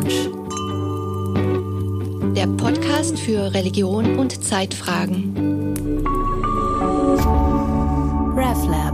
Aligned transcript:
Lounge. 0.00 0.30
Der 2.34 2.46
Podcast 2.46 3.18
für 3.18 3.52
Religion 3.52 4.18
und 4.18 4.42
Zeitfragen. 4.42 5.34
RevLab. 8.36 8.89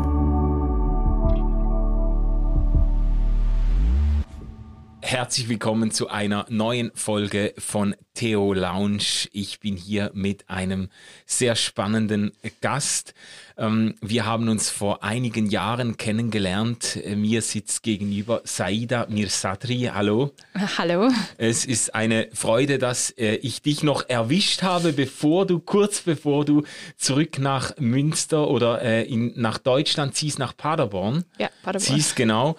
Herzlich 5.26 5.48
willkommen 5.48 5.90
zu 5.90 6.08
einer 6.08 6.46
neuen 6.50 6.92
Folge 6.94 7.52
von 7.58 7.96
Theo 8.14 8.52
Lounge. 8.52 9.26
Ich 9.32 9.58
bin 9.58 9.76
hier 9.76 10.12
mit 10.14 10.48
einem 10.48 10.88
sehr 11.26 11.56
spannenden 11.56 12.30
Gast. 12.60 13.12
Ähm, 13.58 13.96
wir 14.00 14.24
haben 14.24 14.48
uns 14.48 14.70
vor 14.70 15.02
einigen 15.02 15.46
Jahren 15.46 15.96
kennengelernt. 15.96 17.00
Mir 17.16 17.42
sitzt 17.42 17.82
gegenüber 17.82 18.42
Saida 18.44 19.08
Mirsatri. 19.10 19.90
Hallo. 19.92 20.30
Hallo. 20.78 21.10
Es 21.38 21.64
ist 21.64 21.92
eine 21.92 22.28
Freude, 22.32 22.78
dass 22.78 23.10
äh, 23.10 23.34
ich 23.34 23.62
dich 23.62 23.82
noch 23.82 24.08
erwischt 24.08 24.62
habe, 24.62 24.92
bevor 24.92 25.44
du, 25.44 25.58
kurz 25.58 26.02
bevor 26.02 26.44
du 26.44 26.62
zurück 26.96 27.40
nach 27.40 27.76
Münster 27.78 28.48
oder 28.48 28.80
äh, 28.80 29.02
in, 29.02 29.32
nach 29.34 29.58
Deutschland 29.58 30.14
ziehst, 30.14 30.38
nach 30.38 30.56
Paderborn. 30.56 31.24
Ja, 31.36 31.48
Paderborn. 31.64 31.96
Ziehst, 31.96 32.14
genau. 32.14 32.54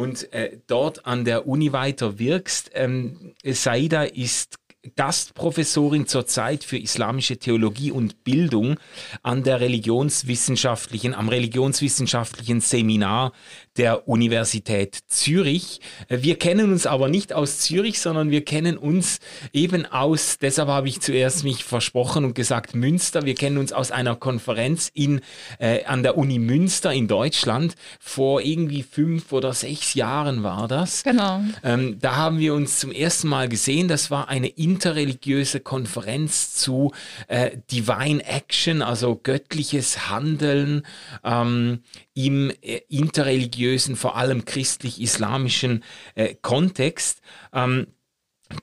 Und 0.00 0.32
äh, 0.32 0.56
dort 0.66 1.04
an 1.04 1.26
der 1.26 1.46
Uni 1.46 1.74
weiter 1.74 2.18
wirkst. 2.18 2.70
Ähm, 2.72 3.34
Saida 3.44 4.04
ist 4.04 4.56
Gastprofessorin 4.96 6.06
zurzeit 6.06 6.64
für 6.64 6.78
islamische 6.78 7.36
Theologie 7.36 7.90
und 7.90 8.24
Bildung 8.24 8.80
an 9.22 9.42
der 9.42 9.60
religionswissenschaftlichen, 9.60 11.14
am 11.14 11.28
religionswissenschaftlichen 11.28 12.62
Seminar 12.62 13.32
der 13.76 14.08
Universität 14.08 14.98
Zürich. 15.06 15.80
Wir 16.08 16.38
kennen 16.38 16.72
uns 16.72 16.86
aber 16.86 17.08
nicht 17.08 17.32
aus 17.32 17.58
Zürich, 17.60 18.00
sondern 18.00 18.30
wir 18.30 18.44
kennen 18.44 18.76
uns 18.76 19.20
eben 19.52 19.86
aus, 19.86 20.38
deshalb 20.38 20.68
habe 20.68 20.88
ich 20.88 21.00
zuerst 21.00 21.44
mich 21.44 21.64
versprochen 21.64 22.24
und 22.24 22.34
gesagt 22.34 22.74
Münster. 22.74 23.24
Wir 23.24 23.34
kennen 23.34 23.58
uns 23.58 23.72
aus 23.72 23.90
einer 23.90 24.16
Konferenz 24.16 24.90
in, 24.92 25.20
äh, 25.58 25.84
an 25.84 26.02
der 26.02 26.18
Uni 26.18 26.38
Münster 26.38 26.92
in 26.92 27.08
Deutschland. 27.08 27.74
Vor 28.00 28.40
irgendwie 28.40 28.82
fünf 28.82 29.32
oder 29.32 29.52
sechs 29.52 29.94
Jahren 29.94 30.42
war 30.42 30.68
das. 30.68 31.02
Genau. 31.04 31.40
Ähm, 31.62 31.98
da 32.00 32.16
haben 32.16 32.38
wir 32.38 32.54
uns 32.54 32.78
zum 32.80 32.92
ersten 32.92 33.28
Mal 33.28 33.48
gesehen. 33.48 33.88
Das 33.88 34.10
war 34.10 34.28
eine 34.28 34.48
interreligiöse 34.48 35.60
Konferenz 35.60 36.54
zu 36.54 36.92
äh, 37.28 37.52
Divine 37.70 38.24
Action, 38.24 38.82
also 38.82 39.18
göttliches 39.22 40.10
Handeln 40.10 40.82
ähm, 41.24 41.80
im 42.14 42.50
äh, 42.62 42.80
interreligiösen, 42.88 43.60
vor 43.96 44.16
allem 44.16 44.44
christlich-islamischen 44.44 45.84
äh, 46.14 46.34
Kontext. 46.40 47.20
Ähm, 47.52 47.86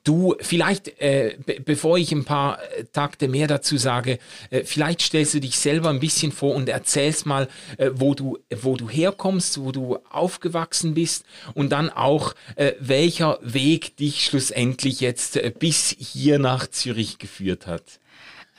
Du, 0.03 0.35
vielleicht, 0.41 0.99
äh, 1.01 1.37
bevor 1.63 1.97
ich 1.97 2.11
ein 2.11 2.25
paar 2.25 2.59
äh, 2.61 2.83
Takte 2.91 3.29
mehr 3.29 3.47
dazu 3.47 3.77
sage, 3.77 4.19
äh, 4.49 4.63
vielleicht 4.63 5.01
stellst 5.01 5.33
du 5.33 5.39
dich 5.39 5.57
selber 5.57 5.89
ein 5.89 6.01
bisschen 6.01 6.33
vor 6.33 6.55
und 6.55 6.67
erzählst 6.67 7.25
mal, 7.25 7.47
äh, 7.77 7.91
wo, 7.93 8.13
du, 8.13 8.37
wo 8.61 8.75
du 8.75 8.89
herkommst, 8.89 9.61
wo 9.61 9.71
du 9.71 9.97
aufgewachsen 10.09 10.93
bist 10.93 11.25
und 11.53 11.71
dann 11.71 11.89
auch, 11.89 12.35
äh, 12.57 12.73
welcher 12.79 13.39
Weg 13.41 13.95
dich 13.95 14.25
schlussendlich 14.25 14.99
jetzt 14.99 15.37
äh, 15.37 15.53
bis 15.57 15.95
hier 15.97 16.37
nach 16.37 16.67
Zürich 16.67 17.17
geführt 17.17 17.65
hat. 17.65 18.01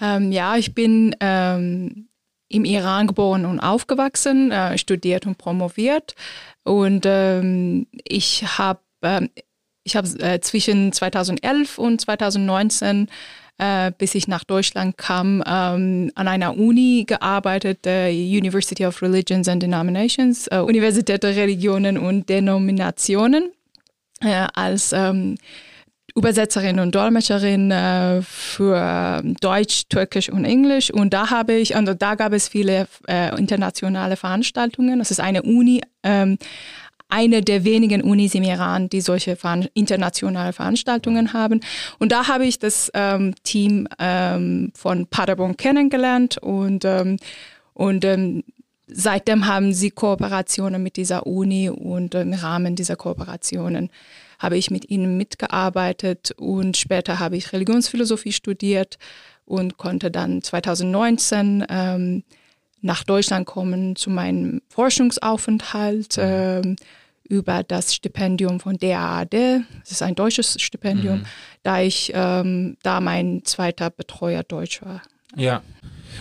Ähm, 0.01 0.33
ja, 0.33 0.57
ich 0.57 0.75
bin 0.75 1.15
ähm, 1.21 2.08
im 2.49 2.65
Iran 2.65 3.07
geboren 3.07 3.45
und 3.45 3.61
aufgewachsen, 3.61 4.53
studiert 4.77 5.27
und 5.27 5.37
promoviert. 5.37 6.15
Und 6.65 7.05
ähm, 7.07 7.87
ich 8.05 8.59
habe 8.59 8.81
ich 9.85 9.97
habe 9.97 10.09
äh, 10.21 10.41
zwischen 10.41 10.93
2011 10.93 11.79
und 11.79 12.01
2019 12.01 13.09
äh, 13.59 13.91
bis 13.99 14.15
ich 14.15 14.29
nach 14.29 14.45
Deutschland 14.45 14.97
kam, 14.97 15.43
ähm, 15.47 16.13
an 16.15 16.29
einer 16.29 16.57
Uni 16.57 17.05
gearbeitet, 17.07 17.85
der 17.85 18.11
University 18.11 18.87
of 18.87 19.03
Religions 19.03 19.49
and 19.49 19.63
Denominations, 19.63 20.47
äh, 20.47 20.59
Universität 20.59 21.25
der 21.25 21.35
Religionen 21.35 21.99
und 21.99 22.29
Denominationen, 22.29 23.51
äh, 24.21 24.47
als 24.55 24.93
ähm, 24.93 25.37
Übersetzerin 26.19 26.81
und 26.81 26.95
Dolmetscherin 26.95 27.71
äh, 27.71 28.21
für 28.23 29.23
Deutsch, 29.41 29.85
Türkisch 29.89 30.29
und 30.29 30.45
Englisch. 30.45 30.91
Und 30.91 31.15
da 31.15 31.31
habe 31.31 31.55
ich, 31.55 31.75
und 31.77 32.03
da 32.03 32.15
gab 32.17 32.33
es 32.33 32.49
viele 32.49 32.89
äh, 33.07 33.37
internationale 33.39 34.17
Veranstaltungen. 34.17 34.99
Das 34.99 35.11
ist 35.11 35.21
eine 35.21 35.43
Uni. 35.43 35.81
Ähm, 36.03 36.39
eine 37.09 37.41
der 37.41 37.65
wenigen 37.65 38.03
Unis 38.03 38.35
im 38.35 38.43
Iran, 38.43 38.91
die 38.91 39.01
solche 39.01 39.37
veran 39.37 39.67
internationale 39.73 40.53
Veranstaltungen 40.53 41.33
haben. 41.33 41.61
Und 41.99 42.13
da 42.13 42.29
habe 42.29 42.45
ich 42.45 42.59
das 42.59 42.91
ähm, 42.93 43.35
Team 43.45 43.89
ähm, 43.99 44.73
von 44.75 45.07
Paderborn 45.07 45.57
kennengelernt 45.57 46.37
und, 46.39 46.85
ähm, 46.85 47.17
und 47.73 48.05
ähm, 48.05 48.45
seitdem 48.89 49.47
haben 49.47 49.73
sie 49.73 49.91
Kooperationen 49.91 50.83
mit 50.83 50.97
dieser 50.97 51.27
Uni 51.27 51.71
und 51.71 52.15
im 52.15 52.33
Rahmen 52.33 52.77
dieser 52.77 52.97
Kooperationen 52.97 53.91
habe 54.39 54.57
ich 54.57 54.71
mit 54.71 54.89
ihnen 54.91 55.17
mitgearbeitet 55.17 56.33
und 56.37 56.77
später 56.77 57.19
habe 57.19 57.37
ich 57.37 57.53
Religionsphilosophie 57.53 58.33
studiert 58.33 58.99
und 59.45 59.79
konnte 59.79 60.11
dann 60.11 60.43
2019 60.43 61.67
ähm, 61.69 62.23
nach 62.81 63.03
Deutschland 63.03 63.47
kommen 63.47 63.97
zu 63.97 64.11
meinem 64.11 64.63
Forschungsaufenthalt 64.69 66.17
mhm. 66.17 66.23
äh, 66.23 66.77
über 67.29 67.63
das 67.63 67.95
Stipendium 67.95 68.61
von 68.61 68.79
DAAD. 68.79 69.35
Das 69.81 69.91
ist 69.91 70.03
ein 70.03 70.15
deutsches 70.15 70.61
Stipendium, 70.61 71.19
mhm. 71.19 71.27
da 71.63 71.81
ich 71.81 72.13
ähm, 72.15 72.77
da 72.83 73.01
mein 73.01 73.43
zweiter 73.45 73.91
Betreuer 73.91 74.45
Deutsch 74.45 74.81
war. 74.83 75.03
Ja. 75.37 75.63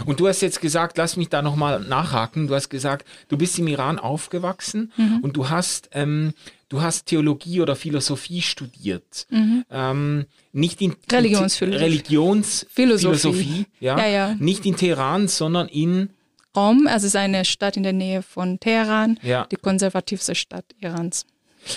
Und 0.05 0.19
du 0.19 0.27
hast 0.27 0.41
jetzt 0.41 0.61
gesagt, 0.61 0.97
lass 0.97 1.17
mich 1.17 1.29
da 1.29 1.41
nochmal 1.41 1.79
nachhaken. 1.79 2.47
Du 2.47 2.55
hast 2.55 2.69
gesagt, 2.69 3.07
du 3.27 3.37
bist 3.37 3.57
im 3.59 3.67
Iran 3.67 3.99
aufgewachsen 3.99 4.91
mhm. 4.97 5.19
und 5.21 5.37
du 5.37 5.49
hast, 5.49 5.89
ähm, 5.93 6.33
du 6.69 6.81
hast 6.81 7.05
Theologie 7.07 7.61
oder 7.61 7.75
Philosophie 7.75 8.41
studiert. 8.41 9.27
Mhm. 9.29 9.65
Ähm, 9.69 10.25
nicht 10.51 10.81
in 10.81 10.95
Religionsphilosophie. 11.11 11.83
Religionsphilosophie, 11.83 13.65
ja. 13.79 13.97
Ja, 13.97 14.07
ja. 14.07 14.35
Nicht 14.39 14.65
in 14.65 14.75
Teheran, 14.75 15.27
sondern 15.27 15.67
in 15.67 16.09
Qom, 16.57 16.87
also 16.87 17.05
es 17.05 17.13
ist 17.13 17.15
eine 17.15 17.45
Stadt 17.45 17.77
in 17.77 17.83
der 17.83 17.93
Nähe 17.93 18.23
von 18.23 18.59
Teheran, 18.59 19.19
ja. 19.21 19.45
die 19.51 19.57
konservativste 19.57 20.33
Stadt 20.33 20.65
Irans. 20.79 21.27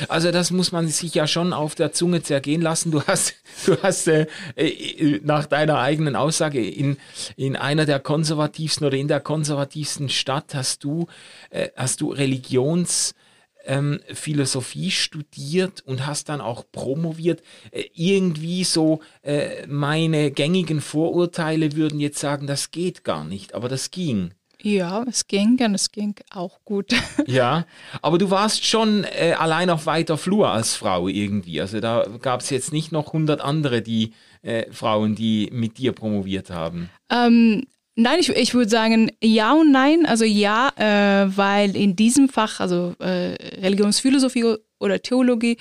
Also 0.08 0.30
das 0.30 0.50
muss 0.50 0.72
man 0.72 0.88
sich 0.88 1.14
ja 1.14 1.26
schon 1.26 1.52
auf 1.52 1.74
der 1.74 1.92
Zunge 1.92 2.22
zergehen 2.22 2.62
lassen. 2.62 2.90
Du 2.90 3.02
hast, 3.02 3.34
du 3.66 3.76
hast 3.82 4.08
äh, 4.08 4.26
äh, 4.56 5.20
nach 5.22 5.46
deiner 5.46 5.78
eigenen 5.78 6.16
Aussage 6.16 6.64
in, 6.64 6.96
in 7.36 7.56
einer 7.56 7.86
der 7.86 8.00
konservativsten 8.00 8.86
oder 8.86 8.96
in 8.96 9.08
der 9.08 9.20
konservativsten 9.20 10.08
Stadt 10.08 10.54
hast 10.54 10.84
du, 10.84 11.06
äh, 11.50 11.68
hast 11.76 12.00
du 12.00 12.12
Religionsphilosophie 12.12 14.84
ähm, 14.84 14.90
studiert 14.90 15.82
und 15.86 16.06
hast 16.06 16.28
dann 16.28 16.40
auch 16.40 16.64
promoviert. 16.70 17.42
Äh, 17.70 17.84
irgendwie 17.94 18.64
so 18.64 19.00
äh, 19.22 19.66
meine 19.66 20.30
gängigen 20.30 20.80
Vorurteile 20.80 21.76
würden 21.76 22.00
jetzt 22.00 22.18
sagen, 22.18 22.46
das 22.46 22.70
geht 22.70 23.04
gar 23.04 23.24
nicht, 23.24 23.54
aber 23.54 23.68
das 23.68 23.90
ging. 23.90 24.32
Ja, 24.62 25.04
es 25.09 25.26
ging 25.26 25.59
und 25.65 25.75
es 25.75 25.91
ging 25.91 26.15
auch 26.31 26.60
gut. 26.65 26.93
Ja, 27.26 27.66
aber 28.03 28.19
du 28.19 28.31
warst 28.31 28.65
schon 28.65 29.04
äh, 29.04 29.34
allein 29.38 29.71
auf 29.71 29.87
weiter 29.87 30.19
Flur 30.19 30.48
als 30.48 30.75
Frau 30.75 31.06
irgendwie. 31.09 31.60
Also 31.60 31.81
da 31.81 32.06
gab 32.21 32.41
es 32.41 32.50
jetzt 32.50 32.72
nicht 32.72 32.93
noch 32.93 33.12
hundert 33.12 33.41
andere 33.41 33.82
die 33.82 34.12
äh, 34.43 34.71
Frauen, 34.72 35.15
die 35.15 35.48
mit 35.53 35.78
dir 35.78 35.93
promoviert 35.93 36.50
haben. 36.50 36.91
Ähm, 37.10 37.65
nein, 37.94 38.19
ich, 38.21 38.31
ich 38.31 38.54
würde 38.54 38.71
sagen 38.71 39.10
ja 39.22 39.53
und 39.53 39.71
nein. 39.71 40.06
Also 40.06 40.25
ja, 40.25 40.71
äh, 40.77 41.37
weil 41.37 41.77
in 41.77 41.94
diesem 41.94 42.28
Fach, 42.28 42.60
also 42.60 42.94
äh, 42.98 43.36
Religionsphilosophie 43.60 44.56
oder 44.78 45.01
Theologie, 45.01 45.59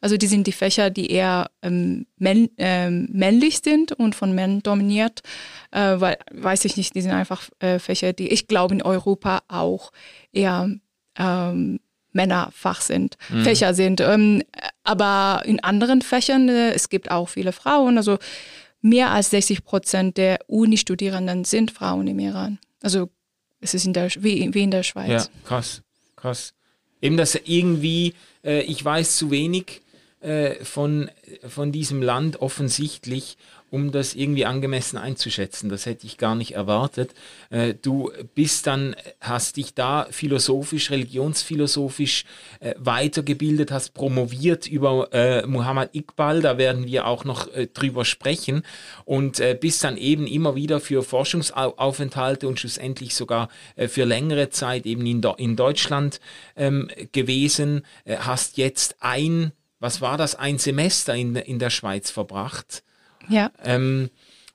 also 0.00 0.16
die 0.16 0.26
sind 0.26 0.46
die 0.46 0.52
Fächer, 0.52 0.90
die 0.90 1.10
eher 1.10 1.50
ähm, 1.62 2.06
männ, 2.16 2.48
ähm, 2.56 3.08
männlich 3.12 3.60
sind 3.62 3.92
und 3.92 4.14
von 4.14 4.34
Männern 4.34 4.62
dominiert. 4.62 5.20
Äh, 5.70 6.00
weil, 6.00 6.18
weiß 6.32 6.64
ich 6.64 6.76
nicht, 6.76 6.94
die 6.94 7.02
sind 7.02 7.12
einfach 7.12 7.48
äh, 7.58 7.78
Fächer, 7.78 8.12
die 8.12 8.28
ich 8.28 8.46
glaube 8.46 8.74
in 8.74 8.82
Europa 8.82 9.42
auch 9.48 9.92
eher 10.32 10.70
ähm, 11.16 11.80
Männerfach 12.12 12.80
sind, 12.80 13.16
mhm. 13.28 13.44
Fächer 13.44 13.74
sind. 13.74 14.00
Ähm, 14.00 14.42
aber 14.84 15.42
in 15.44 15.62
anderen 15.62 16.02
Fächern, 16.02 16.48
äh, 16.48 16.72
es 16.72 16.88
gibt 16.88 17.10
auch 17.10 17.28
viele 17.28 17.52
Frauen. 17.52 17.98
Also 17.98 18.18
mehr 18.80 19.10
als 19.10 19.30
60 19.30 19.64
Prozent 19.64 20.16
der 20.16 20.38
Uni-Studierenden 20.46 21.44
sind 21.44 21.70
Frauen 21.70 22.06
im 22.08 22.18
Iran. 22.18 22.58
Also 22.82 23.10
es 23.60 23.74
ist 23.74 23.84
in 23.84 23.92
der, 23.92 24.10
wie, 24.18 24.52
wie 24.54 24.62
in 24.62 24.70
der 24.70 24.82
Schweiz. 24.82 25.08
Ja, 25.08 25.26
krass, 25.44 25.82
krass. 26.16 26.54
Eben, 27.02 27.16
dass 27.16 27.34
irgendwie, 27.34 28.14
äh, 28.42 28.62
ich 28.62 28.84
weiß 28.84 29.16
zu 29.16 29.30
wenig, 29.30 29.82
äh, 30.20 30.64
von, 30.64 31.10
von 31.48 31.72
diesem 31.72 32.02
Land 32.02 32.40
offensichtlich 32.40 33.36
um 33.70 33.92
das 33.92 34.14
irgendwie 34.14 34.44
angemessen 34.44 34.98
einzuschätzen. 34.98 35.70
Das 35.70 35.86
hätte 35.86 36.06
ich 36.06 36.18
gar 36.18 36.34
nicht 36.34 36.52
erwartet. 36.52 37.14
Äh, 37.50 37.74
du 37.74 38.10
bist 38.34 38.66
dann, 38.66 38.96
hast 39.20 39.56
dich 39.56 39.74
da 39.74 40.06
philosophisch, 40.10 40.90
religionsphilosophisch 40.90 42.24
äh, 42.58 42.74
weitergebildet, 42.78 43.70
hast 43.70 43.94
promoviert 43.94 44.66
über 44.66 45.12
äh, 45.12 45.46
Muhammad 45.46 45.94
Iqbal, 45.94 46.42
da 46.42 46.58
werden 46.58 46.86
wir 46.86 47.06
auch 47.06 47.24
noch 47.24 47.52
äh, 47.54 47.68
drüber 47.68 48.04
sprechen 48.04 48.62
und 49.04 49.40
äh, 49.40 49.56
bist 49.58 49.84
dann 49.84 49.96
eben 49.96 50.26
immer 50.26 50.54
wieder 50.56 50.80
für 50.80 51.02
Forschungsaufenthalte 51.02 52.48
und 52.48 52.58
schlussendlich 52.58 53.14
sogar 53.14 53.48
für 53.88 54.04
längere 54.04 54.50
Zeit 54.50 54.86
eben 54.86 55.06
in, 55.06 55.22
in 55.38 55.56
Deutschland 55.56 56.20
ähm, 56.56 56.90
gewesen, 57.12 57.82
hast 58.06 58.56
jetzt 58.56 58.96
ein 59.00 59.52
was 59.80 60.00
war 60.00 60.16
das, 60.16 60.34
ein 60.34 60.58
Semester 60.58 61.14
in, 61.14 61.34
in 61.34 61.58
der 61.58 61.70
Schweiz 61.70 62.10
verbracht. 62.10 62.84
Ja. 63.28 63.50
Ähm, 63.64 64.10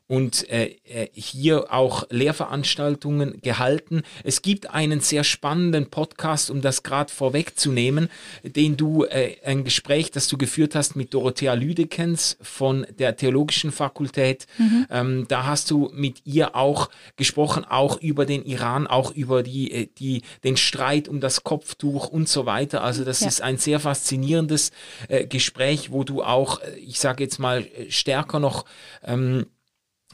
und 0.07 0.47
äh, 0.49 0.75
äh, 0.83 1.09
hier 1.13 1.73
auch 1.73 2.05
Lehrveranstaltungen 2.11 3.41
gehalten. 3.41 4.03
Es 4.23 4.43
gibt 4.43 4.69
einen 4.69 4.99
sehr 4.99 5.23
spannenden 5.23 5.89
Podcast, 5.89 6.51
um 6.51 6.61
das 6.61 6.83
gerade 6.83 7.11
vorwegzunehmen, 7.11 8.09
den 8.43 8.77
du, 8.77 9.05
äh, 9.05 9.37
ein 9.43 9.63
Gespräch, 9.63 10.11
das 10.11 10.27
du 10.27 10.37
geführt 10.37 10.75
hast 10.75 10.95
mit 10.95 11.13
Dorothea 11.13 11.55
Lüdekens 11.55 12.37
von 12.41 12.85
der 12.99 13.15
Theologischen 13.15 13.71
Fakultät. 13.71 14.45
Mhm. 14.59 14.87
Ähm, 14.91 15.25
da 15.27 15.45
hast 15.45 15.71
du 15.71 15.89
mit 15.93 16.21
ihr 16.25 16.55
auch 16.55 16.89
gesprochen, 17.15 17.65
auch 17.65 17.99
über 17.99 18.27
den 18.27 18.45
Iran, 18.45 18.85
auch 18.85 19.11
über 19.11 19.41
die, 19.41 19.71
äh, 19.71 19.87
die, 19.97 20.21
den 20.43 20.55
Streit 20.55 21.07
um 21.07 21.19
das 21.19 21.43
Kopftuch 21.43 22.09
und 22.09 22.29
so 22.29 22.45
weiter. 22.45 22.83
Also 22.83 23.03
das 23.03 23.21
ja. 23.21 23.27
ist 23.27 23.41
ein 23.41 23.57
sehr 23.57 23.79
faszinierendes 23.79 24.71
äh, 25.07 25.25
Gespräch, 25.25 25.91
wo 25.91 26.03
du 26.03 26.21
auch, 26.21 26.61
äh, 26.61 26.75
ich 26.77 26.99
sage 26.99 27.23
jetzt 27.23 27.39
mal, 27.39 27.65
stärker 27.89 28.39
noch 28.39 28.65
ähm, 29.03 29.47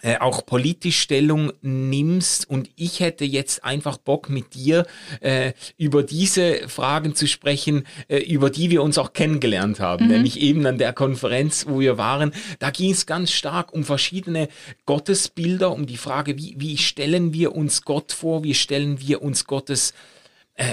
äh, 0.01 0.17
auch 0.17 0.45
politisch 0.45 0.99
Stellung 0.99 1.51
nimmst. 1.61 2.49
Und 2.49 2.69
ich 2.75 2.99
hätte 2.99 3.25
jetzt 3.25 3.63
einfach 3.63 3.97
Bock 3.97 4.29
mit 4.29 4.53
dir 4.53 4.85
äh, 5.19 5.53
über 5.77 6.03
diese 6.03 6.67
Fragen 6.67 7.15
zu 7.15 7.27
sprechen, 7.27 7.85
äh, 8.07 8.17
über 8.17 8.49
die 8.49 8.69
wir 8.69 8.83
uns 8.83 8.97
auch 8.97 9.13
kennengelernt 9.13 9.79
haben, 9.79 10.05
mhm. 10.05 10.11
nämlich 10.11 10.39
eben 10.39 10.65
an 10.65 10.77
der 10.77 10.93
Konferenz, 10.93 11.65
wo 11.67 11.79
wir 11.79 11.97
waren. 11.97 12.31
Da 12.59 12.71
ging 12.71 12.91
es 12.91 13.05
ganz 13.05 13.31
stark 13.31 13.73
um 13.73 13.83
verschiedene 13.83 14.47
Gottesbilder, 14.85 15.71
um 15.71 15.85
die 15.85 15.97
Frage, 15.97 16.37
wie, 16.37 16.55
wie 16.57 16.77
stellen 16.77 17.33
wir 17.33 17.55
uns 17.55 17.83
Gott 17.83 18.11
vor, 18.11 18.43
wie 18.43 18.53
stellen 18.53 18.99
wir 19.01 19.21
uns 19.21 19.45
Gottes 19.45 19.91
äh, 19.91 19.93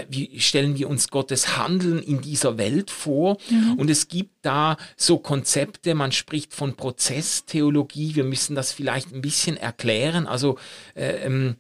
wie 0.09 0.41
stellen 0.41 0.77
wir 0.77 0.89
uns 0.89 1.09
Gottes 1.09 1.57
Handeln 1.57 2.03
in 2.03 2.21
dieser 2.21 2.59
Welt 2.59 2.91
vor? 2.91 3.39
Mhm. 3.51 3.75
Und 3.79 3.91
es 3.91 4.09
gibt 4.09 4.35
da 4.43 4.77
so 4.97 5.19
Konzepte, 5.19 5.95
man 5.95 6.13
spricht 6.13 6.55
von 6.55 6.75
Prozesstheologie, 6.75 8.15
wir 8.15 8.25
müssen 8.25 8.55
das 8.55 8.73
vielleicht 8.73 9.13
ein 9.13 9.23
bisschen 9.23 9.57
erklären. 9.57 10.27
Also 10.27 10.59
äh, 10.95 11.25
ähm, 11.25 11.57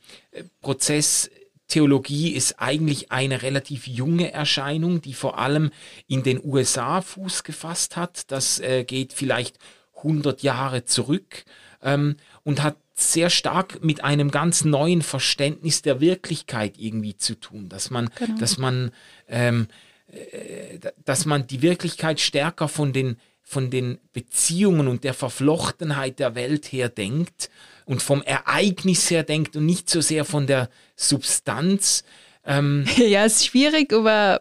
Prozesstheologie 0.61 2.31
ist 2.31 2.61
eigentlich 2.61 3.13
eine 3.13 3.43
relativ 3.43 3.87
junge 3.87 4.33
Erscheinung, 4.33 5.01
die 5.01 5.15
vor 5.15 5.39
allem 5.39 5.71
in 6.07 6.23
den 6.23 6.41
USA 6.45 7.01
Fuß 7.01 7.45
gefasst 7.45 7.97
hat. 7.97 8.31
Das 8.31 8.59
äh, 8.61 8.85
geht 8.85 9.13
vielleicht 9.13 9.59
100 9.97 10.43
Jahre 10.43 10.85
zurück 10.85 11.45
ähm, 11.83 12.17
und 12.45 12.63
hat 12.63 12.77
sehr 13.01 13.31
stark 13.31 13.83
mit 13.85 14.03
einem 14.03 14.31
ganz 14.31 14.65
neuen 14.65 15.03
Verständnis 15.03 15.83
der 15.83 16.01
Wirklichkeit 16.01 16.75
irgendwie 16.79 17.17
zu 17.17 17.35
tun, 17.35 17.69
dass 17.69 17.91
man, 17.91 18.11
genau. 18.17 18.39
dass 18.39 18.59
man, 18.59 18.91
ähm, 19.29 19.69
äh, 20.09 20.79
dass 21.05 21.25
man 21.25 21.47
die 21.47 21.63
Wirklichkeit 21.63 22.21
stärker 22.21 22.69
von 22.69 22.93
den 22.93 23.17
von 23.49 23.71
den 23.71 23.99
Beziehungen 24.13 24.89
und 24.89 25.05
der 25.05 25.15
Verflochtenheit 25.15 26.19
der 26.19 26.35
Welt 26.35 26.67
her 26.67 26.91
denkt 26.91 27.49
und 27.87 28.03
vom 28.03 28.21
Ereignis 28.21 29.11
her 29.11 29.23
denkt 29.23 29.57
und 29.57 29.65
nicht 29.65 29.89
so 29.89 30.03
sehr 30.03 30.27
von 30.27 30.47
der 30.47 30.69
Substanz. 30.97 32.05
Ähm 32.45 32.85
ja, 32.99 33.25
es 33.25 33.37
ist 33.37 33.47
schwierig, 33.47 33.91
über 33.91 34.41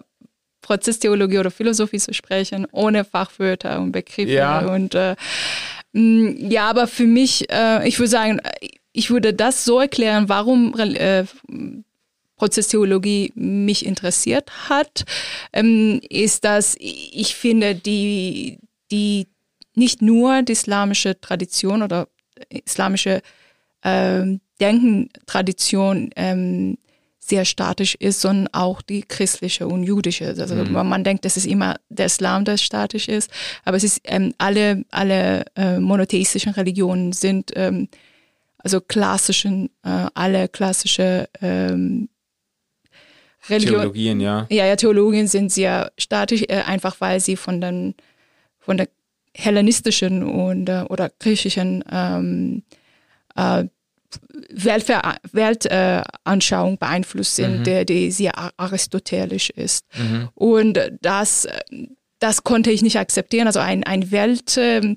Prozesstheologie 0.62 1.40
oder 1.40 1.52
Philosophie 1.52 2.00
zu 2.00 2.14
sprechen, 2.14 2.68
ohne 2.74 3.06
Fachwörter 3.06 3.80
und 3.80 3.94
Begriffe 3.94 4.30
ja. 4.30 4.60
und 4.68 4.94
äh, 4.94 5.16
ja, 5.94 6.70
aber 6.70 6.88
für 6.88 7.08
mich, 7.08 7.50
äh, 7.50 7.88
ich 7.88 7.98
würde 8.00 8.10
sagen, 8.10 8.42
ich 8.94 9.10
würde 9.10 9.34
das 9.34 9.66
so 9.66 9.80
erklären, 9.80 10.30
warum 10.30 10.78
äh, 10.78 11.26
Prozesstheologie 12.38 13.32
mich 13.36 13.86
interessiert 13.86 14.70
hat, 14.70 15.06
ähm, 15.54 16.00
ist, 16.10 16.46
dass 16.46 16.76
ich 16.80 17.36
finde, 17.36 17.76
die, 17.76 18.60
die 18.92 19.28
nicht 19.76 20.02
nur 20.02 20.44
die 20.44 20.54
islamische 20.54 21.20
Tradition 21.20 21.82
oder 21.84 22.08
islamische 22.50 23.22
ähm, 23.84 24.42
Denkentradition 24.60 26.10
ähm, 26.16 26.78
sehr 27.30 27.46
statisch 27.46 27.96
ist, 27.96 28.22
sondern 28.22 28.48
auch 28.54 28.82
die 28.82 29.02
christliche 29.02 29.68
und 29.68 29.84
jüdische. 29.84 30.28
Also 30.28 30.56
mhm. 30.56 30.72
man 30.72 31.04
denkt, 31.04 31.26
dass 31.26 31.38
es 31.38 31.46
immer 31.46 31.76
der 31.90 32.08
Islam, 32.08 32.46
der 32.46 32.58
statisch 32.58 33.08
ist, 33.08 33.32
aber 33.66 33.78
es 33.78 33.84
ist 33.84 34.02
ähm, 34.06 34.34
alle 34.38 34.86
alle 34.92 35.46
äh, 35.56 35.80
monotheistischen 35.80 36.54
Religionen 36.54 37.14
sind 37.14 37.52
ähm, 37.56 37.90
also 38.58 38.82
klassischen 38.82 39.70
äh, 39.84 40.08
alle 40.14 40.48
klassische 40.48 41.30
ähm, 41.42 42.10
Religion, 43.50 43.82
Theologien, 43.82 44.20
ja. 44.20 44.46
Ja, 44.50 44.66
ja, 44.66 44.76
Theologien 44.76 45.28
sind 45.28 45.52
sehr 45.52 45.92
statisch, 45.98 46.44
äh, 46.44 46.64
einfach 46.66 47.00
weil 47.00 47.20
sie 47.20 47.36
von 47.36 47.62
den 47.62 47.96
von 48.60 48.78
der 48.78 48.90
hellenistischen 49.34 50.24
und 50.24 50.68
äh, 50.68 50.84
oder 50.90 51.10
griechischen 51.20 51.84
ähm, 51.92 52.64
äh, 53.36 53.66
Weltanschauung 54.50 56.74
äh, 56.76 56.78
beeinflusst 56.78 57.36
sind, 57.36 57.60
mhm. 57.60 57.64
die, 57.64 57.86
die 57.86 58.12
sehr 58.12 58.34
aristotelisch 58.58 59.50
ist. 59.50 59.86
Mhm. 59.98 60.30
Und 60.34 60.80
das, 61.02 61.48
das 62.20 62.44
konnte 62.44 62.72
ich 62.72 62.82
nicht 62.82 62.98
akzeptieren. 62.98 63.48
Also 63.48 63.60
ein, 63.60 63.84
ein 63.84 64.12
Welt, 64.12 64.58
ähm, 64.58 64.96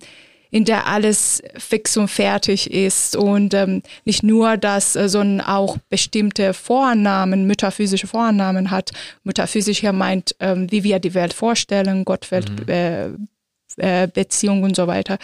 in 0.50 0.64
der 0.64 0.86
alles 0.86 1.42
fix 1.56 1.96
und 1.96 2.08
fertig 2.08 2.70
ist 2.70 3.16
und 3.16 3.54
ähm, 3.54 3.82
nicht 4.04 4.22
nur 4.22 4.56
das, 4.56 4.94
äh, 4.96 5.08
sondern 5.08 5.46
auch 5.46 5.78
bestimmte 5.88 6.52
Vornamen, 6.54 7.46
metaphysische 7.46 8.08
Vornamen 8.08 8.70
hat. 8.70 8.90
Metaphysisch 9.22 9.80
hier 9.80 9.92
meint, 9.92 10.34
ähm, 10.40 10.70
wie 10.70 10.82
wir 10.82 10.98
die 10.98 11.14
Welt 11.14 11.32
vorstellen, 11.32 12.04
Gott-Welt-Beziehung 12.04 14.58
mhm. 14.58 14.62
äh, 14.62 14.66
äh, 14.66 14.68
und 14.68 14.76
so 14.76 14.86
weiter. 14.88 15.18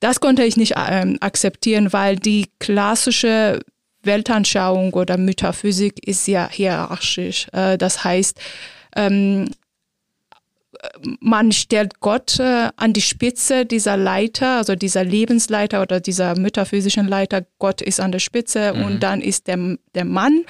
Das 0.00 0.20
konnte 0.20 0.44
ich 0.44 0.56
nicht 0.56 0.74
ähm, 0.76 1.18
akzeptieren, 1.20 1.92
weil 1.92 2.16
die 2.16 2.48
klassische 2.58 3.60
Weltanschauung 4.02 4.94
oder 4.94 5.18
Metaphysik 5.18 6.06
ist 6.06 6.26
ja 6.26 6.48
hierarchisch. 6.50 7.48
Äh, 7.52 7.76
das 7.76 8.02
heißt, 8.02 8.40
ähm, 8.96 9.50
man 11.20 11.52
stellt 11.52 12.00
Gott 12.00 12.38
äh, 12.38 12.70
an 12.76 12.92
die 12.92 13.02
Spitze 13.02 13.66
dieser 13.66 13.96
Leiter, 13.96 14.58
also 14.58 14.74
dieser 14.74 15.04
Lebensleiter 15.04 15.82
oder 15.82 16.00
dieser 16.00 16.38
metaphysischen 16.38 17.06
Leiter. 17.06 17.44
Gott 17.58 17.82
ist 17.82 18.00
an 18.00 18.12
der 18.12 18.18
Spitze 18.18 18.72
mhm. 18.74 18.84
und 18.84 19.02
dann 19.02 19.20
ist 19.20 19.46
der, 19.46 19.76
der 19.94 20.04
Mann 20.04 20.44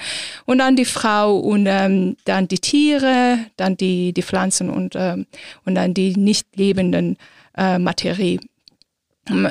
und 0.45 0.59
dann 0.59 0.75
die 0.75 0.85
Frau 0.85 1.37
und 1.37 1.65
ähm, 1.67 2.15
dann 2.25 2.47
die 2.47 2.59
Tiere, 2.59 3.39
dann 3.57 3.75
die, 3.75 4.13
die 4.13 4.23
Pflanzen 4.23 4.69
und, 4.69 4.95
ähm, 4.95 5.25
und 5.65 5.75
dann 5.75 5.93
die 5.93 6.15
nicht 6.15 6.55
lebenden 6.55 7.17
äh, 7.57 7.77
Materie 7.77 8.39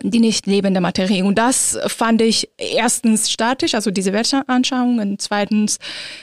die 0.03 0.21
nicht 0.21 0.47
lebende 0.47 0.81
Materie. 0.81 1.25
Und 1.25 1.37
das 1.37 1.79
fand 1.87 2.23
ich 2.23 2.51
erstens 2.57 3.31
statisch, 3.31 3.75
also 3.75 3.91
diese 3.91 4.13
Weltanschauung, 4.13 4.99
und 4.99 5.21
zweitens 5.21 5.79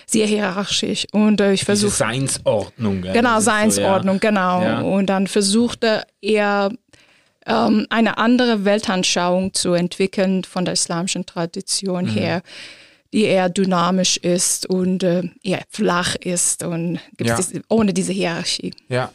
sehr 0.06 0.28
hierarchisch. 0.28 1.08
Und 1.12 1.42
äh, 1.42 1.54
ich 1.54 1.66
versuchte. 1.66 1.98
Seinsordnung. 1.98 3.02
Gell? 3.02 3.14
Genau, 3.14 3.40
Seinsordnung, 3.40 4.20
so, 4.22 4.28
ja. 4.28 4.30
genau. 4.30 4.62
Ja. 4.62 4.82
Und 4.82 5.08
dann 5.08 5.28
versuchte 5.28 6.04
er 6.22 6.72
ähm, 7.46 7.88
eine 7.90 8.18
andere 8.18 8.66
Weltanschauung 8.66 9.54
zu 9.54 9.74
entwickeln 9.74 10.44
von 10.44 10.66
der 10.66 10.74
islamischen 10.74 11.26
Tradition 11.26 12.06
mhm. 12.06 12.10
her 12.10 12.42
die 13.14 13.24
eher 13.24 13.48
dynamisch 13.48 14.18
ist 14.18 14.66
und 14.66 15.02
äh, 15.02 15.24
eher 15.42 15.64
flach 15.70 16.16
ist 16.16 16.62
und 16.64 17.00
ja. 17.20 17.38
das, 17.38 17.54
ohne 17.70 17.94
diese 17.94 18.12
Hierarchie. 18.12 18.74
Ja, 18.90 19.12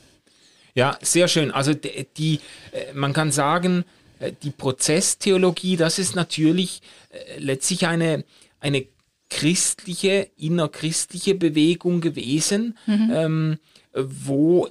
ja, 0.75 0.97
sehr 1.03 1.29
schön. 1.29 1.51
Also 1.51 1.75
die, 1.75 2.07
die 2.17 2.41
äh, 2.73 2.93
man 2.95 3.13
kann 3.13 3.31
sagen, 3.31 3.85
die 4.31 4.51
Prozesstheologie, 4.51 5.77
das 5.77 5.99
ist 5.99 6.15
natürlich 6.15 6.83
äh, 7.11 7.39
letztlich 7.39 7.87
eine, 7.87 8.25
eine 8.61 8.87
christliche, 9.31 10.29
innerchristliche 10.37 11.35
Bewegung 11.35 12.01
gewesen, 12.01 12.77
mhm. 12.87 13.11
ähm, 13.13 13.59
wo 13.95 14.69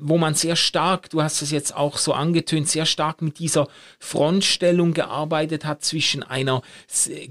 wo 0.00 0.18
man 0.18 0.34
sehr 0.34 0.56
stark, 0.56 1.10
du 1.10 1.22
hast 1.22 1.42
es 1.42 1.50
jetzt 1.50 1.74
auch 1.74 1.98
so 1.98 2.12
angetönt, 2.12 2.68
sehr 2.68 2.86
stark 2.86 3.22
mit 3.22 3.38
dieser 3.38 3.68
Frontstellung 3.98 4.94
gearbeitet 4.94 5.64
hat 5.64 5.84
zwischen 5.84 6.22
einer 6.22 6.62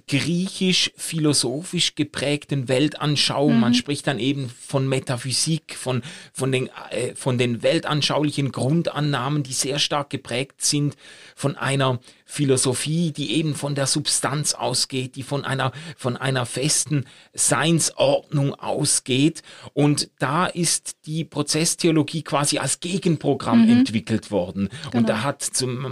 griechisch-philosophisch 0.07 1.95
geprägten 1.95 2.67
Weltanschauung. 2.67 3.55
Mhm. 3.55 3.61
Man 3.61 3.73
spricht 3.73 4.07
dann 4.07 4.19
eben 4.19 4.49
von 4.49 4.87
Metaphysik, 4.87 5.75
von, 5.75 6.01
von, 6.33 6.51
den, 6.51 6.69
äh, 6.89 7.15
von 7.15 7.37
den 7.37 7.63
weltanschaulichen 7.63 8.51
Grundannahmen, 8.51 9.43
die 9.43 9.53
sehr 9.53 9.79
stark 9.79 10.09
geprägt 10.09 10.63
sind 10.63 10.97
von 11.35 11.55
einer 11.55 11.99
Philosophie, 12.29 13.11
die 13.11 13.31
eben 13.37 13.55
von 13.55 13.73
der 13.73 13.87
Substanz 13.87 14.53
ausgeht, 14.53 15.15
die 15.15 15.23
von 15.23 15.45
einer, 15.45 15.71
von 15.95 16.17
einer 16.17 16.45
festen 16.45 17.05
Seinsordnung 17.33 18.53
ausgeht. 18.53 19.41
Und 19.73 20.09
da 20.19 20.45
ist 20.45 20.97
die 21.05 21.23
Prozesstheologie 21.23 22.23
quasi 22.23 22.59
als 22.59 22.81
Gegenprogramm 22.81 23.63
mhm. 23.63 23.79
entwickelt 23.79 24.29
worden. 24.29 24.69
Genau. 24.83 24.97
Und 24.97 25.09
da 25.09 25.23
hat 25.23 25.41
zum, 25.41 25.85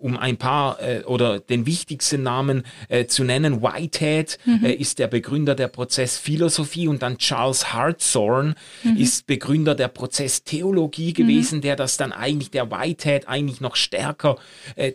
um 0.00 0.16
ein 0.16 0.36
paar 0.36 0.80
äh, 0.80 1.02
oder 1.04 1.40
den 1.40 1.66
wichtigsten 1.66 2.22
Namen 2.22 2.62
äh, 2.88 3.06
zu 3.06 3.24
nennen, 3.24 3.60
Whitehead 3.60 4.38
mhm. 4.44 4.64
äh, 4.64 4.72
ist 4.72 5.00
der 5.00 5.08
Begründer 5.08 5.56
der 5.56 5.68
Prozessphilosophie 5.68 6.86
und 6.86 7.02
dann 7.02 7.18
Charles 7.18 7.72
Hartshorne 7.72 8.54
mhm. 8.84 8.96
ist 8.96 9.26
Begründer 9.26 9.74
der 9.74 9.88
Prozesstheologie 9.88 11.12
gewesen, 11.12 11.58
mhm. 11.58 11.62
der 11.62 11.76
das 11.76 11.96
dann 11.96 12.12
eigentlich, 12.12 12.52
der 12.52 12.70
Whitehead 12.70 13.26
eigentlich 13.26 13.60
noch 13.60 13.74
stärker 13.74 14.36
äh, 14.76 14.92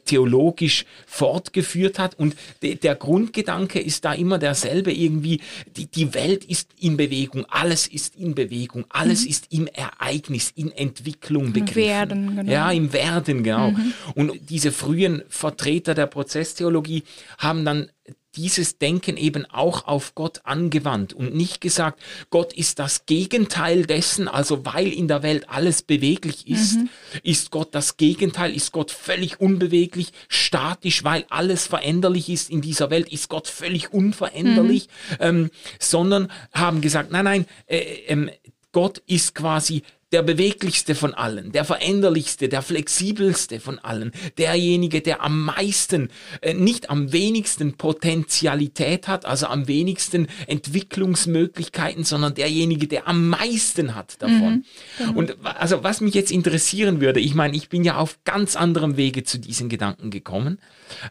theologisch 0.69 0.85
fortgeführt 1.05 1.99
hat. 1.99 2.15
Und 2.15 2.35
de, 2.61 2.75
der 2.75 2.95
Grundgedanke 2.95 3.79
ist 3.79 4.05
da 4.05 4.13
immer 4.13 4.37
derselbe 4.37 4.91
irgendwie, 4.91 5.41
die, 5.75 5.87
die 5.87 6.13
Welt 6.13 6.45
ist 6.45 6.69
in 6.79 6.97
Bewegung, 6.97 7.45
alles 7.49 7.87
ist 7.87 8.15
in 8.15 8.35
Bewegung, 8.35 8.85
alles 8.89 9.23
mhm. 9.23 9.29
ist 9.29 9.47
im 9.51 9.67
Ereignis, 9.67 10.51
in 10.55 10.71
Entwicklung 10.71 11.51
begriffen. 11.51 11.69
Im 11.69 11.75
Werden, 11.75 12.35
genau. 12.35 12.51
Ja, 12.51 12.71
im 12.71 12.93
Werden, 12.93 13.43
genau. 13.43 13.71
Mhm. 13.71 13.93
Und 14.15 14.49
diese 14.49 14.71
frühen 14.71 15.23
Vertreter 15.29 15.93
der 15.93 16.07
Prozesstheologie 16.07 17.03
haben 17.37 17.65
dann 17.65 17.89
dieses 18.35 18.77
Denken 18.77 19.17
eben 19.17 19.45
auch 19.45 19.87
auf 19.87 20.13
Gott 20.15 20.41
angewandt 20.43 21.13
und 21.13 21.35
nicht 21.35 21.61
gesagt, 21.61 22.01
Gott 22.29 22.53
ist 22.53 22.79
das 22.79 23.05
Gegenteil 23.05 23.85
dessen, 23.85 24.27
also 24.27 24.65
weil 24.65 24.87
in 24.87 25.07
der 25.07 25.23
Welt 25.23 25.49
alles 25.49 25.81
beweglich 25.81 26.47
ist, 26.47 26.75
mhm. 26.75 26.89
ist 27.23 27.51
Gott 27.51 27.69
das 27.73 27.97
Gegenteil, 27.97 28.55
ist 28.55 28.71
Gott 28.71 28.91
völlig 28.91 29.39
unbeweglich, 29.39 30.11
statisch, 30.27 31.03
weil 31.03 31.25
alles 31.29 31.67
veränderlich 31.67 32.29
ist 32.29 32.49
in 32.49 32.61
dieser 32.61 32.89
Welt, 32.89 33.11
ist 33.11 33.29
Gott 33.29 33.47
völlig 33.47 33.93
unveränderlich, 33.93 34.87
mhm. 35.11 35.15
ähm, 35.19 35.51
sondern 35.79 36.31
haben 36.51 36.81
gesagt, 36.81 37.11
nein, 37.11 37.25
nein, 37.25 37.45
äh, 37.67 37.77
äh, 37.77 38.31
Gott 38.71 38.99
ist 39.07 39.33
quasi 39.33 39.81
der 40.11 40.23
beweglichste 40.23 40.95
von 40.95 41.13
allen, 41.13 41.51
der 41.51 41.65
veränderlichste, 41.65 42.49
der 42.49 42.61
flexibelste 42.61 43.59
von 43.59 43.79
allen, 43.79 44.11
derjenige, 44.37 45.01
der 45.01 45.23
am 45.23 45.45
meisten, 45.45 46.09
äh, 46.41 46.53
nicht 46.53 46.89
am 46.89 47.11
wenigsten 47.11 47.73
Potentialität 47.73 49.07
hat, 49.07 49.25
also 49.25 49.47
am 49.47 49.67
wenigsten 49.67 50.27
Entwicklungsmöglichkeiten, 50.47 52.03
sondern 52.03 52.33
derjenige, 52.33 52.87
der 52.87 53.07
am 53.07 53.29
meisten 53.29 53.95
hat 53.95 54.21
davon. 54.21 54.53
Mhm, 54.53 54.63
genau. 54.97 55.13
Und 55.13 55.37
also 55.43 55.83
was 55.83 56.01
mich 56.01 56.15
jetzt 56.15 56.31
interessieren 56.31 57.01
würde, 57.01 57.19
ich 57.19 57.35
meine, 57.35 57.55
ich 57.55 57.69
bin 57.69 57.83
ja 57.83 57.97
auf 57.97 58.19
ganz 58.23 58.55
anderem 58.55 58.97
Wege 58.97 59.23
zu 59.23 59.37
diesen 59.37 59.69
Gedanken 59.69 60.09
gekommen. 60.09 60.59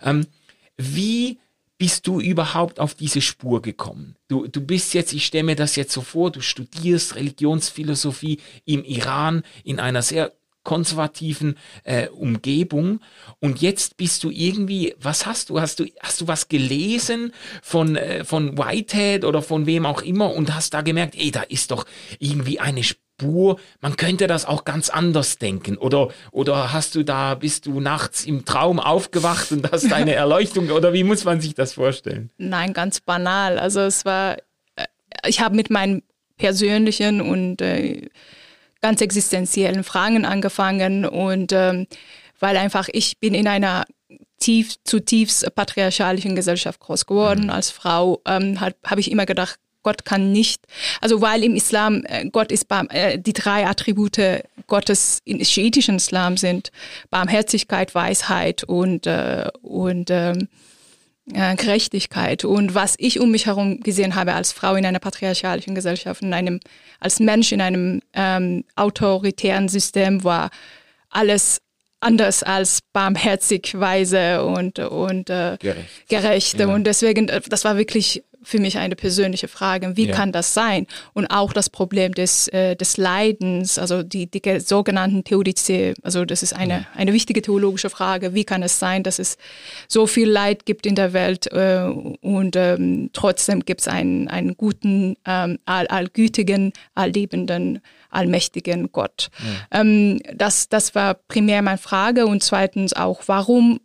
Ähm, 0.02 0.26
wie 0.76 1.38
bist 1.78 2.06
du 2.06 2.20
überhaupt 2.20 2.80
auf 2.80 2.94
diese 2.94 3.20
Spur 3.20 3.62
gekommen? 3.62 4.16
Du, 4.26 4.48
du 4.48 4.60
bist 4.60 4.94
jetzt, 4.94 5.12
ich 5.12 5.24
stelle 5.24 5.44
mir 5.44 5.56
das 5.56 5.76
jetzt 5.76 5.92
so 5.92 6.02
vor, 6.02 6.30
du 6.30 6.40
studierst 6.40 7.14
Religionsphilosophie 7.14 8.40
im 8.64 8.84
Iran 8.84 9.42
in 9.64 9.78
einer 9.80 10.02
sehr 10.02 10.32
konservativen 10.64 11.56
äh, 11.84 12.08
Umgebung 12.08 13.00
und 13.40 13.62
jetzt 13.62 13.96
bist 13.96 14.22
du 14.22 14.30
irgendwie, 14.30 14.94
was 15.00 15.24
hast 15.24 15.48
du? 15.48 15.60
Hast 15.60 15.80
du, 15.80 15.86
hast 16.02 16.20
du 16.20 16.28
was 16.28 16.48
gelesen 16.48 17.32
von, 17.62 17.96
äh, 17.96 18.24
von 18.24 18.58
Whitehead 18.58 19.24
oder 19.24 19.40
von 19.40 19.64
wem 19.64 19.86
auch 19.86 20.02
immer 20.02 20.34
und 20.34 20.54
hast 20.54 20.74
da 20.74 20.82
gemerkt, 20.82 21.14
ey, 21.16 21.30
da 21.30 21.42
ist 21.42 21.70
doch 21.70 21.86
irgendwie 22.18 22.60
eine 22.60 22.84
Spur 22.84 23.07
Spur, 23.20 23.58
man 23.80 23.96
könnte 23.96 24.28
das 24.28 24.44
auch 24.44 24.64
ganz 24.64 24.90
anders 24.90 25.38
denken. 25.38 25.76
Oder, 25.76 26.08
oder 26.30 26.72
hast 26.72 26.94
du 26.94 27.02
da, 27.02 27.34
bist 27.34 27.66
du 27.66 27.80
nachts 27.80 28.24
im 28.24 28.44
Traum 28.44 28.78
aufgewacht 28.78 29.50
und 29.50 29.70
hast 29.70 29.92
eine 29.92 30.14
Erleuchtung? 30.14 30.70
Oder 30.70 30.92
wie 30.92 31.02
muss 31.02 31.24
man 31.24 31.40
sich 31.40 31.54
das 31.54 31.72
vorstellen? 31.72 32.30
Nein, 32.38 32.72
ganz 32.72 33.00
banal. 33.00 33.58
Also 33.58 33.80
es 33.80 34.04
war, 34.04 34.36
äh, 34.76 34.84
ich 35.26 35.40
habe 35.40 35.56
mit 35.56 35.68
meinen 35.68 36.02
persönlichen 36.36 37.20
und 37.20 37.60
äh, 37.60 38.08
ganz 38.80 39.00
existenziellen 39.00 39.82
Fragen 39.82 40.24
angefangen 40.24 41.04
und 41.04 41.50
ähm, 41.52 41.88
weil 42.38 42.56
einfach 42.56 42.88
ich 42.92 43.18
bin 43.18 43.34
in 43.34 43.48
einer 43.48 43.84
tief, 44.38 44.76
zutiefst 44.84 45.52
patriarchalischen 45.56 46.36
Gesellschaft 46.36 46.78
groß 46.78 47.06
geworden. 47.06 47.44
Mhm. 47.44 47.50
Als 47.50 47.72
Frau 47.72 48.22
ähm, 48.24 48.60
habe 48.60 48.76
hab 48.84 48.98
ich 48.98 49.10
immer 49.10 49.26
gedacht, 49.26 49.58
Gott 49.88 50.04
kann 50.04 50.32
nicht, 50.32 50.66
also 51.00 51.22
weil 51.22 51.42
im 51.42 51.56
Islam 51.56 52.04
äh, 52.04 52.28
Gott 52.28 52.52
ist, 52.52 52.66
äh, 52.90 53.18
die 53.18 53.32
drei 53.32 53.66
Attribute 53.66 54.20
Gottes 54.66 55.20
im 55.24 55.42
schiitischen 55.42 55.96
Islam 55.96 56.36
sind 56.36 56.70
Barmherzigkeit, 57.08 57.94
Weisheit 57.94 58.64
und, 58.64 59.06
äh, 59.06 59.48
und 59.62 60.10
ähm, 60.10 60.48
äh, 61.32 61.56
Gerechtigkeit. 61.56 62.44
Und 62.44 62.74
was 62.74 62.96
ich 62.98 63.18
um 63.18 63.30
mich 63.30 63.46
herum 63.46 63.80
gesehen 63.80 64.14
habe 64.14 64.34
als 64.34 64.52
Frau 64.52 64.74
in 64.74 64.84
einer 64.84 64.98
patriarchalischen 64.98 65.74
Gesellschaft, 65.74 66.20
in 66.20 66.34
einem, 66.34 66.60
als 67.00 67.18
Mensch 67.18 67.52
in 67.52 67.62
einem 67.62 68.02
ähm, 68.12 68.64
autoritären 68.76 69.70
System 69.70 70.22
war 70.22 70.50
alles 71.08 71.62
anders 72.00 72.42
als 72.42 72.80
barmherzig, 72.92 73.72
weise 73.74 74.44
und, 74.44 74.78
und 74.78 75.30
äh, 75.30 75.56
gerecht. 75.58 76.08
gerecht. 76.08 76.60
Ja. 76.60 76.66
Und 76.68 76.84
deswegen, 76.84 77.26
das 77.26 77.64
war 77.64 77.78
wirklich 77.78 78.22
für 78.48 78.60
mich 78.60 78.78
eine 78.78 78.96
persönliche 78.96 79.46
Frage. 79.46 79.96
Wie 79.96 80.06
ja. 80.06 80.14
kann 80.14 80.32
das 80.32 80.54
sein? 80.54 80.86
Und 81.12 81.26
auch 81.26 81.52
das 81.52 81.68
Problem 81.68 82.14
des, 82.14 82.48
äh, 82.48 82.76
des 82.76 82.96
Leidens, 82.96 83.78
also 83.78 84.02
die, 84.02 84.26
die 84.30 84.60
sogenannten 84.60 85.22
Theodizee, 85.22 85.92
also 86.02 86.24
das 86.24 86.42
ist 86.42 86.54
eine, 86.54 86.86
eine 86.94 87.12
wichtige 87.12 87.42
theologische 87.42 87.90
Frage. 87.90 88.32
Wie 88.32 88.44
kann 88.44 88.62
es 88.62 88.78
sein, 88.78 89.02
dass 89.02 89.18
es 89.18 89.36
so 89.86 90.06
viel 90.06 90.30
Leid 90.30 90.64
gibt 90.64 90.86
in 90.86 90.94
der 90.94 91.12
Welt 91.12 91.52
äh, 91.52 91.82
und 92.22 92.56
ähm, 92.56 93.10
trotzdem 93.12 93.66
gibt 93.66 93.82
es 93.82 93.88
einen, 93.88 94.28
einen 94.28 94.56
guten, 94.56 95.16
ähm, 95.26 95.58
all, 95.66 95.86
allgütigen, 95.88 96.72
alllebenden, 96.94 97.80
allmächtigen 98.08 98.90
Gott? 98.92 99.28
Ja. 99.72 99.80
Ähm, 99.82 100.20
das, 100.34 100.70
das 100.70 100.94
war 100.94 101.14
primär 101.14 101.60
meine 101.60 101.76
Frage. 101.76 102.26
Und 102.26 102.42
zweitens 102.42 102.94
auch, 102.94 103.20
warum 103.26 103.78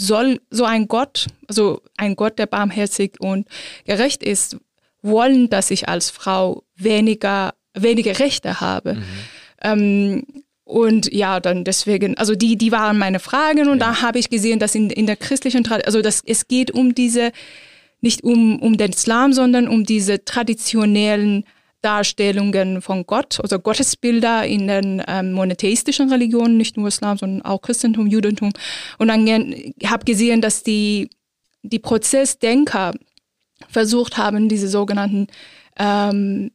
soll 0.00 0.40
so 0.50 0.64
ein 0.64 0.88
Gott, 0.88 1.26
also 1.46 1.82
ein 1.96 2.16
Gott, 2.16 2.38
der 2.38 2.46
barmherzig 2.46 3.20
und 3.20 3.46
gerecht 3.84 4.22
ist, 4.22 4.56
wollen, 5.02 5.50
dass 5.50 5.70
ich 5.70 5.88
als 5.88 6.10
Frau 6.10 6.64
weniger, 6.76 7.54
weniger 7.74 8.18
Rechte 8.18 8.60
habe. 8.60 8.94
Mhm. 8.94 9.04
Ähm, 9.62 10.24
und 10.64 11.12
ja, 11.12 11.40
dann 11.40 11.64
deswegen, 11.64 12.16
also 12.16 12.34
die, 12.34 12.56
die 12.56 12.72
waren 12.72 12.96
meine 12.96 13.18
Fragen 13.18 13.68
und 13.68 13.80
ja. 13.80 13.86
da 13.86 14.02
habe 14.02 14.18
ich 14.18 14.30
gesehen, 14.30 14.58
dass 14.58 14.74
in, 14.74 14.88
in 14.88 15.06
der 15.06 15.16
christlichen 15.16 15.64
Tradition, 15.64 15.86
also 15.86 16.00
das, 16.00 16.22
es 16.24 16.46
geht 16.46 16.70
um 16.70 16.94
diese, 16.94 17.32
nicht 18.00 18.22
um, 18.22 18.60
um 18.60 18.76
den 18.76 18.92
Islam, 18.92 19.32
sondern 19.32 19.68
um 19.68 19.84
diese 19.84 20.24
traditionellen 20.24 21.44
Darstellungen 21.82 22.82
von 22.82 23.06
Gott, 23.06 23.40
also 23.40 23.58
Gottesbilder 23.58 24.46
in 24.46 24.68
den 24.68 25.02
ähm, 25.06 25.32
monotheistischen 25.32 26.10
Religionen, 26.10 26.56
nicht 26.56 26.76
nur 26.76 26.88
Islam, 26.88 27.16
sondern 27.18 27.42
auch 27.42 27.62
Christentum, 27.62 28.06
Judentum. 28.06 28.52
Und 28.98 29.08
dann 29.08 29.26
habe 29.84 30.04
gesehen, 30.04 30.40
dass 30.40 30.62
die, 30.62 31.10
die 31.62 31.78
Prozessdenker 31.78 32.92
versucht 33.68 34.16
haben, 34.16 34.48
diese 34.48 34.68
sogenannten 34.68 35.26
ähm, 35.78 36.50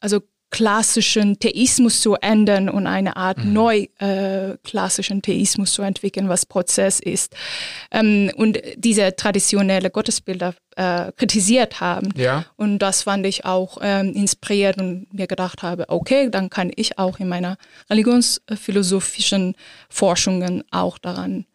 also 0.00 0.20
klassischen 0.50 1.38
Theismus 1.38 2.00
zu 2.00 2.14
ändern 2.16 2.68
und 2.68 2.86
eine 2.86 3.16
Art 3.16 3.38
mhm. 3.38 3.52
neu 3.52 3.86
äh, 3.98 4.56
klassischen 4.64 5.22
Theismus 5.22 5.72
zu 5.72 5.82
entwickeln, 5.82 6.28
was 6.28 6.44
Prozess 6.44 7.00
ist. 7.00 7.34
Ähm, 7.90 8.30
und 8.36 8.58
diese 8.76 9.14
traditionelle 9.14 9.90
Gottesbilder 9.90 10.54
äh, 10.76 11.12
kritisiert 11.12 11.80
haben. 11.80 12.08
Ja. 12.16 12.46
Und 12.56 12.80
das 12.80 13.02
fand 13.02 13.26
ich 13.26 13.44
auch 13.44 13.78
ähm, 13.80 14.12
inspiriert 14.12 14.78
und 14.78 15.12
mir 15.12 15.26
gedacht 15.26 15.62
habe, 15.62 15.88
okay, 15.88 16.28
dann 16.30 16.50
kann 16.50 16.70
ich 16.74 16.98
auch 16.98 17.20
in 17.20 17.28
meiner 17.28 17.56
religionsphilosophischen 17.88 19.54
Forschungen 19.88 20.64
auch 20.70 20.98
daran 20.98 21.46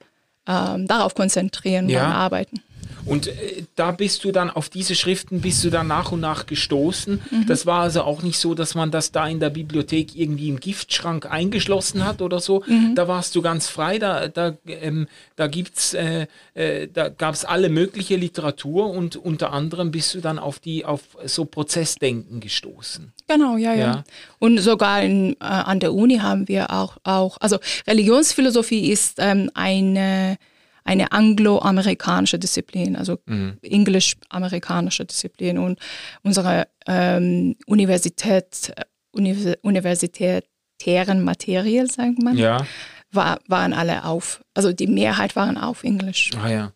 ähm, 0.48 0.88
darauf 0.88 1.16
konzentrieren 1.16 1.90
ja. 1.90 2.06
und 2.06 2.12
arbeiten. 2.12 2.62
Und 3.06 3.28
äh, 3.28 3.64
da 3.76 3.92
bist 3.92 4.24
du 4.24 4.32
dann 4.32 4.50
auf 4.50 4.70
diese 4.70 4.96
Schriften 4.96 5.42
bist 5.42 5.64
du 5.64 5.70
dann 5.70 5.88
nach 5.88 6.12
und 6.12 6.20
nach 6.20 6.46
gestoßen. 6.46 7.22
Mhm. 7.30 7.46
Das 7.48 7.66
war 7.66 7.82
also 7.82 8.02
auch 8.02 8.24
nicht 8.24 8.40
so, 8.40 8.56
dass 8.56 8.76
man 8.76 8.92
das 8.92 9.12
da 9.12 9.28
in 9.28 9.40
der 9.40 9.50
Bibliothek 9.50 10.16
irgendwie 10.16 10.50
im 10.50 10.60
Giftschrank 10.60 11.30
eingeschlossen 11.30 12.06
hat 12.06 12.22
oder 12.22 12.40
so. 12.40 12.64
Mhm. 12.68 12.96
Da 12.96 13.08
warst 13.08 13.36
du 13.36 13.42
ganz 13.42 13.68
frei. 13.68 14.00
Da, 14.00 14.28
da, 14.28 14.58
ähm, 14.66 15.08
da 15.36 15.48
gibt's, 15.48 15.94
äh, 15.94 16.28
äh, 16.54 16.88
da 16.92 17.10
gab 17.10 17.36
es 17.36 17.46
alle 17.46 17.70
mögliche 17.70 18.16
Literatur 18.16 18.90
und 18.90 19.16
unter 19.16 19.52
anderem 19.52 19.92
bist 19.92 20.16
du 20.16 20.22
dann 20.22 20.40
auf 20.40 20.60
die 20.60 20.86
auf 20.86 21.02
so 21.26 21.46
Prozessdenken 21.46 22.40
gestoßen. 22.40 23.14
Genau, 23.28 23.58
ja, 23.58 23.74
ja. 23.74 23.80
ja. 23.80 24.04
Und 24.40 24.58
sogar 24.60 25.04
in, 25.04 25.34
äh, 25.34 25.46
an 25.46 25.80
der 25.80 25.94
Uni 25.94 26.18
haben 26.18 26.48
wir 26.48 26.72
auch, 26.72 26.98
auch 27.04 27.38
also 27.40 27.58
Religionsphilosophie 27.88 28.90
ist 28.90 29.16
ähm, 29.20 29.52
eine 29.54 30.38
eine 30.86 31.12
angloamerikanische 31.12 32.39
Disziplin, 32.39 32.96
also 32.96 33.18
mhm. 33.25 33.58
englisch-amerikanische 33.62 35.04
Disziplin. 35.04 35.58
Und 35.58 35.80
unsere 36.24 36.68
ähm, 36.88 37.56
Universität, 37.65 38.74
Univers 39.12 39.58
universitären 39.63 41.24
Materie, 41.24 41.88
sagt 41.88 42.22
man, 42.22 42.38
ja. 42.38 42.65
war, 43.12 43.39
waren 43.48 43.74
alle 43.74 44.06
auf, 44.06 44.44
also 44.54 44.72
die 44.72 44.88
Mehrheit 44.88 45.36
waren 45.36 45.58
auf 45.58 45.84
Englisch. 45.84 46.32
Ah 46.42 46.50
ja. 46.50 46.72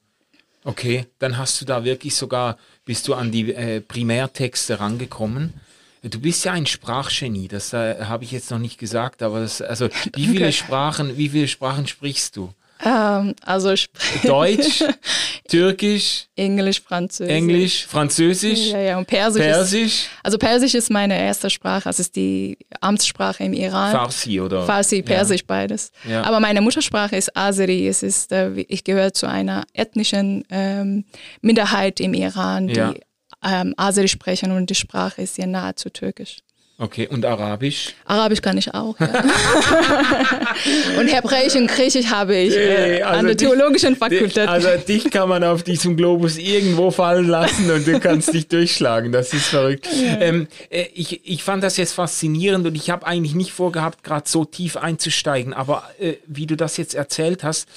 Okay, 0.63 1.05
dann 1.19 1.37
hast 1.37 1.61
du 1.61 1.65
da 1.65 1.83
wirklich 1.83 2.15
sogar, 2.15 2.57
bist 2.85 3.07
du 3.07 3.13
an 3.13 3.31
die 3.31 3.53
äh, 3.53 3.79
Primärtexte 3.79 4.79
rangekommen. 4.79 5.53
Du 6.01 6.19
bist 6.19 6.45
ja 6.45 6.53
ein 6.53 6.65
Sprachgenie, 6.65 7.47
das 7.47 7.73
äh, 7.73 8.05
habe 8.05 8.23
ich 8.23 8.31
jetzt 8.31 8.51
noch 8.51 8.59
nicht 8.59 8.77
gesagt, 8.77 9.21
aber 9.21 9.41
das, 9.41 9.61
also 9.61 9.89
wie 10.15 10.27
viele 10.27 10.51
Sprachen, 10.51 11.17
wie 11.17 11.29
viele 11.29 11.47
Sprachen 11.47 11.87
sprichst 11.87 12.35
du? 12.35 12.53
Ähm, 12.83 13.36
also 13.45 13.74
Deutsch, 14.24 14.83
Türkisch, 15.50 16.27
Englisch, 16.36 16.81
Französisch. 16.81 17.33
Englisch, 17.36 17.86
Französisch. 17.88 18.71
Ja, 18.71 18.79
ja, 18.79 18.98
und 18.98 19.05
Persisch. 19.07 19.41
Persisch. 19.43 19.86
Ist, 20.03 20.09
also 20.24 20.38
Persisch 20.38 20.74
ist 20.75 20.89
meine 20.89 21.19
erste 21.19 21.50
Sprache, 21.50 21.83
das 21.89 22.00
ist 22.00 22.15
die 22.15 22.57
Amtssprache 22.79 23.43
im 23.43 23.53
Iran. 23.53 23.91
Farsi 23.91 24.39
oder? 24.39 24.65
Farsi, 24.65 25.01
Persisch, 25.01 25.41
ja. 25.41 25.45
beides. 25.48 25.91
Ja. 26.07 26.24
Aber 26.24 26.39
meine 26.39 26.62
Muttersprache 26.62 27.15
ist 27.15 27.36
Azeri. 27.36 27.88
Es 27.88 28.03
ist, 28.03 28.31
äh, 28.31 28.51
ich 28.67 28.83
gehöre 28.83 29.13
zu 29.13 29.27
einer 29.27 29.63
ethnischen 29.74 30.45
ähm, 30.50 31.03
Minderheit 31.41 32.00
im 32.00 32.13
Iran, 32.13 32.67
die 32.67 32.75
Ja. 32.75 32.93
ähm, 33.43 33.74
Azeri 33.77 34.07
sprechen 34.07 34.51
und 34.51 34.69
die 34.69 34.75
Sprache 34.75 35.21
ist 35.24 35.36
sehr 35.36 35.48
nahezu 35.48 35.89
türkisch. 35.89 36.38
Okay, 36.81 37.07
und 37.09 37.25
Arabisch? 37.25 37.93
Arabisch 38.05 38.41
kann 38.41 38.57
ich 38.57 38.74
auch, 38.74 38.98
ja. 39.01 39.07
und 41.00 41.07
Hebräisch 41.07 41.55
und 41.55 41.67
Griechisch 41.67 42.05
habe 42.05 42.36
ich 42.38 42.55
äh, 42.55 43.01
also 43.01 43.19
an 43.19 43.25
der 43.25 43.36
dich- 43.36 43.48
theologischen 43.50 43.95
Fakultät. 43.98 44.48
Also 44.48 44.69
dich 44.88 45.12
kann 45.12 45.27
man 45.27 45.43
auf 45.43 45.63
diesem 45.63 45.98
Globus 45.98 46.38
irgendwo 46.38 46.89
fallen 46.89 47.27
lassen 47.27 47.69
und 47.69 47.86
du 47.86 48.00
kannst 48.00 48.33
dich 48.33 48.48
durchschlagen. 48.48 49.12
Das 49.12 49.33
ist 49.33 49.48
verrückt. 49.48 49.88
Ähm, 50.21 50.48
äh, 50.69 50.86
ich, 50.93 51.19
ich 51.29 51.43
fand 51.43 51.63
das 51.63 51.75
jetzt 51.75 51.91
faszinierend 51.93 52.65
und 52.65 52.75
ich 52.75 52.89
habe 52.89 53.05
eigentlich 53.05 53.36
nicht 53.36 53.51
vorgehabt, 53.51 54.03
gerade 54.03 54.29
so 54.29 54.45
tief 54.45 54.77
einzusteigen. 54.77 55.53
Aber 55.53 55.83
äh, 56.00 56.13
wie 56.27 56.45
du 56.45 56.55
das 56.55 56.77
jetzt 56.77 56.95
erzählt 56.95 57.43
hast, 57.43 57.67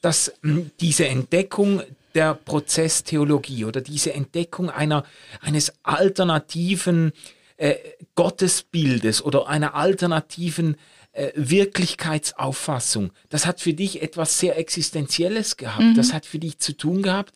dass 0.00 0.32
mh, 0.40 0.62
diese 0.80 1.06
Entdeckung 1.06 1.82
der 2.14 2.32
Prozesstheologie 2.32 3.66
oder 3.66 3.82
diese 3.82 4.14
Entdeckung 4.14 4.70
einer, 4.70 5.04
eines 5.42 5.74
alternativen 5.82 7.12
äh, 7.56 7.74
Gottesbildes 8.14 9.22
oder 9.22 9.48
einer 9.48 9.74
alternativen 9.74 10.76
äh, 11.12 11.32
Wirklichkeitsauffassung, 11.34 13.12
das 13.28 13.46
hat 13.46 13.60
für 13.60 13.74
dich 13.74 14.02
etwas 14.02 14.38
sehr 14.38 14.58
Existenzielles 14.58 15.56
gehabt. 15.56 15.96
Das 15.96 16.12
hat 16.12 16.26
für 16.26 16.38
dich 16.38 16.58
zu 16.58 16.76
tun 16.76 17.02
gehabt 17.02 17.34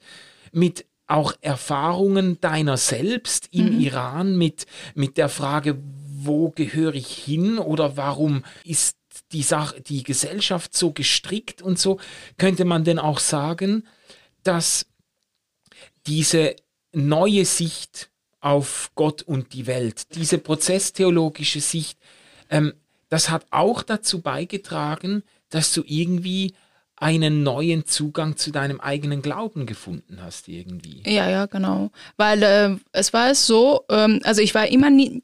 mit 0.52 0.84
auch 1.06 1.32
Erfahrungen 1.40 2.40
deiner 2.40 2.76
selbst 2.76 3.48
im 3.50 3.80
Iran, 3.80 4.38
mit, 4.38 4.66
mit 4.94 5.16
der 5.16 5.28
Frage, 5.28 5.76
wo 6.22 6.50
gehöre 6.50 6.94
ich 6.94 7.08
hin 7.08 7.58
oder 7.58 7.96
warum 7.96 8.44
ist 8.64 8.96
die 9.32 9.42
Sache, 9.42 9.80
die 9.80 10.02
Gesellschaft 10.02 10.76
so 10.76 10.92
gestrickt 10.92 11.62
und 11.62 11.78
so, 11.78 11.98
könnte 12.38 12.64
man 12.64 12.84
denn 12.84 12.98
auch 12.98 13.18
sagen, 13.18 13.86
dass 14.44 14.86
diese 16.06 16.54
neue 16.92 17.44
Sicht 17.44 18.09
auf 18.40 18.90
Gott 18.94 19.22
und 19.22 19.52
die 19.52 19.66
Welt, 19.66 20.14
diese 20.14 20.38
prozesstheologische 20.38 21.60
Sicht, 21.60 21.98
ähm, 22.48 22.74
das 23.08 23.28
hat 23.30 23.46
auch 23.50 23.82
dazu 23.82 24.20
beigetragen, 24.20 25.22
dass 25.50 25.72
du 25.72 25.82
irgendwie 25.86 26.54
einen 26.96 27.42
neuen 27.42 27.86
Zugang 27.86 28.36
zu 28.36 28.50
deinem 28.50 28.80
eigenen 28.80 29.22
Glauben 29.22 29.66
gefunden 29.66 30.18
hast, 30.22 30.48
irgendwie. 30.48 31.02
Ja, 31.06 31.28
ja, 31.28 31.46
genau. 31.46 31.90
Weil 32.16 32.42
äh, 32.42 32.76
es 32.92 33.12
war 33.12 33.30
es 33.30 33.46
so, 33.46 33.84
ähm, 33.90 34.20
also 34.22 34.42
ich 34.42 34.54
war 34.54 34.68
immer 34.68 34.90
nie, 34.90 35.22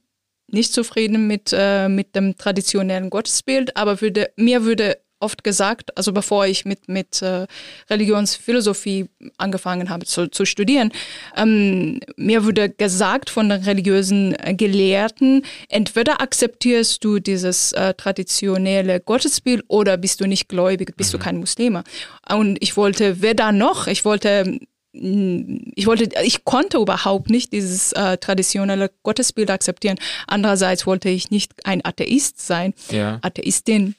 nicht 0.48 0.72
zufrieden 0.72 1.26
mit, 1.26 1.52
äh, 1.52 1.88
mit 1.88 2.16
dem 2.16 2.36
traditionellen 2.36 3.10
Gottesbild, 3.10 3.76
aber 3.76 4.00
würde, 4.00 4.30
mir 4.36 4.64
würde 4.64 4.98
oft 5.20 5.44
gesagt, 5.44 5.96
also 5.96 6.12
bevor 6.12 6.46
ich 6.46 6.64
mit, 6.64 6.88
mit 6.88 7.22
äh, 7.22 7.46
Religionsphilosophie 7.88 9.08
angefangen 9.38 9.90
habe 9.90 10.06
zu, 10.06 10.28
zu 10.28 10.44
studieren, 10.44 10.92
ähm, 11.36 12.00
mir 12.16 12.44
wurde 12.44 12.68
gesagt 12.68 13.30
von 13.30 13.48
den 13.48 13.62
religiösen 13.62 14.36
Gelehrten, 14.56 15.42
entweder 15.68 16.20
akzeptierst 16.20 17.02
du 17.04 17.18
dieses 17.18 17.72
äh, 17.72 17.94
traditionelle 17.94 19.00
Gottesbild 19.00 19.64
oder 19.68 19.96
bist 19.96 20.20
du 20.20 20.26
nicht 20.26 20.48
gläubig, 20.48 20.96
bist 20.96 21.12
du 21.14 21.18
kein 21.18 21.38
Muslime. 21.38 21.84
Und 22.28 22.58
ich 22.60 22.76
wollte 22.76 23.22
weder 23.22 23.52
noch, 23.52 23.86
ich 23.86 24.04
wollte 24.04 24.58
ich 24.98 25.86
wollte, 25.86 26.08
ich 26.24 26.44
konnte 26.44 26.78
überhaupt 26.78 27.28
nicht 27.28 27.52
dieses 27.52 27.92
äh, 27.92 28.16
traditionelle 28.16 28.90
Gottesbild 29.02 29.50
akzeptieren. 29.50 29.98
Andererseits 30.26 30.86
wollte 30.86 31.10
ich 31.10 31.30
nicht 31.30 31.52
ein 31.66 31.84
Atheist 31.84 32.40
sein, 32.46 32.72
Ja. 32.90 33.18
Atheistin. 33.20 33.94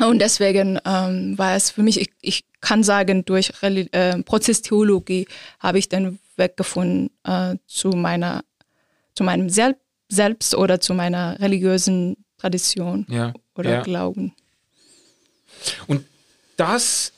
Und 0.00 0.18
deswegen 0.18 0.78
ähm, 0.84 1.38
war 1.38 1.56
es 1.56 1.70
für 1.70 1.82
mich, 1.82 2.00
ich, 2.00 2.10
ich 2.20 2.44
kann 2.60 2.82
sagen, 2.82 3.24
durch 3.24 3.62
Reli 3.62 3.88
äh, 3.92 4.22
Prozesstheologie 4.22 5.26
habe 5.58 5.78
ich 5.78 5.88
den 5.88 6.18
Weg 6.36 6.56
gefunden 6.56 7.10
äh, 7.24 7.56
zu 7.66 7.90
meiner, 7.90 8.44
zu 9.14 9.24
meinem 9.24 9.48
Sel 9.48 9.76
Selbst 10.08 10.54
oder 10.54 10.80
zu 10.80 10.94
meiner 10.94 11.40
religiösen 11.40 12.16
Tradition 12.38 13.06
Ja, 13.08 13.32
oder 13.54 13.70
ja. 13.70 13.82
Glauben. 13.82 14.34
Und 15.86 16.04
das 16.56 17.12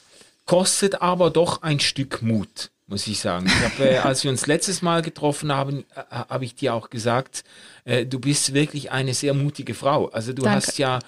kostet 0.47 1.03
aber 1.03 1.31
doch 1.31 1.63
ein 1.63 1.81
Stück 1.81 2.23
Mut, 2.23 2.71
muss 2.87 3.07
ich 3.07 3.19
sagen. 3.19 3.47
Ich 3.47 3.65
habe, 3.65 3.91
äh, 3.91 3.99
als 3.99 4.25
wir 4.25 4.31
uns 4.31 4.47
letztes 4.47 4.81
Mal 4.83 5.03
getroffen 5.03 5.53
haben, 5.53 5.85
äh, 5.95 6.03
habe 6.11 6.45
ich 6.45 6.55
dir 6.55 6.75
auch 6.75 6.89
gesagt, 6.91 7.45
äh, 7.85 8.07
du 8.07 8.19
bist 8.19 8.55
wirklich 8.55 8.91
eine 8.93 9.15
sehr 9.15 9.35
mutige 9.35 9.75
Frau. 9.75 10.07
Also 10.07 10.33
du 10.33 10.43
Danke. 10.43 10.57
hast 10.57 10.79
ja 10.79 11.01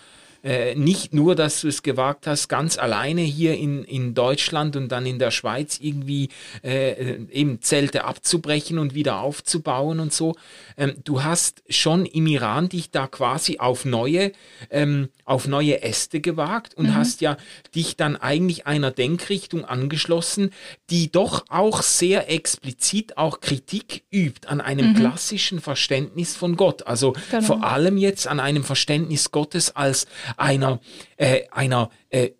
äh, 0.42 0.74
nicht 0.74 1.12
nur, 1.14 1.34
dass 1.34 1.60
du 1.60 1.68
es 1.68 1.82
gewagt 1.82 2.26
hast, 2.26 2.48
ganz 2.48 2.78
alleine 2.78 3.20
hier 3.20 3.56
in, 3.56 3.84
in 3.84 4.14
Deutschland 4.14 4.76
und 4.76 4.88
dann 4.88 5.06
in 5.06 5.18
der 5.18 5.30
Schweiz 5.30 5.78
irgendwie 5.80 6.28
äh, 6.62 7.16
eben 7.30 7.60
Zelte 7.62 8.04
abzubrechen 8.04 8.78
und 8.78 8.94
wieder 8.94 9.20
aufzubauen 9.20 10.00
und 10.00 10.12
so. 10.12 10.36
Ähm, 10.76 10.94
du 11.04 11.22
hast 11.22 11.62
schon 11.68 12.06
im 12.06 12.26
Iran 12.26 12.68
dich 12.68 12.90
da 12.90 13.06
quasi 13.06 13.58
auf 13.58 13.84
neue, 13.84 14.32
ähm, 14.70 15.08
auf 15.24 15.46
neue 15.46 15.82
Äste 15.82 16.20
gewagt 16.20 16.74
und 16.74 16.94
hast 16.94 17.20
ja 17.20 17.36
dich 17.74 17.96
dann 17.96 18.16
eigentlich 18.16 18.66
einer 18.66 18.90
Denkrichtung 18.90 19.64
angeschlossen, 19.64 20.52
die 20.90 21.12
doch 21.12 21.44
auch 21.48 21.82
sehr 21.82 22.30
explizit 22.30 23.16
auch 23.16 23.40
Kritik 23.40 24.04
übt 24.10 24.48
an 24.48 24.60
einem 24.60 24.94
klassischen 24.94 25.60
Verständnis 25.60 26.36
von 26.36 26.56
Gott. 26.56 26.86
Also 26.86 27.14
Genau. 27.30 27.42
vor 27.42 27.64
allem 27.64 27.96
jetzt 27.96 28.26
an 28.26 28.40
einem 28.40 28.64
Verständnis 28.64 29.30
Gottes 29.30 29.76
als 29.76 30.06
einer, 30.36 30.80
äh, 31.16 31.42
einer 31.50 31.90
äh, 32.10 32.30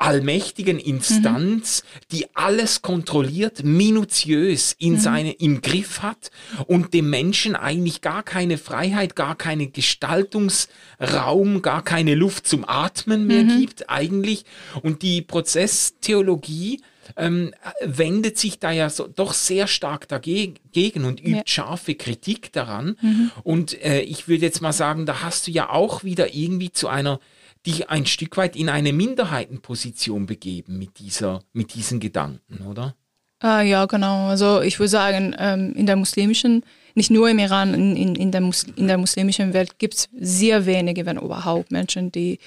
allmächtigen 0.00 0.78
Instanz, 0.78 1.84
die 2.10 2.24
alles 2.34 2.80
kontrolliert, 2.80 3.62
minutiös 3.62 4.74
in 4.78 4.98
seine, 4.98 5.32
im 5.32 5.60
Griff 5.60 6.00
hat 6.00 6.30
und 6.66 6.94
dem 6.94 7.10
Menschen 7.10 7.54
eigentlich 7.54 8.00
gar 8.00 8.22
keine 8.22 8.56
Freiheit, 8.56 9.14
gar 9.14 9.36
keinen 9.36 9.72
Gestaltungsraum, 9.72 11.60
gar 11.60 11.84
keine 11.84 12.14
Luft 12.14 12.46
zum 12.46 12.66
Atmen 12.66 13.26
mehr 13.26 13.44
gibt 13.44 13.90
eigentlich. 13.90 14.46
Und 14.82 15.02
die 15.02 15.20
Prozesstheologie 15.20 16.80
ähm, 17.20 17.52
wendet 17.82 18.38
sich 18.38 18.58
da 18.58 18.72
ja 18.72 18.90
so, 18.90 19.06
doch 19.06 19.32
sehr 19.34 19.66
stark 19.66 20.08
dagegen 20.08 21.04
und 21.04 21.20
übt 21.20 21.30
Ja. 21.30 21.42
scharfe 21.46 21.94
Kritik 21.94 22.52
daran. 22.52 22.96
Und 23.42 23.80
äh, 23.84 24.00
ich 24.00 24.28
würde 24.28 24.46
jetzt 24.46 24.62
mal 24.62 24.72
sagen, 24.72 25.06
da 25.06 25.22
hast 25.22 25.46
du 25.46 25.50
ja 25.50 25.70
auch 25.70 26.02
wieder 26.04 26.34
irgendwie 26.34 26.72
zu 26.72 26.88
einer 26.88 27.20
dich 27.66 27.90
ein 27.90 28.06
Stück 28.06 28.36
weit 28.36 28.56
in 28.56 28.68
eine 28.68 28.92
Minderheitenposition 28.92 30.26
begeben 30.26 30.78
mit 30.78 30.98
dieser, 30.98 31.42
mit 31.52 31.74
diesen 31.74 32.00
Gedanken, 32.00 32.66
oder? 32.66 32.94
Ah, 33.40 33.62
ja, 33.62 33.86
genau. 33.86 34.28
Also 34.28 34.60
ich 34.60 34.78
würde 34.78 34.88
sagen, 34.88 35.34
ähm, 35.38 35.74
in 35.74 35.86
der 35.86 35.96
muslimischen, 35.96 36.62
nicht 36.94 37.10
nur 37.10 37.28
im 37.30 37.38
Iran, 37.38 37.74
in, 37.74 37.96
in, 37.96 38.14
in, 38.14 38.32
der, 38.32 38.40
Mus 38.40 38.64
in 38.76 38.86
der 38.86 38.98
muslimischen 38.98 39.54
Welt 39.54 39.78
gibt 39.78 39.94
es 39.94 40.08
sehr 40.18 40.66
wenige, 40.66 41.06
wenn 41.06 41.16
überhaupt, 41.16 41.70
Menschen, 41.70 42.12
die 42.12 42.38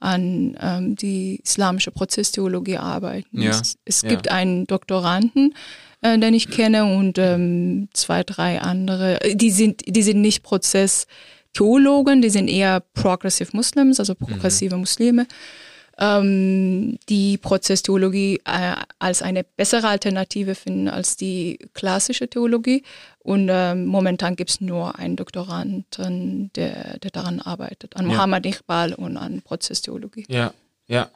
an 0.00 0.56
ähm, 0.60 0.96
die 0.96 1.40
islamische 1.42 1.90
Prozesstheologie 1.90 2.78
arbeiten. 2.78 3.40
Ja, 3.40 3.50
Es, 3.50 3.76
es 3.84 4.02
ja. 4.02 4.08
gibt 4.10 4.30
einen 4.30 4.66
Doktoranden, 4.66 5.54
äh, 6.02 6.18
den 6.18 6.34
ich 6.34 6.50
kenne, 6.50 6.84
und 6.84 7.18
ähm, 7.18 7.88
zwei, 7.92 8.22
drei 8.22 8.60
andere. 8.60 9.20
Äh, 9.22 9.36
Die 9.36 9.50
sind, 9.50 9.82
die 9.86 10.02
sind 10.02 10.20
nicht 10.20 10.42
Prozesstheologen, 10.42 12.22
die 12.22 12.30
sind 12.30 12.48
eher 12.48 12.80
Progressive 12.80 13.50
Muslims, 13.52 13.98
also 14.00 14.14
progressive 14.14 14.76
Muslime 14.76 15.26
ähm, 15.98 16.98
die 17.08 17.38
Prozesstheologie 17.38 18.40
äh, 18.44 18.74
als 18.98 19.22
eine 19.22 19.44
bessere 19.44 19.88
Alternative 19.88 20.54
finden 20.54 20.88
als 20.88 21.16
die 21.16 21.58
klassische 21.72 22.28
Theologie. 22.28 22.82
Und 23.24 23.48
ähm, 23.50 23.86
momentan 23.86 24.36
gibt 24.36 24.50
es 24.50 24.60
nur 24.60 24.98
einen 24.98 25.16
Doktoranden, 25.16 26.50
der, 26.54 26.98
der 26.98 27.10
daran 27.10 27.40
arbeitet, 27.40 27.96
an 27.96 28.04
Ja. 28.04 28.12
Mohammed 28.12 28.44
Iqbal 28.44 28.92
und 28.92 29.16
an 29.16 29.40
Prozesstheologie. 29.40 30.26
Ja, 30.28 30.52
ja. 30.86 31.08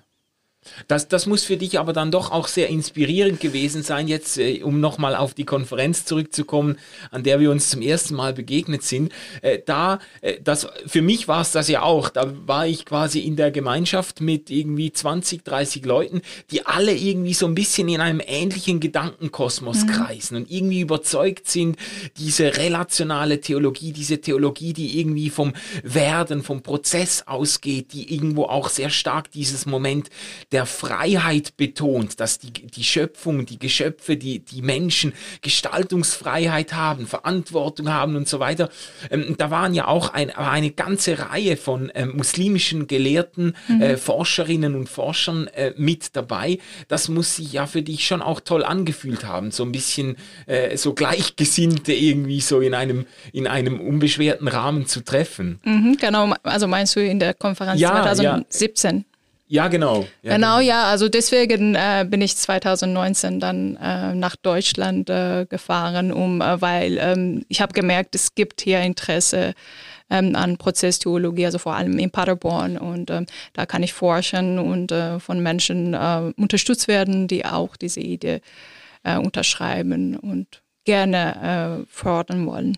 Das, 0.87 1.09
das 1.09 1.27
muss 1.27 1.45
für 1.45 1.57
dich 1.57 1.79
aber 1.79 1.93
dann 1.93 2.11
doch 2.11 2.31
auch 2.31 2.49
sehr 2.49 2.69
inspirierend 2.69 3.41
gewesen 3.41 3.83
sein, 3.83 4.09
jetzt, 4.09 4.39
äh, 4.39 4.63
um 4.63 4.81
nochmal 4.81 5.15
auf 5.15 5.35
die 5.35 5.45
Konferenz 5.45 6.05
zurückzukommen, 6.05 6.79
an 7.11 7.23
der 7.23 7.41
wir 7.41 7.51
uns 7.51 7.71
zum 7.71 7.83
ersten 7.83 8.15
Mal 8.15 8.33
begegnet 8.33 8.83
sind. 8.83 9.13
Äh, 9.43 9.61
da, 9.65 9.99
äh, 10.21 10.41
das, 10.43 10.67
für 10.87 11.03
mich 11.03 11.29
war 11.29 11.41
es 11.41 11.53
das 11.53 11.69
ja 11.69 11.83
auch. 11.83 12.09
Da 12.09 12.33
war 12.47 12.67
ich 12.67 12.85
quasi 12.85 13.21
in 13.21 13.37
der 13.37 13.51
Gemeinschaft 13.51 14.21
mit 14.21 14.51
irgendwie 14.51 14.93
20, 14.93 15.45
30 15.45 15.85
Leuten, 15.85 16.23
die 16.51 16.67
alle 16.67 16.95
irgendwie 16.95 17.35
so 17.35 17.47
ein 17.47 17.55
bisschen 17.55 17.89
in 17.89 18.01
einem 18.01 18.23
ähnlichen 18.25 18.81
Gedankenkosmos 18.81 19.85
mhm. 19.85 19.89
kreisen 19.89 20.37
und 20.37 20.51
irgendwie 20.51 20.81
überzeugt 20.81 21.49
sind, 21.49 21.77
diese 22.17 22.57
relationale 22.57 23.41
Theologie, 23.41 23.93
diese 23.93 24.21
Theologie, 24.21 24.73
die 24.73 24.99
irgendwie 25.01 25.31
vom 25.31 25.53
Werden, 25.83 26.43
vom 26.43 26.63
Prozess 26.63 27.25
ausgeht, 27.27 27.93
die 27.93 28.15
irgendwo 28.15 28.45
auch 28.45 28.69
sehr 28.69 28.91
stark 28.91 29.31
dieses 29.33 29.67
Moment 29.67 30.11
der 30.53 30.58
Freiheit 30.67 31.57
betont, 31.57 32.21
dass 32.21 32.39
die, 32.39 32.53
die 32.53 32.85
Schöpfung, 32.85 33.47
die 33.47 33.59
Geschöpfe, 33.59 34.17
die, 34.17 34.41
die 34.41 34.63
Menschen 34.63 35.13
Gestaltungsfreiheit 35.43 36.73
haben, 36.73 37.07
Verantwortung 37.07 37.89
haben 37.91 38.17
und 38.17 38.29
so 38.29 38.41
weiter. 38.41 38.69
Ähm, 39.11 39.35
da 39.39 39.51
waren 39.51 39.75
ja 39.75 39.87
auch 39.87 40.13
ein, 40.13 40.31
eine 40.31 40.71
ganze 40.71 41.19
Reihe 41.19 41.57
von 41.57 41.91
äh, 41.91 42.07
muslimischen 42.07 42.87
Gelehrten, 42.87 43.55
mhm. 43.69 43.83
äh, 43.83 43.97
Forscherinnen 43.97 44.75
und 44.75 44.89
Forschern 44.89 45.49
äh, 45.49 45.73
mit 45.77 46.17
dabei. 46.17 46.59
Das 46.89 47.09
muss 47.09 47.37
sich 47.37 47.53
ja 47.53 47.67
für 47.67 47.83
dich 47.83 48.07
schon 48.07 48.23
auch 48.23 48.41
toll 48.41 48.65
angefühlt 48.65 49.25
haben, 49.25 49.51
so 49.51 49.65
ein 49.65 49.73
bisschen 49.73 50.17
äh, 50.47 50.77
so 50.77 50.95
Gleichgesinnte 50.95 51.93
irgendwie 51.93 52.41
so 52.41 52.61
in 52.61 52.75
einem, 52.75 53.07
in 53.33 53.47
einem 53.47 53.81
unbeschwerten 53.81 54.49
Rahmen 54.49 54.87
zu 54.87 55.05
treffen. 55.05 55.61
Mhm, 55.65 55.97
genau, 56.01 56.35
also 56.43 56.67
meinst 56.67 56.97
du 56.97 57.01
in 57.01 57.19
der 57.19 57.35
Konferenz 57.35 57.81
ja, 57.81 58.03
2017? 58.03 58.97
Ja. 58.99 59.05
Ja, 59.49 59.69
genau. 59.69 60.07
Ja, 60.23 60.37
genau, 60.37 60.59
genau, 60.59 60.61
ja. 60.61 60.85
Also 60.85 61.09
deswegen 61.09 61.75
äh, 61.75 62.07
bin 62.09 62.21
ich 62.21 62.37
2019 62.37 63.41
dann 63.41 63.77
äh, 63.77 64.15
nach 64.15 64.37
Deutschland 64.37 65.09
äh, 65.09 65.47
gefahren, 65.49 66.13
um, 66.13 66.43
äh, 66.43 66.61
weil 66.61 66.99
ähm, 66.99 67.45
ich 67.49 67.63
habe 67.63 67.73
gemerkt, 67.73 68.15
es 68.15 68.35
gibt 68.35 68.61
hier 68.61 68.81
Interesse 68.81 69.55
ähm, 70.11 70.37
an 70.37 70.59
Prozesstheologie, 70.59 71.47
also 71.47 71.59
vor 71.59 71.75
allem 71.75 71.99
in 71.99 72.11
Paderborn. 72.11 72.77
Und 72.77 73.11
ähm, 73.11 73.25
da 73.55 73.65
kann 73.65 73.83
ich 73.83 73.95
forschen 73.95 74.59
und 74.59 74.93
äh, 74.93 75.19
von 75.19 75.43
Menschen 75.43 75.95
äh, 75.95 76.33
unterstützt 76.37 76.87
werden, 76.87 77.27
die 77.27 77.45
auch 77.45 77.77
diese 77.77 78.01
Idee 78.01 78.41
unterschreiben 79.05 80.17
und 80.17 80.61
gerne 80.85 81.87
fördern 81.89 82.47
wollen. 82.47 82.77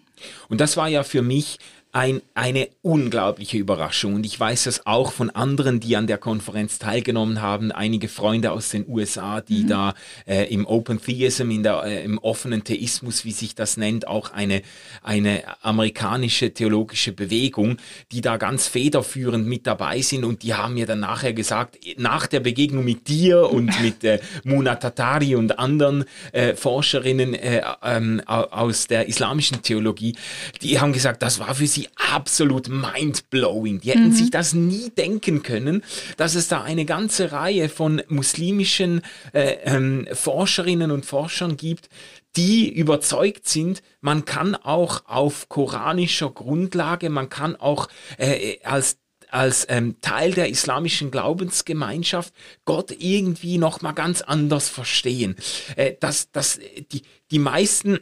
Und 0.49 0.61
das 0.61 0.77
war 0.77 0.87
ja 0.87 1.03
für 1.03 1.23
mich 1.23 1.59
ein, 1.93 2.23
eine 2.35 2.69
unglaubliche 2.83 3.59
Überraschung. 3.59 4.15
Und 4.15 4.25
ich 4.25 4.39
weiß 4.39 4.65
das 4.65 4.87
auch 4.87 5.11
von 5.11 5.31
anderen, 5.31 5.81
die 5.81 5.97
an 5.97 6.07
der 6.07 6.19
Konferenz 6.19 6.79
teilgenommen 6.79 7.43
haben. 7.43 7.73
Einige 7.73 8.09
Freunde 8.09 8.53
aus 8.53 8.71
den 8.71 8.89
USA, 8.89 9.41
die 9.41 9.65
mhm. 9.65 9.69
da 9.69 9.95
äh, 10.27 10.45
im 10.53 10.67
Open 10.67 11.03
Theism, 11.03 11.51
in 11.51 11.65
der, 11.65 11.83
äh, 11.85 12.05
im 12.05 12.19
offenen 12.19 12.63
Theismus, 12.63 13.25
wie 13.25 13.33
sich 13.33 13.57
das 13.57 13.77
nennt, 13.77 14.07
auch 14.07 14.33
eine, 14.33 14.63
eine 15.03 15.43
amerikanische 15.63 16.55
theologische 16.55 17.13
Bewegung, 17.13 17.79
die 18.13 18.21
da 18.21 18.37
ganz 18.37 18.69
federführend 18.69 19.47
mit 19.47 19.67
dabei 19.67 20.01
sind. 20.01 20.25
Und 20.25 20.45
die 20.45 20.55
haben 20.55 20.75
mir 20.75 20.87
dann 20.87 21.01
nachher 21.01 21.33
gesagt, 21.33 21.77
nach 21.97 22.29
der 22.29 22.41
Begegnung 22.41 22.85
mit 22.85 23.09
dir 23.09 23.51
und 23.51 23.81
mit 23.83 24.05
äh, 24.05 24.21
Muna 24.45 24.77
Tatari 24.77 25.35
und 25.35 25.59
anderen 25.59 26.05
äh, 26.31 26.55
Forscherinnen 26.55 27.35
äh, 27.35 27.63
ähm, 27.83 28.23
aus 28.27 28.87
der 28.87 29.09
islamischen 29.09 29.63
Theologie, 29.63 30.15
die 30.63 30.79
haben 30.79 30.93
gesagt, 30.93 31.23
das 31.23 31.41
war 31.41 31.55
für 31.55 31.67
sie 31.67 31.80
sie 31.81 31.89
absolut 31.97 32.69
mindblowing. 32.69 33.81
Die 33.81 33.91
hätten 33.91 34.09
mhm. 34.09 34.13
sich 34.13 34.31
das 34.31 34.53
nie 34.53 34.91
denken 34.91 35.43
können, 35.43 35.83
dass 36.17 36.35
es 36.35 36.49
da 36.49 36.63
eine 36.63 36.85
ganze 36.85 37.33
Reihe 37.33 37.69
von 37.69 38.03
muslimischen 38.09 39.03
äh, 39.33 39.57
ähm, 39.65 40.07
Forscherinnen 40.13 40.91
und 40.91 41.07
Forschern 41.07 41.57
gibt, 41.57 41.89
die 42.37 42.73
überzeugt 42.73 43.49
sind, 43.49 43.83
man 44.01 44.25
kann 44.25 44.55
auch 44.55 45.07
auf 45.07 45.49
koranischer 45.49 46.31
Grundlage, 46.31 47.11
man 47.11 47.29
kann 47.29 47.57
auch 47.57 47.89
äh, 48.19 48.59
als 48.63 48.99
als 49.33 49.65
ähm, 49.69 49.95
Teil 50.01 50.33
der 50.33 50.49
islamischen 50.49 51.13
Glaubensgemeinschaft 51.13 52.35
Gott 52.65 52.91
irgendwie 52.99 53.59
noch 53.59 53.81
mal 53.81 53.93
ganz 53.93 54.23
anders 54.23 54.69
verstehen. 54.69 55.37
Äh, 55.77 55.95
dass, 56.01 56.33
dass 56.33 56.59
die, 56.91 57.03
die 57.31 57.39
meisten 57.39 58.01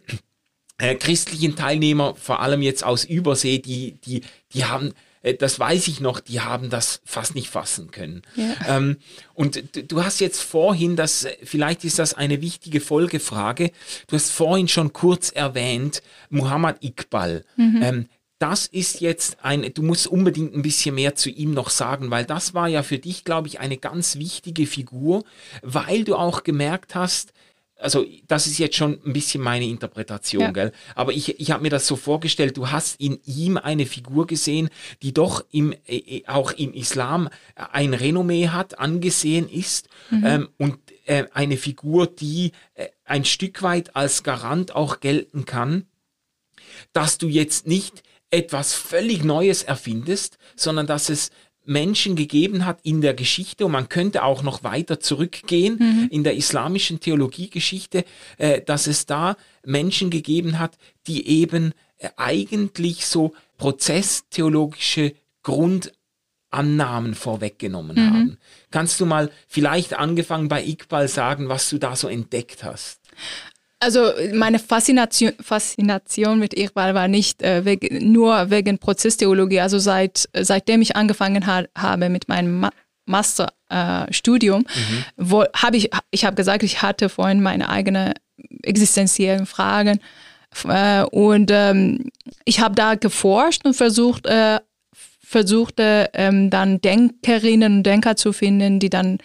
äh, 0.78 0.94
christlichen 0.94 1.56
Teilnehmer, 1.56 2.14
vor 2.14 2.40
allem 2.40 2.62
jetzt 2.62 2.84
aus 2.84 3.04
Übersee, 3.04 3.58
die, 3.58 3.96
die, 4.04 4.22
die 4.52 4.64
haben, 4.64 4.94
äh, 5.22 5.34
das 5.34 5.58
weiß 5.58 5.88
ich 5.88 6.00
noch, 6.00 6.20
die 6.20 6.40
haben 6.40 6.70
das 6.70 7.00
fast 7.04 7.34
nicht 7.34 7.48
fassen 7.48 7.90
können. 7.90 8.22
Ja. 8.36 8.76
Ähm, 8.76 8.96
und 9.34 9.90
du 9.90 10.04
hast 10.04 10.20
jetzt 10.20 10.40
vorhin, 10.40 10.96
das, 10.96 11.26
vielleicht 11.42 11.84
ist 11.84 11.98
das 11.98 12.14
eine 12.14 12.40
wichtige 12.40 12.80
Folgefrage, 12.80 13.72
du 14.06 14.16
hast 14.16 14.30
vorhin 14.30 14.68
schon 14.68 14.92
kurz 14.92 15.30
erwähnt, 15.30 16.02
Muhammad 16.30 16.82
Iqbal. 16.82 17.44
Mhm. 17.56 17.82
Ähm, 17.82 18.06
das 18.38 18.66
ist 18.66 19.00
jetzt 19.00 19.44
ein, 19.44 19.68
du 19.74 19.82
musst 19.82 20.06
unbedingt 20.06 20.54
ein 20.54 20.62
bisschen 20.62 20.94
mehr 20.94 21.16
zu 21.16 21.28
ihm 21.28 21.52
noch 21.54 21.70
sagen, 21.70 22.12
weil 22.12 22.24
das 22.24 22.54
war 22.54 22.68
ja 22.68 22.84
für 22.84 22.98
dich, 22.98 23.24
glaube 23.24 23.48
ich, 23.48 23.58
eine 23.58 23.78
ganz 23.78 24.16
wichtige 24.16 24.66
Figur, 24.66 25.24
weil 25.62 26.04
du 26.04 26.14
auch 26.14 26.44
gemerkt 26.44 26.94
hast, 26.94 27.32
also 27.78 28.04
das 28.26 28.46
ist 28.46 28.58
jetzt 28.58 28.76
schon 28.76 29.00
ein 29.06 29.12
bisschen 29.12 29.42
meine 29.42 29.64
Interpretation, 29.64 30.42
ja. 30.42 30.50
gell? 30.50 30.72
Aber 30.94 31.12
ich, 31.12 31.40
ich 31.40 31.50
habe 31.50 31.62
mir 31.62 31.70
das 31.70 31.86
so 31.86 31.96
vorgestellt, 31.96 32.56
du 32.56 32.70
hast 32.70 33.00
in 33.00 33.20
ihm 33.24 33.56
eine 33.56 33.86
Figur 33.86 34.26
gesehen, 34.26 34.68
die 35.02 35.14
doch 35.14 35.44
im, 35.50 35.72
äh, 35.86 35.96
äh 35.96 36.26
auch 36.26 36.50
im 36.52 36.74
Islam 36.74 37.28
ein 37.54 37.94
Renommee 37.94 38.48
hat, 38.48 38.78
angesehen 38.78 39.48
ist 39.48 39.88
mhm. 40.10 40.26
ähm, 40.26 40.48
und 40.58 40.78
äh, 41.06 41.24
eine 41.32 41.56
Figur, 41.56 42.06
die 42.06 42.52
äh, 42.74 42.88
ein 43.04 43.24
Stück 43.24 43.62
weit 43.62 43.94
als 43.96 44.22
Garant 44.24 44.74
auch 44.74 45.00
gelten 45.00 45.44
kann, 45.44 45.86
dass 46.92 47.18
du 47.18 47.28
jetzt 47.28 47.66
nicht 47.66 48.02
etwas 48.30 48.74
völlig 48.74 49.24
Neues 49.24 49.62
erfindest, 49.62 50.36
sondern 50.54 50.86
dass 50.86 51.08
es 51.08 51.30
Menschen 51.68 52.16
gegeben 52.16 52.64
hat 52.64 52.80
in 52.82 53.02
der 53.02 53.14
Geschichte 53.14 53.66
und 53.66 53.72
man 53.72 53.88
könnte 53.88 54.22
auch 54.24 54.42
noch 54.42 54.64
weiter 54.64 55.00
zurückgehen 55.00 55.76
mhm. 55.78 56.08
in 56.10 56.24
der 56.24 56.34
islamischen 56.34 57.00
Theologiegeschichte, 57.00 58.04
äh, 58.38 58.62
dass 58.62 58.86
es 58.86 59.06
da 59.06 59.36
Menschen 59.64 60.10
gegeben 60.10 60.58
hat, 60.58 60.78
die 61.06 61.28
eben 61.28 61.72
äh, 61.98 62.08
eigentlich 62.16 63.06
so 63.06 63.34
prozesstheologische 63.58 65.14
Grundannahmen 65.42 67.14
vorweggenommen 67.14 67.96
mhm. 67.96 68.12
haben. 68.12 68.38
Kannst 68.70 68.98
du 68.98 69.06
mal 69.06 69.30
vielleicht 69.46 69.94
angefangen 69.94 70.48
bei 70.48 70.64
Iqbal 70.64 71.06
sagen, 71.06 71.50
was 71.50 71.68
du 71.68 71.78
da 71.78 71.96
so 71.96 72.08
entdeckt 72.08 72.64
hast? 72.64 73.00
Also 73.80 74.10
meine 74.34 74.58
Faszination, 74.58 75.32
Faszination 75.40 76.40
mit 76.40 76.58
Iqbal 76.58 76.94
war 76.94 77.06
nicht 77.06 77.42
äh, 77.42 77.64
wegen, 77.64 78.12
nur 78.12 78.50
wegen 78.50 78.78
Prozesstheologie. 78.78 79.60
Also 79.60 79.78
seit, 79.78 80.28
seitdem 80.34 80.82
ich 80.82 80.96
angefangen 80.96 81.46
ha 81.46 81.64
habe 81.76 82.08
mit 82.08 82.28
meinem 82.28 82.60
Ma 82.60 82.70
Masterstudium, 83.06 84.66
äh, 85.16 85.22
mhm. 85.22 85.44
habe 85.56 85.76
ich, 85.78 85.90
ich 86.10 86.26
habe 86.26 86.36
gesagt, 86.36 86.62
ich 86.62 86.82
hatte 86.82 87.08
vorhin 87.08 87.40
meine 87.40 87.70
eigenen 87.70 88.12
existenziellen 88.62 89.46
Fragen. 89.46 90.00
Äh, 90.64 91.04
und 91.04 91.50
ähm, 91.50 92.10
ich 92.44 92.60
habe 92.60 92.74
da 92.74 92.96
geforscht 92.96 93.64
und 93.64 93.74
versucht, 93.74 94.26
äh, 94.26 94.60
versuchte 94.92 96.10
ähm, 96.14 96.50
dann 96.50 96.80
Denkerinnen 96.80 97.78
und 97.78 97.82
Denker 97.84 98.16
zu 98.16 98.32
finden, 98.32 98.80
die 98.80 98.90
dann 98.90 99.18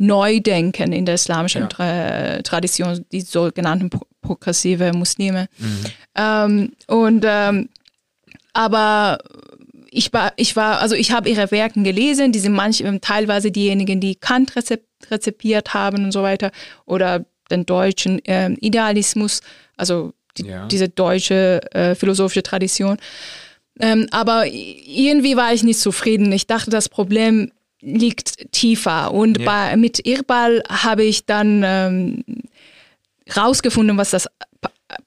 Neudenken 0.00 0.92
in 0.92 1.04
der 1.04 1.16
islamischen 1.16 1.62
ja. 1.62 1.66
Tra 1.68 2.42
Tradition, 2.42 3.04
die 3.12 3.20
sogenannten 3.20 3.90
pro 3.90 4.06
progressive 4.22 4.92
Muslime. 4.92 5.48
Mhm. 5.58 5.84
Ähm, 6.14 6.72
und 6.86 7.24
ähm, 7.26 7.68
aber 8.52 9.18
ich 9.90 10.12
war, 10.12 10.32
ich 10.36 10.56
war, 10.56 10.80
also 10.80 10.94
ich 10.94 11.12
habe 11.12 11.28
ihre 11.28 11.50
Werken 11.50 11.84
gelesen, 11.84 12.32
die 12.32 12.38
sind 12.38 12.52
manchmal 12.52 12.98
teilweise 13.00 13.50
diejenigen, 13.50 14.00
die 14.00 14.14
Kant 14.14 14.56
rezep 14.56 14.84
rezipiert 15.10 15.72
haben 15.74 16.04
und 16.04 16.12
so 16.12 16.22
weiter, 16.22 16.50
oder 16.84 17.24
den 17.50 17.66
deutschen 17.66 18.24
äh, 18.26 18.50
Idealismus, 18.60 19.40
also 19.76 20.12
die, 20.36 20.44
ja. 20.44 20.66
diese 20.66 20.88
deutsche 20.88 21.60
äh, 21.72 21.94
philosophische 21.94 22.42
Tradition. 22.42 22.98
Ähm, 23.80 24.06
aber 24.10 24.46
irgendwie 24.46 25.36
war 25.36 25.52
ich 25.54 25.62
nicht 25.62 25.80
zufrieden. 25.80 26.30
Ich 26.32 26.46
dachte, 26.46 26.70
das 26.70 26.88
Problem 26.88 27.50
liegt 27.80 28.52
tiefer. 28.52 29.12
Und 29.12 29.38
ja. 29.38 29.44
bei, 29.44 29.76
mit 29.76 30.06
Irbal 30.06 30.62
habe 30.68 31.04
ich 31.04 31.26
dann 31.26 31.62
ähm, 31.64 32.24
rausgefunden, 33.36 33.96
was 33.96 34.10
das 34.10 34.26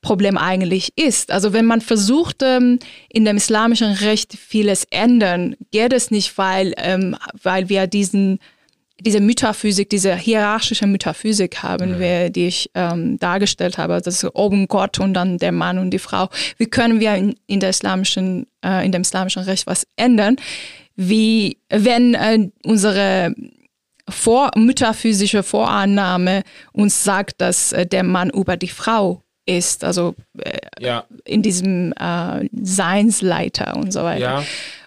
Problem 0.01 0.37
eigentlich 0.37 0.93
ist. 0.95 1.31
Also 1.31 1.53
wenn 1.53 1.65
man 1.65 1.81
versucht, 1.81 2.41
ähm, 2.41 2.79
in 3.09 3.25
dem 3.25 3.37
islamischen 3.37 3.91
Recht 3.91 4.33
vieles 4.33 4.85
ändern, 4.89 5.55
geht 5.71 5.93
es 5.93 6.11
nicht, 6.11 6.37
weil, 6.37 6.73
ähm, 6.77 7.17
weil 7.41 7.69
wir 7.69 7.87
diesen 7.87 8.39
diese 9.01 9.19
Metaphysik, 9.19 9.89
diese 9.89 10.15
hierarchische 10.15 10.87
Metaphysik 10.87 11.61
haben 11.61 11.99
wir, 11.99 12.29
die 12.29 12.47
ich 12.47 12.71
ähm, 12.73 13.19
dargestellt 13.19 13.77
habe. 13.77 13.99
Das 14.01 14.23
ist 14.23 14.35
oben 14.35 14.67
Gott 14.67 14.99
und 14.99 15.13
dann 15.13 15.37
der 15.37 15.51
Mann 15.51 15.77
und 15.77 15.91
die 15.91 15.99
Frau. 15.99 16.29
Wie 16.57 16.67
können 16.67 16.99
wir 16.99 17.15
in, 17.15 17.35
in 17.47 17.59
der 17.59 17.69
islamischen, 17.69 18.47
äh, 18.63 18.85
in 18.85 18.91
dem 18.91 19.01
islamischen 19.01 19.43
Recht 19.43 19.67
was 19.67 19.85
ändern? 19.97 20.37
Wie 20.95 21.57
wenn 21.69 22.13
äh, 22.13 22.49
unsere 22.65 23.33
vor, 24.09 24.51
metaphysische 24.55 25.43
Vorannahme 25.43 26.43
uns 26.71 27.03
sagt, 27.03 27.41
dass 27.41 27.71
äh, 27.71 27.85
der 27.85 28.03
Mann 28.03 28.29
über 28.29 28.57
die 28.57 28.67
Frau 28.67 29.23
ist, 29.45 29.83
also 29.83 30.15
äh, 30.39 30.59
ja. 30.79 31.05
in 31.25 31.41
diesem 31.41 31.93
äh, 31.93 32.47
Seinsleiter 32.53 33.75
und 33.75 33.91
so 33.91 34.03
weiter. 34.03 34.19
Ja. 34.19 34.43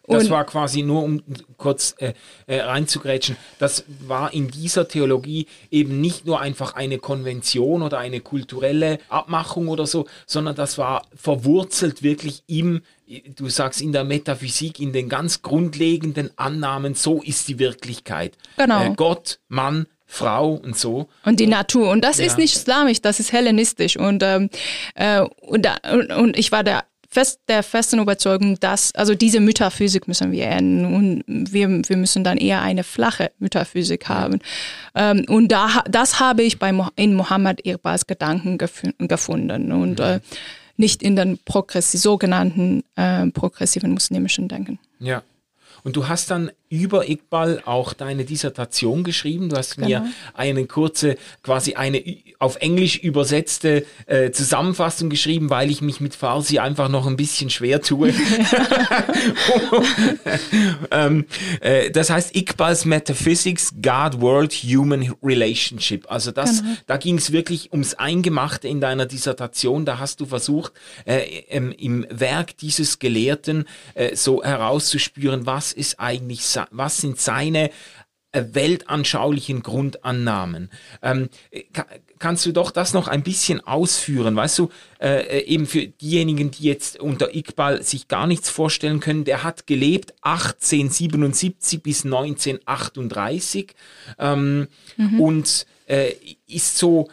Das 0.08 0.24
und 0.24 0.30
war 0.30 0.44
quasi 0.44 0.82
nur, 0.82 1.02
um 1.02 1.22
kurz 1.56 1.94
äh, 1.98 2.12
äh, 2.46 2.60
reinzugrätschen, 2.60 3.36
das 3.58 3.84
war 4.00 4.32
in 4.32 4.48
dieser 4.48 4.88
Theologie 4.88 5.46
eben 5.70 6.00
nicht 6.00 6.26
nur 6.26 6.40
einfach 6.40 6.74
eine 6.74 6.98
Konvention 6.98 7.82
oder 7.82 7.98
eine 7.98 8.20
kulturelle 8.20 8.98
Abmachung 9.08 9.68
oder 9.68 9.86
so, 9.86 10.06
sondern 10.26 10.54
das 10.54 10.78
war 10.78 11.02
verwurzelt 11.14 12.02
wirklich 12.02 12.42
im, 12.46 12.82
du 13.34 13.48
sagst 13.48 13.80
in 13.80 13.92
der 13.92 14.04
Metaphysik, 14.04 14.80
in 14.80 14.92
den 14.92 15.08
ganz 15.08 15.42
grundlegenden 15.42 16.30
Annahmen, 16.36 16.94
so 16.94 17.22
ist 17.22 17.48
die 17.48 17.58
Wirklichkeit. 17.58 18.36
Genau. 18.56 18.84
Äh, 18.84 18.94
Gott, 18.96 19.40
Mann, 19.48 19.86
Frau 20.06 20.52
und 20.52 20.76
so. 20.78 21.08
Und 21.24 21.40
die 21.40 21.48
Natur. 21.48 21.90
Und 21.90 22.02
das 22.02 22.18
ja. 22.18 22.26
ist 22.26 22.38
nicht 22.38 22.54
islamisch, 22.54 23.02
das 23.02 23.18
ist 23.18 23.32
hellenistisch. 23.32 23.96
Und, 23.96 24.22
ähm, 24.22 24.50
äh, 24.94 25.20
und, 25.20 25.68
und, 25.90 26.12
und 26.12 26.38
ich 26.38 26.52
war 26.52 26.62
der 26.62 26.84
fest, 27.08 27.40
der 27.48 27.62
festen 27.62 27.98
Überzeugung, 27.98 28.58
dass, 28.60 28.94
also 28.94 29.14
diese 29.14 29.40
Metaphysik 29.40 30.08
müssen 30.08 30.32
wir 30.32 30.46
enden 30.46 30.84
und 30.86 31.52
wir, 31.52 31.68
wir 31.68 31.96
müssen 31.96 32.24
dann 32.24 32.38
eher 32.38 32.62
eine 32.62 32.84
flache 32.84 33.30
Metaphysik 33.38 34.08
haben. 34.08 34.40
Ähm, 34.94 35.24
und 35.28 35.48
da, 35.48 35.82
das 35.88 36.20
habe 36.20 36.42
ich 36.42 36.58
bei, 36.58 36.72
in 36.96 37.14
Mohammed 37.14 37.64
Irbals 37.66 38.06
Gedanken 38.06 38.58
gef 38.58 38.82
gefunden 38.98 39.72
und 39.72 40.00
äh, 40.00 40.20
nicht 40.76 41.02
in 41.02 41.16
den 41.16 41.38
sogenannten 41.80 42.82
äh, 42.96 43.26
progressiven 43.28 43.92
muslimischen 43.92 44.48
Denken. 44.48 44.78
Ja. 44.98 45.22
Und 45.84 45.96
du 45.96 46.08
hast 46.08 46.30
dann 46.30 46.50
über 46.68 47.08
Iqbal 47.08 47.62
auch 47.64 47.92
deine 47.92 48.24
Dissertation 48.24 49.04
geschrieben. 49.04 49.48
Du 49.48 49.56
hast 49.56 49.76
genau. 49.76 49.88
mir 49.88 50.12
eine 50.34 50.66
kurze, 50.66 51.16
quasi 51.42 51.74
eine 51.74 52.02
auf 52.38 52.56
Englisch 52.56 52.98
übersetzte 52.98 53.86
äh, 54.06 54.30
Zusammenfassung 54.30 55.08
geschrieben, 55.08 55.48
weil 55.50 55.70
ich 55.70 55.80
mich 55.80 56.00
mit 56.00 56.14
Farsi 56.14 56.58
einfach 56.58 56.88
noch 56.88 57.06
ein 57.06 57.16
bisschen 57.16 57.50
schwer 57.50 57.80
tue. 57.80 58.12
ähm, 60.90 61.24
äh, 61.60 61.90
das 61.90 62.10
heißt 62.10 62.36
Iqbals 62.36 62.84
Metaphysics, 62.84 63.72
God, 63.80 64.20
World, 64.20 64.52
Human 64.52 65.14
Relationship. 65.22 66.10
Also 66.10 66.30
das, 66.30 66.62
genau. 66.62 66.74
da 66.86 66.96
ging 66.98 67.16
es 67.18 67.32
wirklich 67.32 67.72
ums 67.72 67.94
Eingemachte 67.94 68.68
in 68.68 68.80
deiner 68.80 69.06
Dissertation. 69.06 69.84
Da 69.84 69.98
hast 69.98 70.20
du 70.20 70.26
versucht, 70.26 70.72
äh, 71.06 71.22
im, 71.48 72.06
Werk 72.10 72.56
dieses 72.58 72.98
Gelehrten 72.98 73.66
äh, 73.94 74.14
so 74.14 74.42
herauszuspüren, 74.42 75.46
was 75.46 75.72
ist 75.72 75.98
eigentlich 75.98 76.44
was 76.70 76.98
sind 76.98 77.20
seine 77.20 77.70
äh, 78.36 78.44
weltanschaulichen 78.52 79.62
Grundannahmen. 79.62 80.70
Ähm, 81.00 81.30
kannst 82.18 82.44
du 82.44 82.52
doch 82.52 82.70
das 82.70 82.92
noch 82.92 83.08
ein 83.08 83.22
bisschen 83.22 83.60
ausführen? 83.60 84.36
Weißt 84.36 84.58
du, 84.58 84.68
äh, 85.00 85.42
eben 85.44 85.66
für 85.66 85.86
diejenigen, 85.86 86.50
die 86.50 86.64
jetzt 86.64 87.00
unter 87.00 87.34
Iqbal 87.34 87.82
sich 87.82 88.08
gar 88.08 88.26
nichts 88.26 88.50
vorstellen 88.50 89.00
können, 89.00 89.24
der 89.24 89.42
hat 89.42 89.66
gelebt 89.66 90.12
1877 90.20 91.82
bis 91.82 92.04
1938 92.04 93.74
ähm, 94.18 94.68
mhm. 94.96 95.20
und 95.20 95.66
äh, 95.86 96.12
ist 96.46 96.76
so, 96.76 97.08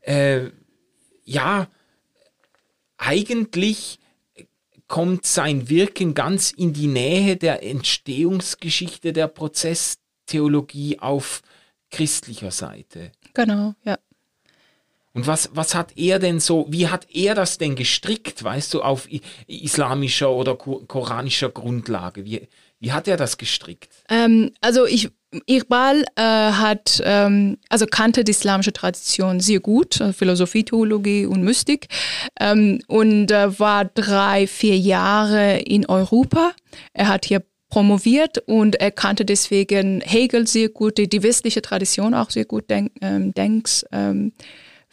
äh, 0.00 0.46
ja, 1.24 1.68
eigentlich 2.96 3.98
kommt 4.88 5.26
sein 5.26 5.68
Wirken 5.68 6.14
ganz 6.14 6.50
in 6.50 6.72
die 6.72 6.86
Nähe 6.86 7.36
der 7.36 7.62
Entstehungsgeschichte 7.62 9.12
der 9.12 9.28
Prozesstheologie 9.28 10.98
auf 10.98 11.42
christlicher 11.90 12.50
Seite. 12.50 13.12
Genau, 13.34 13.74
ja. 13.84 13.98
Und 15.12 15.28
was, 15.28 15.50
was 15.54 15.76
hat 15.76 15.96
er 15.96 16.18
denn 16.18 16.40
so, 16.40 16.66
wie 16.68 16.88
hat 16.88 17.06
er 17.14 17.36
das 17.36 17.56
denn 17.56 17.76
gestrickt, 17.76 18.42
weißt 18.42 18.74
du, 18.74 18.82
auf 18.82 19.08
islamischer 19.46 20.30
oder 20.30 20.56
koranischer 20.56 21.50
Grundlage? 21.50 22.24
Wie, 22.24 22.48
wie 22.84 22.92
hat 22.92 23.08
er 23.08 23.16
das 23.16 23.38
gestrickt? 23.38 23.88
Ähm, 24.10 24.50
also 24.60 24.84
ich, 24.84 25.08
Iqbal 25.46 26.04
äh, 26.16 26.22
hat, 26.22 27.02
ähm, 27.04 27.56
also 27.70 27.86
kannte 27.86 28.24
die 28.24 28.30
islamische 28.30 28.72
Tradition 28.72 29.40
sehr 29.40 29.60
gut, 29.60 30.00
also 30.00 30.12
Philosophie, 30.12 30.64
Theologie 30.64 31.24
und 31.24 31.42
Mystik 31.42 31.88
ähm, 32.38 32.80
und 32.86 33.30
äh, 33.30 33.58
war 33.58 33.86
drei, 33.86 34.46
vier 34.46 34.76
Jahre 34.76 35.58
in 35.60 35.86
Europa. 35.86 36.52
Er 36.92 37.08
hat 37.08 37.24
hier 37.24 37.42
promoviert 37.70 38.38
und 38.46 38.76
er 38.76 38.90
kannte 38.90 39.24
deswegen 39.24 40.02
Hegel 40.02 40.46
sehr 40.46 40.68
gut, 40.68 40.98
die, 40.98 41.08
die 41.08 41.22
westliche 41.22 41.62
Tradition 41.62 42.12
auch 42.12 42.30
sehr 42.30 42.44
gut, 42.44 42.68
denk, 42.68 42.92
ähm, 43.00 43.32
Denks, 43.32 43.84
ähm, 43.92 44.32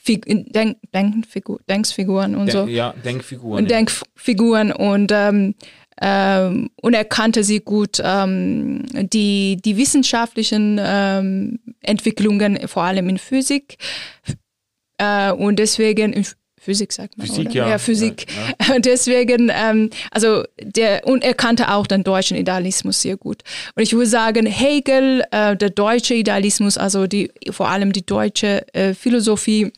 Denk, 0.08 0.78
Denkfigur, 0.94 1.60
Denksfiguren 1.70 2.36
und 2.36 2.52
so. 2.52 2.66
Ja, 2.66 2.96
Denkfiguren. 3.06 3.60
Und 3.60 3.70
Denkfiguren 3.70 4.72
und 4.72 5.12
ähm, 5.14 5.54
ähm, 6.02 6.72
und 6.82 6.94
er 6.96 7.06
kannte 7.06 7.44
sie 7.44 7.60
gut, 7.60 8.02
ähm, 8.04 8.86
die, 8.92 9.58
die 9.64 9.78
wissenschaftlichen 9.78 10.80
ähm, 10.84 11.60
Entwicklungen, 11.82 12.68
vor 12.68 12.84
allem 12.84 13.08
in 13.08 13.20
Physik. 13.20 13.78
Äh, 14.98 15.32
und 15.32 15.60
deswegen, 15.60 16.12
in 16.14 16.26
Physik 16.60 16.92
sagt 16.92 17.18
man, 17.20 17.28
Physik, 17.28 17.48
oder? 17.48 17.56
Ja. 17.56 17.70
ja 17.70 17.78
Physik. 17.78 18.26
Ja, 18.60 18.74
ja. 18.74 18.80
Deswegen, 18.86 19.52
ähm, 19.54 19.92
also 20.10 20.44
der, 20.60 21.06
und 21.06 21.24
er 21.24 21.36
kannte 21.36 21.72
auch 21.72 21.86
den 21.86 22.04
deutschen 22.04 22.38
Idealismus 22.38 23.02
sehr 23.02 23.18
gut. 23.18 23.44
Und 23.76 23.84
ich 23.84 23.94
würde 23.94 24.08
sagen, 24.08 24.46
Hegel, 24.48 25.24
äh, 25.32 25.56
der 25.56 25.70
deutsche 25.70 26.16
Idealismus, 26.16 26.78
also 26.78 27.06
die, 27.06 27.32
vor 27.52 27.70
allem 27.70 27.92
die 27.92 28.06
deutsche 28.06 28.66
äh, 28.74 28.94
Philosophie, 28.96 29.72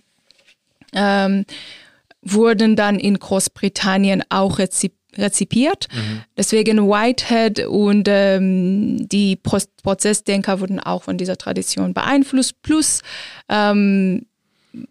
ähm, 0.93 1.45
wurden 2.21 2.77
dann 2.77 2.97
in 2.97 3.19
Großbritannien 3.19 4.23
auch 4.29 4.59
rezipiert 4.59 5.03
rezipiert. 5.17 5.88
Mhm. 5.93 6.21
Deswegen 6.38 6.89
Whitehead 6.89 7.65
und 7.67 8.08
ähm, 8.10 9.08
die 9.10 9.36
Pro 9.36 9.58
Prozessdenker 9.84 10.60
wurden 10.60 10.80
auch 10.80 11.04
von 11.04 11.17
dieser 11.17 11.38
Tradition 11.38 11.93
beeinflusst, 11.93 12.62
plus 12.62 13.02
ähm, 13.49 14.26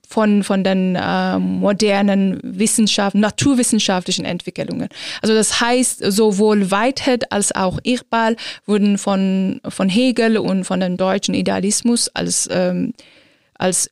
von, 0.09 0.45
von 0.45 0.63
den 0.63 0.97
äh, 0.97 1.39
modernen 1.39 2.39
Wissenschaft, 2.43 3.17
naturwissenschaftlichen 3.17 4.25
Entwicklungen. 4.25 4.89
Also 5.23 5.35
das 5.35 5.61
heißt, 5.61 6.05
sowohl 6.13 6.71
Whitehead 6.71 7.33
als 7.33 7.53
auch 7.53 7.79
Iqbal 7.83 8.37
wurden 8.67 8.99
von, 8.99 9.61
von 9.69 9.89
Hegel 9.89 10.39
und 10.39 10.65
von 10.65 10.81
dem 10.81 10.97
deutschen 10.97 11.35
Idealismus 11.35 12.09
als, 12.09 12.49
ähm, 12.53 12.95
als 13.55 13.91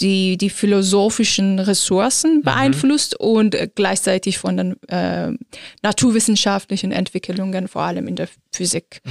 die, 0.00 0.36
die 0.36 0.50
philosophischen 0.50 1.58
Ressourcen 1.58 2.38
mhm. 2.38 2.42
beeinflusst 2.42 3.16
mhm. 3.20 3.26
und 3.26 3.56
gleichzeitig 3.74 4.38
von 4.38 4.56
den 4.56 4.82
äh, 4.88 5.32
naturwissenschaftlichen 5.82 6.92
Entwicklungen, 6.92 7.68
vor 7.68 7.82
allem 7.82 8.08
in 8.08 8.16
der 8.16 8.28
Physik. 8.52 9.00
Mhm. 9.04 9.10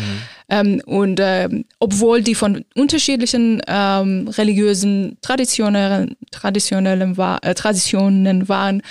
Ähm, 0.50 0.82
und 0.86 1.20
äh, 1.20 1.50
obwohl 1.80 2.22
die 2.22 2.36
von 2.36 2.66
unterschiedlichen 2.76 3.62
ähm, 3.68 4.28
religiösen 4.28 5.18
Traditionen, 5.22 6.18
traditionellen, 6.32 7.18
äh, 7.18 7.54
Traditionen 7.54 8.50
waren, 8.50 8.82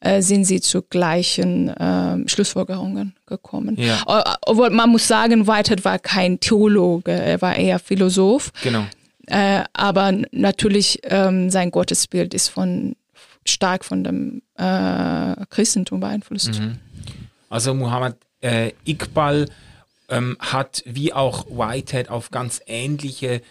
äh, 0.00 0.22
sind 0.22 0.44
sie 0.44 0.60
zu 0.60 0.82
gleichen 0.82 1.68
äh, 1.68 2.28
Schlussfolgerungen 2.28 3.14
gekommen. 3.26 3.76
Ja. 3.78 4.02
Obwohl 4.42 4.70
man 4.70 4.90
muss 4.90 5.08
sagen, 5.08 5.46
Whitehead 5.46 5.84
war 5.84 5.98
kein 5.98 6.40
Theologe, 6.40 7.12
er 7.12 7.40
war 7.42 7.56
eher 7.56 7.78
Philosoph. 7.78 8.50
Genau. 8.62 8.84
Äh, 9.26 9.64
aber 9.72 10.12
natürlich 10.32 11.00
ähm, 11.04 11.50
sein 11.50 11.70
Gottesbild 11.70 12.34
ist 12.34 12.48
von 12.48 12.96
stark 13.46 13.84
von 13.84 14.04
dem 14.04 14.42
äh, 14.56 15.46
Christentum 15.50 16.00
beeinflusst. 16.00 16.60
Mhm. 16.60 16.78
Also 17.48 17.74
Muhammad 17.74 18.16
äh, 18.40 18.72
Iqbal 18.84 19.48
ähm, 20.08 20.36
hat 20.40 20.82
wie 20.86 21.12
auch 21.12 21.46
Whitehead 21.46 22.08
auf 22.08 22.30
ganz 22.30 22.60
ähnliche 22.66 23.42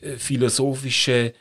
äh, 0.00 0.16
philosophische 0.16 1.34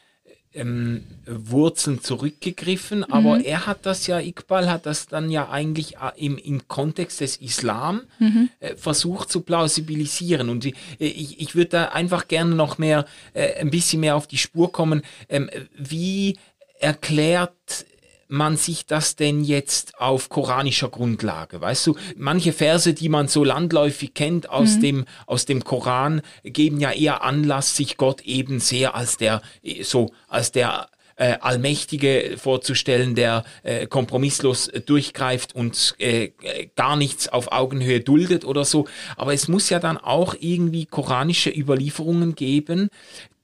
ähm, 0.53 1.03
Wurzeln 1.25 2.01
zurückgegriffen, 2.01 2.99
mhm. 2.99 3.13
aber 3.13 3.43
er 3.43 3.65
hat 3.65 3.85
das 3.85 4.07
ja, 4.07 4.19
Iqbal 4.19 4.69
hat 4.69 4.85
das 4.85 5.07
dann 5.07 5.29
ja 5.29 5.49
eigentlich 5.49 5.97
äh, 5.97 6.11
im, 6.15 6.37
im 6.37 6.67
Kontext 6.67 7.21
des 7.21 7.37
Islam 7.37 8.01
mhm. 8.19 8.49
äh, 8.59 8.75
versucht 8.75 9.31
zu 9.31 9.41
plausibilisieren. 9.41 10.49
Und 10.49 10.65
äh, 10.65 10.73
ich, 10.99 11.39
ich 11.39 11.55
würde 11.55 11.69
da 11.69 11.85
einfach 11.85 12.27
gerne 12.27 12.55
noch 12.55 12.77
mehr, 12.77 13.05
äh, 13.33 13.53
ein 13.59 13.69
bisschen 13.69 13.99
mehr 13.99 14.15
auf 14.15 14.27
die 14.27 14.37
Spur 14.37 14.71
kommen. 14.71 15.01
Ähm, 15.29 15.49
wie 15.77 16.37
erklärt 16.79 17.85
man 18.27 18.57
sich 18.57 18.85
das 18.85 19.15
denn 19.15 19.43
jetzt 19.43 19.99
auf 19.99 20.29
koranischer 20.29 20.89
Grundlage? 20.89 21.61
Weißt 21.61 21.87
du, 21.87 21.95
manche 22.17 22.53
Verse, 22.53 22.93
die 22.93 23.09
man 23.09 23.27
so 23.27 23.43
landläufig 23.43 24.13
kennt 24.13 24.49
aus, 24.49 24.75
mhm. 24.75 24.81
dem, 24.81 25.05
aus 25.27 25.45
dem 25.45 25.63
Koran, 25.63 26.21
geben 26.43 26.79
ja 26.79 26.91
eher 26.91 27.23
Anlass, 27.23 27.75
sich 27.75 27.97
Gott 27.97 28.21
eben 28.21 28.59
sehr 28.59 28.95
als 28.95 29.17
der, 29.17 29.41
so, 29.81 30.11
als 30.27 30.51
der 30.51 30.89
äh, 31.15 31.37
Allmächtige 31.39 32.35
vorzustellen, 32.37 33.15
der 33.15 33.43
äh, 33.63 33.87
kompromisslos 33.87 34.71
durchgreift 34.85 35.55
und 35.55 35.95
äh, 35.99 36.31
gar 36.75 36.95
nichts 36.95 37.27
auf 37.27 37.51
Augenhöhe 37.51 37.99
duldet 37.99 38.45
oder 38.45 38.65
so. 38.65 38.87
Aber 39.15 39.33
es 39.33 39.47
muss 39.47 39.69
ja 39.69 39.79
dann 39.79 39.97
auch 39.97 40.35
irgendwie 40.39 40.85
koranische 40.85 41.49
Überlieferungen 41.49 42.35
geben, 42.35 42.89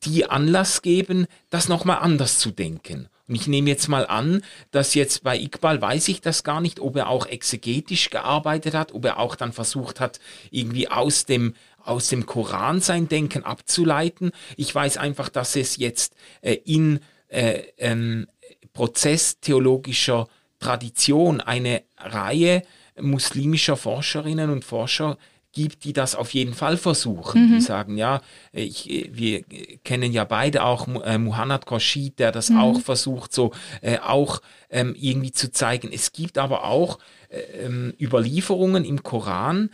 die 0.03 0.25
Anlass 0.25 0.81
geben, 0.81 1.27
das 1.49 1.67
nochmal 1.67 1.99
anders 1.99 2.39
zu 2.39 2.51
denken. 2.51 3.07
Und 3.29 3.35
ich 3.35 3.47
nehme 3.47 3.69
jetzt 3.69 3.87
mal 3.87 4.07
an, 4.07 4.41
dass 4.71 4.95
jetzt 4.95 5.23
bei 5.23 5.37
Iqbal 5.37 5.81
weiß 5.81 6.07
ich 6.07 6.19
das 6.19 6.43
gar 6.43 6.59
nicht, 6.59 6.79
ob 6.79 6.95
er 6.95 7.07
auch 7.09 7.27
exegetisch 7.27 8.09
gearbeitet 8.09 8.73
hat, 8.73 8.93
ob 8.93 9.05
er 9.05 9.19
auch 9.19 9.35
dann 9.35 9.53
versucht 9.53 9.99
hat, 9.99 10.19
irgendwie 10.51 10.89
aus 10.89 11.25
dem 11.25 11.53
aus 11.81 12.09
dem 12.09 12.25
Koran 12.25 12.81
sein 12.81 13.07
Denken 13.07 13.43
abzuleiten. 13.43 14.31
Ich 14.57 14.75
weiß 14.75 14.97
einfach, 14.97 15.29
dass 15.29 15.55
es 15.55 15.77
jetzt 15.77 16.13
äh, 16.41 16.55
in 16.65 16.99
äh, 17.29 17.63
ähm, 17.77 18.27
prozesstheologischer 18.73 20.27
Tradition 20.59 21.39
eine 21.39 21.83
Reihe 21.97 22.63
muslimischer 22.99 23.77
Forscherinnen 23.77 24.49
und 24.49 24.65
Forscher 24.65 25.17
gibt, 25.51 25.83
die 25.83 25.93
das 25.93 26.15
auf 26.15 26.33
jeden 26.33 26.53
Fall 26.53 26.77
versuchen. 26.77 27.49
Mhm. 27.49 27.55
Die 27.55 27.61
sagen, 27.61 27.97
ja, 27.97 28.21
ich, 28.51 29.09
wir 29.11 29.43
kennen 29.83 30.11
ja 30.11 30.23
beide 30.23 30.63
auch 30.63 30.87
äh, 31.03 31.17
Muhammad 31.17 31.65
Khorshid, 31.65 32.19
der 32.19 32.31
das 32.31 32.49
mhm. 32.49 32.59
auch 32.59 32.81
versucht, 32.81 33.33
so 33.33 33.51
äh, 33.81 33.99
auch 33.99 34.41
ähm, 34.69 34.95
irgendwie 34.97 35.31
zu 35.31 35.51
zeigen. 35.51 35.89
Es 35.91 36.11
gibt 36.11 36.37
aber 36.37 36.65
auch 36.65 36.99
äh, 37.29 37.39
ähm, 37.65 37.93
Überlieferungen 37.99 38.85
im 38.85 39.03
Koran, 39.03 39.71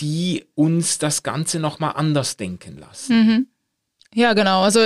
die 0.00 0.44
uns 0.54 0.98
das 0.98 1.22
Ganze 1.22 1.58
nochmal 1.58 1.92
anders 1.96 2.36
denken 2.36 2.78
lassen. 2.78 3.16
Mhm. 3.16 3.46
Ja, 4.14 4.32
genau. 4.32 4.62
Also 4.62 4.80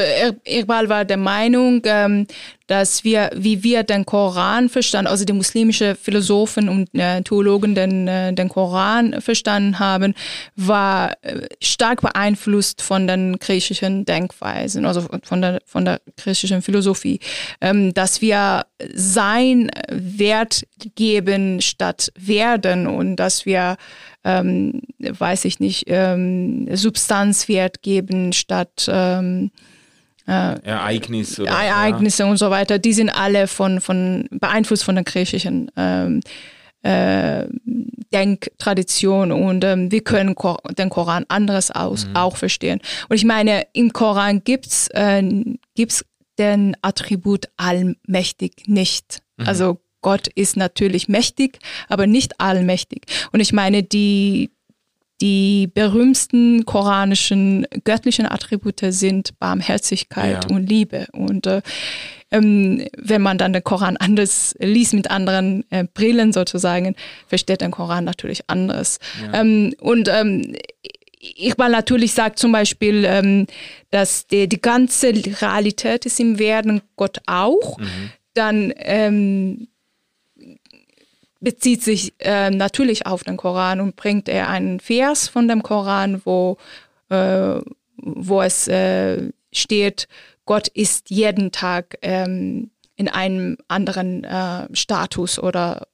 Iqbal 0.45 0.89
war 0.89 1.05
der 1.05 1.17
Meinung, 1.17 1.81
ähm, 1.85 2.27
dass 2.67 3.05
wir, 3.05 3.31
wie 3.37 3.63
wir 3.63 3.85
den 3.85 4.05
Koran 4.05 4.69
verstanden, 4.69 5.09
also 5.09 5.25
die 5.25 5.33
muslimischen 5.33 5.95
Philosophen 5.95 6.69
und 6.69 6.93
äh, 6.95 7.23
Theologen 7.23 7.77
den, 7.77 8.09
äh, 8.09 8.33
den 8.33 8.49
Koran 8.49 9.21
verstanden 9.21 9.79
haben, 9.79 10.15
war 10.57 11.13
äh, 11.23 11.47
stark 11.63 12.01
beeinflusst 12.01 12.83
von 12.83 13.07
den 13.07 13.39
griechischen 13.39 14.05
Denkweisen, 14.05 14.87
also 14.87 15.07
von 15.23 15.41
der, 15.41 15.61
von 15.67 15.85
der 15.85 16.01
griechischen 16.17 16.61
Philosophie, 16.61 17.21
ähm, 17.61 17.95
dass 17.95 18.23
wir 18.23 18.67
sein 18.93 19.71
Wert 19.89 20.65
geben 20.97 21.61
statt 21.61 22.13
werden 22.19 22.89
und 22.89 23.17
dass 23.17 23.47
wir 23.47 23.77
ähm, 24.25 24.83
weiß 24.99 25.45
ich 25.45 25.61
nicht, 25.61 25.85
ähm, 25.89 26.69
Substanzwert 26.75 27.83
geben 27.83 28.33
statt 28.33 28.89
ähm, 28.89 29.51
äh, 30.27 30.61
Ereignis 30.63 31.41
oder, 31.41 31.51
Ereignisse 31.51 32.23
ja. 32.23 32.31
und 32.31 32.37
so 32.37 32.51
weiter. 32.51 32.79
Die 32.79 32.93
sind 32.93 33.11
alle 33.11 33.49
von, 33.49 33.81
von 33.81 34.29
beeinflusst 34.31 34.85
von 34.85 34.95
der 34.95 35.05
griechischen 35.05 35.71
ähm, 35.77 36.21
äh, 36.83 37.47
Denktradition 38.13 39.33
und 39.33 39.65
ähm, 39.65 39.91
wir 39.91 40.03
können 40.03 40.35
Kor 40.35 40.59
den 40.77 40.91
Koran 40.91 41.25
anderes 41.29 41.71
aus, 41.71 42.07
mhm. 42.07 42.17
auch 42.17 42.37
verstehen. 42.37 42.81
Und 43.09 43.17
ich 43.17 43.25
meine, 43.25 43.67
im 43.73 43.93
Koran 43.93 44.45
gibt's 44.45 44.89
äh, 44.89 45.23
gibt's 45.75 46.05
den 46.39 46.77
Attribut 46.83 47.47
allmächtig 47.57 48.65
nicht. 48.67 49.23
Mhm. 49.37 49.47
Also 49.47 49.79
Gott 50.03 50.29
ist 50.29 50.57
natürlich 50.57 51.09
mächtig, 51.09 51.59
aber 51.89 52.07
nicht 52.07 52.41
allmächtig. 52.41 53.05
Und 53.33 53.41
ich 53.41 53.53
meine, 53.53 53.83
die, 53.83 54.51
die 55.21 55.69
berühmtesten 55.73 56.67
koranischen 56.67 57.67
göttlichen 57.85 58.27
Attribute 58.27 58.83
sind 58.89 59.39
Barmherzigkeit 59.39 60.45
ja. 60.45 60.55
und 60.55 60.69
Liebe. 60.69 61.07
Und 61.13 61.47
äh, 61.47 61.63
ähm, 62.33 62.85
wenn 62.97 63.23
man 63.23 63.39
dann 63.39 63.53
den 63.53 63.63
Koran 63.63 63.97
anders 63.97 64.57
liest 64.59 64.95
mit 64.95 65.11
anderen 65.11 65.65
äh, 65.71 65.85
Brillen 65.85 66.33
sozusagen, 66.33 66.97
versteht 67.29 67.61
den 67.61 67.71
Koran 67.71 68.05
natürlich 68.05 68.43
anders. 68.49 68.99
Ja. 69.23 69.41
Ähm, 69.41 69.75
und 69.81 70.09
ähm, 70.09 70.57
ich 71.23 71.57
mal 71.57 71.71
natürlich 71.71 72.15
sagt 72.15 72.39
zum 72.39 72.51
Beispiel, 72.51 73.05
ähm, 73.05 73.47
dass 73.91 74.27
die, 74.27 74.49
die 74.49 74.61
ganze 74.61 75.13
Realität 75.41 76.05
ist 76.05 76.19
im 76.19 76.39
Werden 76.39 76.83
Gott 76.97 77.19
auch. 77.27 77.79
Mhm. 77.79 78.11
Dann 78.35 78.73
ähm, 78.77 79.69
bezieht 81.43 81.83
sich 81.83 82.15
äh, 82.21 82.51
natürlich 82.51 83.07
auf 83.07 83.25
den 83.25 83.37
Koran 83.37 83.81
und 83.81 83.97
bringt 83.97 84.29
er 84.29 84.49
einen 84.49 84.81
Vers 84.81 85.29
von 85.29 85.49
dem 85.49 85.63
Koran, 85.63 86.23
wo, 86.25 86.57
äh, 87.11 87.61
wo 87.97 88.43
es 88.43 88.69
äh, 88.69 89.31
steht, 89.53 90.09
Gott 90.47 90.69
ist 90.69 91.11
jeden 91.11 91.53
Tag 91.53 91.99
ähm, 92.03 92.71
in 92.97 93.09
einem 93.09 93.59
anderen 93.69 94.25
äh, 94.25 94.69
Status 94.73 95.39
oder 95.39 95.89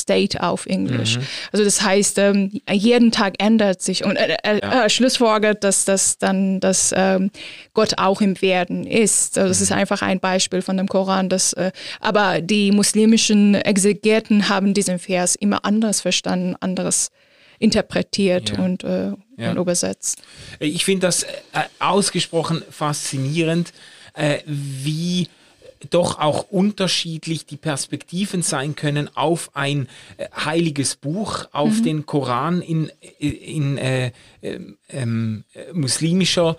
State 0.00 0.42
auf 0.42 0.66
Englisch. 0.66 1.18
Mhm. 1.18 1.26
Also 1.52 1.64
das 1.64 1.82
heißt, 1.82 2.18
ähm, 2.18 2.60
jeden 2.70 3.12
Tag 3.12 3.34
ändert 3.38 3.82
sich 3.82 4.04
und 4.04 4.16
äh, 4.16 4.36
äh, 4.42 4.60
ja. 4.62 4.84
äh, 4.84 4.90
schlussfolgert, 4.90 5.64
dass 5.64 5.84
das 5.84 6.18
dann, 6.18 6.60
dass 6.60 6.92
ähm, 6.96 7.30
Gott 7.72 7.98
auch 7.98 8.20
im 8.20 8.40
Werden 8.42 8.86
ist. 8.86 9.38
Also 9.38 9.48
das 9.48 9.58
mhm. 9.58 9.64
ist 9.64 9.72
einfach 9.72 10.02
ein 10.02 10.20
Beispiel 10.20 10.62
von 10.62 10.76
dem 10.76 10.88
Koran. 10.88 11.28
Das, 11.28 11.52
äh, 11.54 11.72
aber 12.00 12.40
die 12.40 12.72
muslimischen 12.72 13.54
Exegeten 13.54 14.48
haben 14.48 14.74
diesen 14.74 14.98
Vers 14.98 15.34
immer 15.34 15.64
anders 15.64 16.00
verstanden, 16.00 16.56
anderes 16.60 17.10
interpretiert 17.58 18.50
ja. 18.50 18.64
und, 18.64 18.84
äh, 18.84 19.12
ja. 19.36 19.50
und 19.50 19.58
übersetzt. 19.58 20.22
Ich 20.58 20.84
finde 20.84 21.06
das 21.06 21.24
ausgesprochen 21.78 22.62
faszinierend, 22.70 23.72
wie 24.46 25.28
doch 25.90 26.18
auch 26.18 26.50
unterschiedlich 26.50 27.46
die 27.46 27.56
Perspektiven 27.56 28.42
sein 28.42 28.76
können 28.76 29.08
auf 29.14 29.50
ein 29.54 29.88
äh, 30.16 30.26
heiliges 30.34 30.96
Buch, 30.96 31.46
auf 31.52 31.78
mhm. 31.78 31.82
den 31.82 32.06
Koran 32.06 32.62
in, 32.62 32.90
in 33.18 33.78
äh, 33.78 34.12
ähm, 34.42 34.76
ähm, 34.90 35.44
muslimischer 35.72 36.56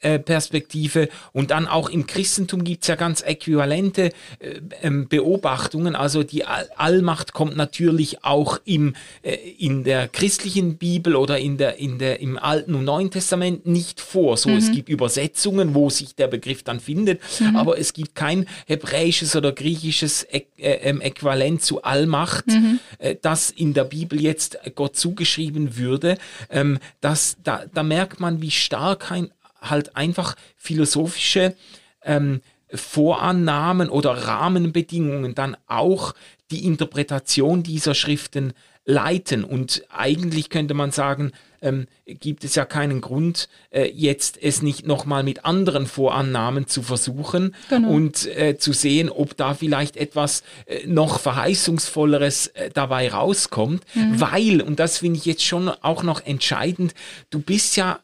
äh, 0.00 0.18
Perspektive 0.18 1.08
und 1.32 1.52
dann 1.52 1.68
auch 1.68 1.88
im 1.88 2.06
Christentum 2.06 2.64
gibt 2.64 2.82
es 2.82 2.88
ja 2.88 2.96
ganz 2.96 3.20
äquivalente 3.20 4.10
äh, 4.40 4.60
ähm, 4.82 5.06
Beobachtungen. 5.08 5.94
Also 5.94 6.24
die 6.24 6.44
All 6.44 6.68
Allmacht 6.76 7.32
kommt 7.32 7.56
natürlich 7.56 8.24
auch 8.24 8.60
im, 8.64 8.94
äh, 9.22 9.36
in 9.58 9.84
der 9.84 10.08
christlichen 10.08 10.78
Bibel 10.78 11.14
oder 11.14 11.38
in 11.38 11.58
der, 11.58 11.78
in 11.78 11.98
der, 11.98 12.20
im 12.20 12.38
Alten 12.38 12.74
und 12.74 12.84
Neuen 12.84 13.12
Testament 13.12 13.66
nicht 13.66 14.00
vor. 14.00 14.36
So, 14.36 14.50
mhm. 14.50 14.56
es 14.56 14.72
gibt 14.72 14.88
Übersetzungen, 14.88 15.74
wo 15.74 15.90
sich 15.90 16.16
der 16.16 16.26
Begriff 16.26 16.64
dann 16.64 16.80
findet, 16.80 17.20
mhm. 17.38 17.56
aber 17.56 17.78
es 17.78 17.92
gibt 17.92 18.16
kein 18.16 18.46
hebräisches 18.68 19.34
oder 19.34 19.52
griechisches 19.52 20.26
Ä 20.30 20.46
ähm, 20.58 21.00
Äquivalent 21.00 21.62
zu 21.62 21.82
Allmacht, 21.82 22.46
mhm. 22.48 22.78
das 23.22 23.50
in 23.50 23.72
der 23.72 23.84
Bibel 23.84 24.20
jetzt 24.20 24.58
Gott 24.74 24.94
zugeschrieben 24.94 25.78
würde. 25.78 26.18
Ähm, 26.50 26.78
das, 27.00 27.38
da, 27.42 27.64
da 27.72 27.82
merkt 27.82 28.20
man, 28.20 28.42
wie 28.42 28.50
stark 28.50 29.10
ein 29.10 29.30
halt 29.60 29.96
einfach 29.96 30.36
philosophische 30.56 31.56
ähm, 32.02 32.42
Vorannahmen 32.72 33.88
oder 33.88 34.10
Rahmenbedingungen 34.10 35.34
dann 35.34 35.56
auch 35.66 36.14
die 36.50 36.66
Interpretation 36.66 37.62
dieser 37.62 37.94
Schriften 37.94 38.52
leiten. 38.84 39.44
Und 39.44 39.82
eigentlich 39.88 40.50
könnte 40.50 40.74
man 40.74 40.90
sagen, 40.90 41.32
ähm, 41.62 41.86
gibt 42.06 42.44
es 42.44 42.54
ja 42.54 42.64
keinen 42.64 43.00
Grund, 43.00 43.48
äh, 43.70 43.90
jetzt 43.90 44.38
es 44.40 44.62
nicht 44.62 44.86
nochmal 44.86 45.22
mit 45.22 45.44
anderen 45.44 45.86
Vorannahmen 45.86 46.66
zu 46.66 46.82
versuchen 46.82 47.54
genau. 47.68 47.90
und 47.90 48.26
äh, 48.26 48.58
zu 48.58 48.72
sehen, 48.72 49.08
ob 49.10 49.36
da 49.36 49.54
vielleicht 49.54 49.96
etwas 49.96 50.42
äh, 50.66 50.86
noch 50.86 51.20
verheißungsvolleres 51.20 52.48
äh, 52.48 52.70
dabei 52.72 53.10
rauskommt. 53.10 53.84
Mhm. 53.94 54.20
Weil, 54.20 54.62
und 54.62 54.78
das 54.78 54.98
finde 54.98 55.18
ich 55.18 55.26
jetzt 55.26 55.44
schon 55.44 55.68
auch 55.68 56.02
noch 56.02 56.24
entscheidend, 56.24 56.94
du 57.30 57.40
bist 57.40 57.76
ja 57.76 58.00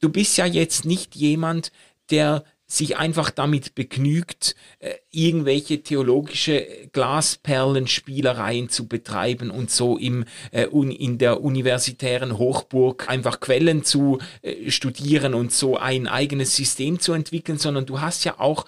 du 0.00 0.08
bist 0.10 0.36
ja 0.36 0.46
jetzt 0.46 0.84
nicht 0.84 1.16
jemand, 1.16 1.72
der 2.10 2.44
sich 2.70 2.98
einfach 2.98 3.30
damit 3.30 3.74
begnügt, 3.74 4.54
äh, 4.78 4.92
irgendwelche 5.10 5.82
theologische 5.82 6.66
Glasperlenspielereien 6.92 8.68
zu 8.68 8.86
betreiben 8.86 9.50
und 9.50 9.70
so 9.70 9.96
im, 9.96 10.26
äh, 10.52 10.64
in 10.64 11.16
der 11.16 11.40
universitären 11.42 12.36
Hochburg 12.36 13.08
einfach 13.08 13.40
Quellen 13.40 13.84
zu 13.84 14.18
äh, 14.42 14.70
studieren 14.70 15.32
und 15.32 15.50
so 15.50 15.78
ein 15.78 16.06
eigenes 16.06 16.56
System 16.56 17.00
zu 17.00 17.14
entwickeln, 17.14 17.56
sondern 17.56 17.86
du 17.86 18.00
hast 18.00 18.24
ja 18.24 18.38
auch 18.38 18.66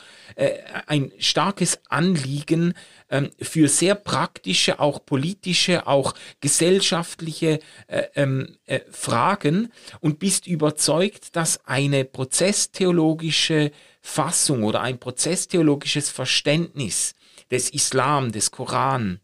ein 0.87 1.13
starkes 1.19 1.81
Anliegen, 1.89 2.73
ähm, 3.11 3.31
für 3.41 3.69
sehr 3.69 3.97
praktische, 3.97 4.79
auch 4.79 5.05
politische, 5.05 5.87
auch 5.89 6.15
gesellschaftliche 6.41 7.59
äh, 7.89 8.05
ähm, 8.15 8.57
äh, 8.67 8.81
Fragen 8.91 9.73
und 9.99 10.21
bist 10.21 10.47
überzeugt, 10.47 11.35
dass 11.35 11.67
eine 11.67 12.05
prozesstheologische 12.05 13.73
Fassung 14.01 14.65
oder 14.65 14.81
ein 14.81 14.99
prozesstheologisches 14.99 16.11
Verständnis 16.11 17.15
des 17.51 17.71
Islam, 17.71 18.33
des 18.33 18.51
Koran, 18.51 19.21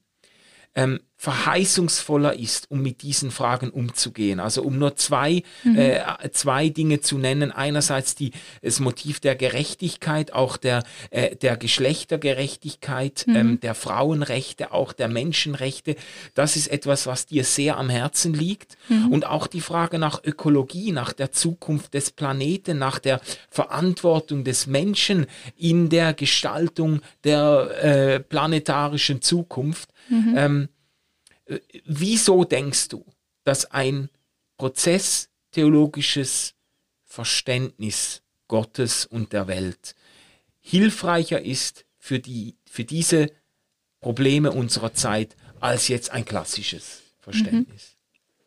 ähm, 0.75 1.00
verheißungsvoller 1.27 2.38
ist, 2.38 2.70
um 2.70 2.83
mit 2.83 3.02
diesen 3.02 3.33
Fragen 3.33 3.70
umzugehen. 3.70 4.38
Also 4.38 4.62
um 4.62 4.79
nur 4.79 4.94
zwei, 4.94 5.42
mhm. 5.64 5.77
äh, 5.77 6.00
zwei 6.31 6.68
Dinge 6.68 7.00
zu 7.00 7.18
nennen. 7.18 7.50
Einerseits 7.50 8.14
die, 8.14 8.31
das 8.62 8.79
Motiv 8.79 9.18
der 9.18 9.35
Gerechtigkeit, 9.35 10.33
auch 10.33 10.56
der, 10.56 10.85
äh, 11.10 11.35
der 11.35 11.56
Geschlechtergerechtigkeit, 11.56 13.24
mhm. 13.27 13.37
ähm, 13.37 13.60
der 13.60 13.74
Frauenrechte, 13.74 14.70
auch 14.70 14.92
der 14.92 15.08
Menschenrechte. 15.08 15.96
Das 16.35 16.54
ist 16.54 16.68
etwas, 16.68 17.08
was 17.08 17.27
dir 17.27 17.42
sehr 17.42 17.77
am 17.77 17.88
Herzen 17.88 18.33
liegt. 18.33 18.77
Mhm. 18.88 19.08
Und 19.10 19.27
auch 19.27 19.48
die 19.48 19.60
Frage 19.60 19.98
nach 19.98 20.22
Ökologie, 20.22 20.92
nach 20.92 21.12
der 21.12 21.33
Zukunft 21.33 21.94
des 21.94 22.12
Planeten, 22.12 22.79
nach 22.79 23.00
der 23.00 23.20
Verantwortung 23.50 24.44
des 24.44 24.68
Menschen 24.68 25.27
in 25.56 25.88
der 25.88 26.14
Gestaltung 26.14 27.00
der 27.24 27.83
äh, 27.83 28.20
planetarischen 28.20 29.22
Zukunft. 29.22 29.88
Mhm. 30.08 30.35
Ähm, 30.37 30.68
wieso 31.85 32.44
denkst 32.44 32.88
du, 32.88 33.05
dass 33.44 33.71
ein 33.71 34.11
prozesstheologisches 34.57 36.55
Verständnis 37.05 38.23
Gottes 38.49 39.07
und 39.07 39.33
der 39.33 39.49
Welt 39.49 39.94
hilfreicher 40.61 41.40
ist 41.40 41.85
für, 41.99 42.19
die, 42.19 42.57
für 42.69 42.85
diese 42.85 43.31
Probleme 44.01 44.53
unserer 44.53 44.92
Zeit 44.94 45.37
als 45.61 45.88
jetzt 45.88 46.11
ein 46.11 46.25
klassisches 46.25 47.03
Verständnis? 47.21 47.92
Mhm. 47.92 47.97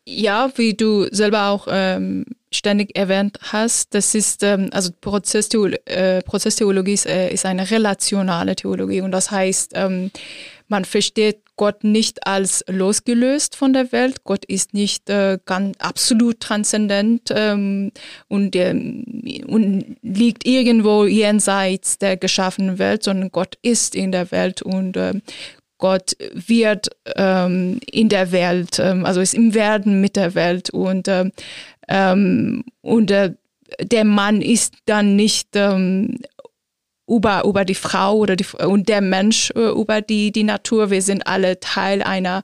Ja, 0.06 0.50
wie 0.56 0.74
du 0.74 1.06
selber 1.12 1.48
auch 1.48 1.68
ähm, 1.70 2.24
ständig 2.50 2.96
erwähnt 2.96 3.38
hast, 3.42 3.94
das 3.94 4.14
ist, 4.14 4.42
ähm, 4.42 4.70
also 4.72 4.90
Prozesstheolo 5.00 5.76
äh, 5.84 6.22
Prozesstheologie 6.22 6.94
ist, 6.94 7.06
äh, 7.06 7.32
ist, 7.32 7.46
eine 7.46 7.70
relationale 7.70 8.56
Theologie 8.56 9.02
und 9.02 9.12
das 9.12 9.30
heißt, 9.30 9.72
ähm, 9.74 10.10
man 10.68 10.84
versteht 10.84 11.42
Gott 11.60 11.84
nicht 11.84 12.26
als 12.26 12.64
losgelöst 12.68 13.54
von 13.54 13.74
der 13.74 13.92
Welt. 13.92 14.24
Gott 14.24 14.46
ist 14.46 14.72
nicht 14.72 15.10
äh, 15.10 15.38
ganz 15.44 15.76
absolut 15.78 16.40
transzendent 16.40 17.28
ähm, 17.36 17.92
und, 18.28 18.56
ähm, 18.56 19.04
und 19.46 19.96
liegt 20.00 20.46
irgendwo 20.46 21.04
jenseits 21.04 21.98
der 21.98 22.16
geschaffenen 22.16 22.78
Welt, 22.78 23.02
sondern 23.02 23.30
Gott 23.30 23.58
ist 23.60 23.94
in 23.94 24.10
der 24.10 24.30
Welt 24.30 24.62
und 24.62 24.96
äh, 24.96 25.20
Gott 25.76 26.16
wird 26.32 26.96
ähm, 27.14 27.78
in 27.92 28.08
der 28.08 28.32
Welt, 28.32 28.78
ähm, 28.78 29.04
also 29.04 29.20
ist 29.20 29.34
im 29.34 29.52
Werden 29.52 30.00
mit 30.00 30.16
der 30.16 30.34
Welt 30.34 30.70
und 30.70 31.08
ähm, 31.08 31.30
ähm 31.90 32.64
und 32.80 33.10
äh, 33.10 33.34
der 33.82 34.06
Mann 34.06 34.40
ist 34.40 34.76
dann 34.86 35.14
nicht 35.14 35.48
ähm, 35.56 36.20
über, 37.10 37.44
über 37.44 37.64
die 37.64 37.74
Frau 37.74 38.16
oder 38.16 38.36
die, 38.36 38.46
und 38.64 38.88
der 38.88 39.00
Mensch 39.00 39.50
äh, 39.56 39.70
über 39.70 40.00
die, 40.00 40.30
die 40.32 40.44
Natur. 40.44 40.90
Wir 40.90 41.02
sind 41.02 41.26
alle 41.26 41.58
Teil 41.60 42.02
einer, 42.02 42.42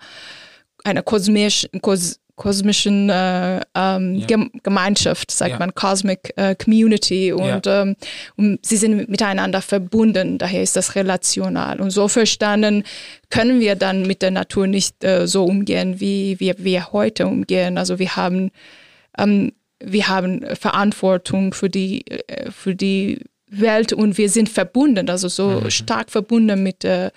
einer 0.85 1.03
kosmisch, 1.03 1.69
kos, 1.81 2.19
kosmischen 2.35 3.09
äh, 3.09 3.61
ähm, 3.75 4.17
ja. 4.29 4.39
Gemeinschaft, 4.63 5.31
sagt 5.31 5.53
ja. 5.53 5.59
man, 5.59 5.75
Cosmic 5.75 6.33
äh, 6.37 6.55
Community 6.55 7.33
und, 7.33 7.65
ja. 7.65 7.83
ähm, 7.83 7.97
und 8.37 8.65
sie 8.65 8.77
sind 8.77 9.09
miteinander 9.09 9.63
verbunden, 9.63 10.37
daher 10.37 10.63
ist 10.63 10.77
das 10.77 10.97
relational. 10.97 11.81
Und 11.81 11.91
so 11.91 12.09
verstanden 12.09 12.85
können 13.31 13.61
wir 13.61 13.75
dann 13.75 14.03
mit 14.03 14.21
der 14.21 14.33
Natur 14.33 14.67
nicht 14.67 15.03
äh, 15.03 15.27
so 15.27 15.45
umgehen, 15.45 15.99
wie 15.99 16.39
wir, 16.39 16.57
wir 16.59 16.93
heute 16.93 17.27
umgehen. 17.27 17.79
Also 17.79 17.99
wir 17.99 18.17
haben, 18.17 18.51
ähm, 19.17 19.53
wir 19.81 20.09
haben 20.09 20.45
Verantwortung 20.57 21.55
für 21.55 21.71
die, 21.71 22.07
äh, 22.07 22.51
für 22.51 22.75
die 22.75 23.21
Welt 23.49 23.93
und 23.93 24.19
wir 24.19 24.29
sind 24.29 24.49
verbunden, 24.49 25.09
also 25.09 25.29
so 25.29 25.61
mhm. 25.61 25.71
stark 25.71 26.11
verbunden 26.11 26.63
mit 26.63 26.83
der, 26.83 27.13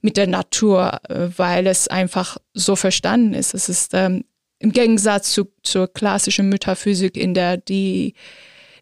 mit 0.00 0.16
der 0.16 0.26
Natur, 0.26 1.00
äh, 1.08 1.28
weil 1.36 1.66
es 1.66 1.88
einfach 1.88 2.38
so 2.54 2.76
verstanden 2.76 3.34
ist. 3.34 3.54
Es 3.54 3.68
ist 3.68 3.92
ähm, 3.94 4.24
im 4.58 4.72
Gegensatz 4.72 5.32
zu, 5.32 5.52
zur 5.62 5.92
klassischen 5.92 6.48
Metaphysik, 6.48 7.16
in 7.16 7.34
der 7.34 7.58
die, 7.58 8.14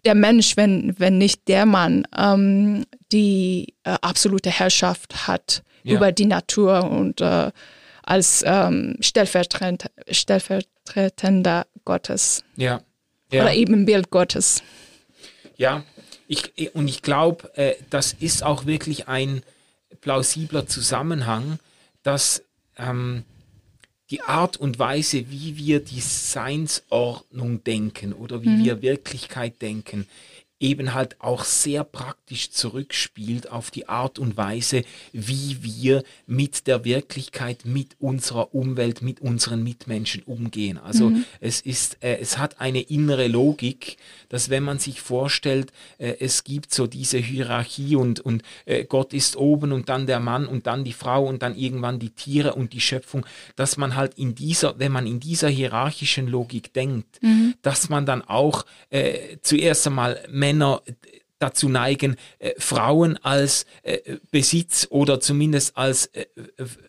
der 0.05 0.15
Mensch, 0.15 0.57
wenn, 0.57 0.95
wenn 0.99 1.19
nicht 1.19 1.49
der 1.49 1.67
Mann, 1.67 2.07
ähm, 2.17 2.85
die 3.13 3.75
äh, 3.85 3.97
absolute 4.01 4.51
Herrschaft 4.51 5.27
hat 5.27 5.63
ja. 5.83 5.97
über 5.97 6.13
die 6.13 6.27
Natur 6.27 6.91
und 6.91 7.21
äh, 7.21 7.51
als 8.03 8.45
ähm, 8.47 8.97
stellvertretender, 9.01 9.91
stellvertretender 10.11 11.67
Gottes. 11.85 12.45
Ja. 12.57 12.81
ja. 13.33 13.43
Oder 13.43 13.55
eben 13.55 13.85
Bild 13.85 14.11
Gottes. 14.11 14.63
Ja, 15.57 15.83
ich, 16.29 16.75
und 16.75 16.89
ich 16.89 17.03
glaube, 17.03 17.57
äh, 17.57 17.75
das 17.91 18.13
ist 18.13 18.43
auch 18.43 18.67
wirklich 18.67 19.09
ein 19.09 19.43
plausibler 20.01 20.67
Zusammenhang, 20.67 21.59
dass 22.03 22.43
ähm, 22.77 23.25
die 24.11 24.21
Art 24.23 24.57
und 24.57 24.79
Weise, 24.79 25.31
wie 25.31 25.57
wir 25.57 25.81
die 25.81 26.01
Seinsordnung 26.01 27.65
denken 27.65 28.13
oder 28.13 28.43
wie 28.43 28.51
mhm. 28.51 28.65
wir 28.65 28.83
Wirklichkeit 28.83 29.61
denken, 29.61 30.07
eben 30.59 30.95
halt 30.95 31.21
auch 31.21 31.45
sehr 31.45 31.85
praktisch 31.85 32.51
zurückspielt 32.51 33.51
auf 33.51 33.71
die 33.71 33.89
Art 33.89 34.19
und 34.19 34.37
Weise, 34.37 34.83
wie 35.13 35.59
wir 35.61 36.03
mit 36.27 36.67
der 36.67 36.85
Wirklichkeit, 36.85 37.67
mit 37.67 37.97
unserer 37.99 38.55
Umwelt, 38.55 39.03
mit 39.03 39.21
unseren 39.21 39.63
Mitmenschen 39.63 40.23
umgehen. 40.23 40.79
Also 40.79 41.11
mhm. 41.11 41.25
es 41.41 41.61
ist, 41.61 42.03
äh, 42.03 42.19
es 42.21 42.39
hat 42.39 42.61
eine 42.61 42.81
innere 42.81 43.29
Logik, 43.29 43.99
dass 44.31 44.49
wenn 44.49 44.63
man 44.63 44.79
sich 44.79 45.01
vorstellt, 45.03 45.73
äh, 45.99 46.15
es 46.21 46.43
gibt 46.43 46.73
so 46.73 46.87
diese 46.87 47.19
Hierarchie 47.19 47.97
und, 47.97 48.21
und 48.21 48.43
äh, 48.65 48.85
Gott 48.85 49.13
ist 49.13 49.37
oben 49.37 49.73
und 49.73 49.91
dann 49.91 50.07
der 50.07 50.21
Mann 50.21 50.47
und 50.47 50.67
dann 50.67 50.85
die 50.85 50.95
Frau 50.95 51.27
und 51.27 51.43
dann 51.43 51.55
irgendwann 51.55 51.99
die 51.99 52.11
Tiere 52.11 52.55
und 52.55 52.73
die 52.73 52.81
Schöpfung, 52.81 53.27
dass 53.57 53.77
man 53.77 53.95
halt 53.95 54.15
in 54.15 54.35
dieser, 54.35 54.79
wenn 54.79 54.93
man 54.93 55.07
in 55.07 55.21
dieser 55.21 55.49
hierarchischen 55.49 56.29
Logik 56.29 56.73
denkt, 56.73 57.23
mhm. 57.23 57.55
dass 57.61 57.91
man 57.91 58.07
dann 58.07 58.23
auch 58.23 58.65
äh, 58.89 59.37
zuerst 59.43 59.87
einmal 59.87 60.25
Männer 60.47 60.83
dazu 61.39 61.69
neigen, 61.69 62.17
äh, 62.39 62.53
Frauen 62.59 63.19
als 63.23 63.67
äh, 63.83 63.99
Besitz 64.31 64.87
oder 64.91 65.21
zumindest 65.21 65.77
als 65.77 66.07
äh, 66.07 66.27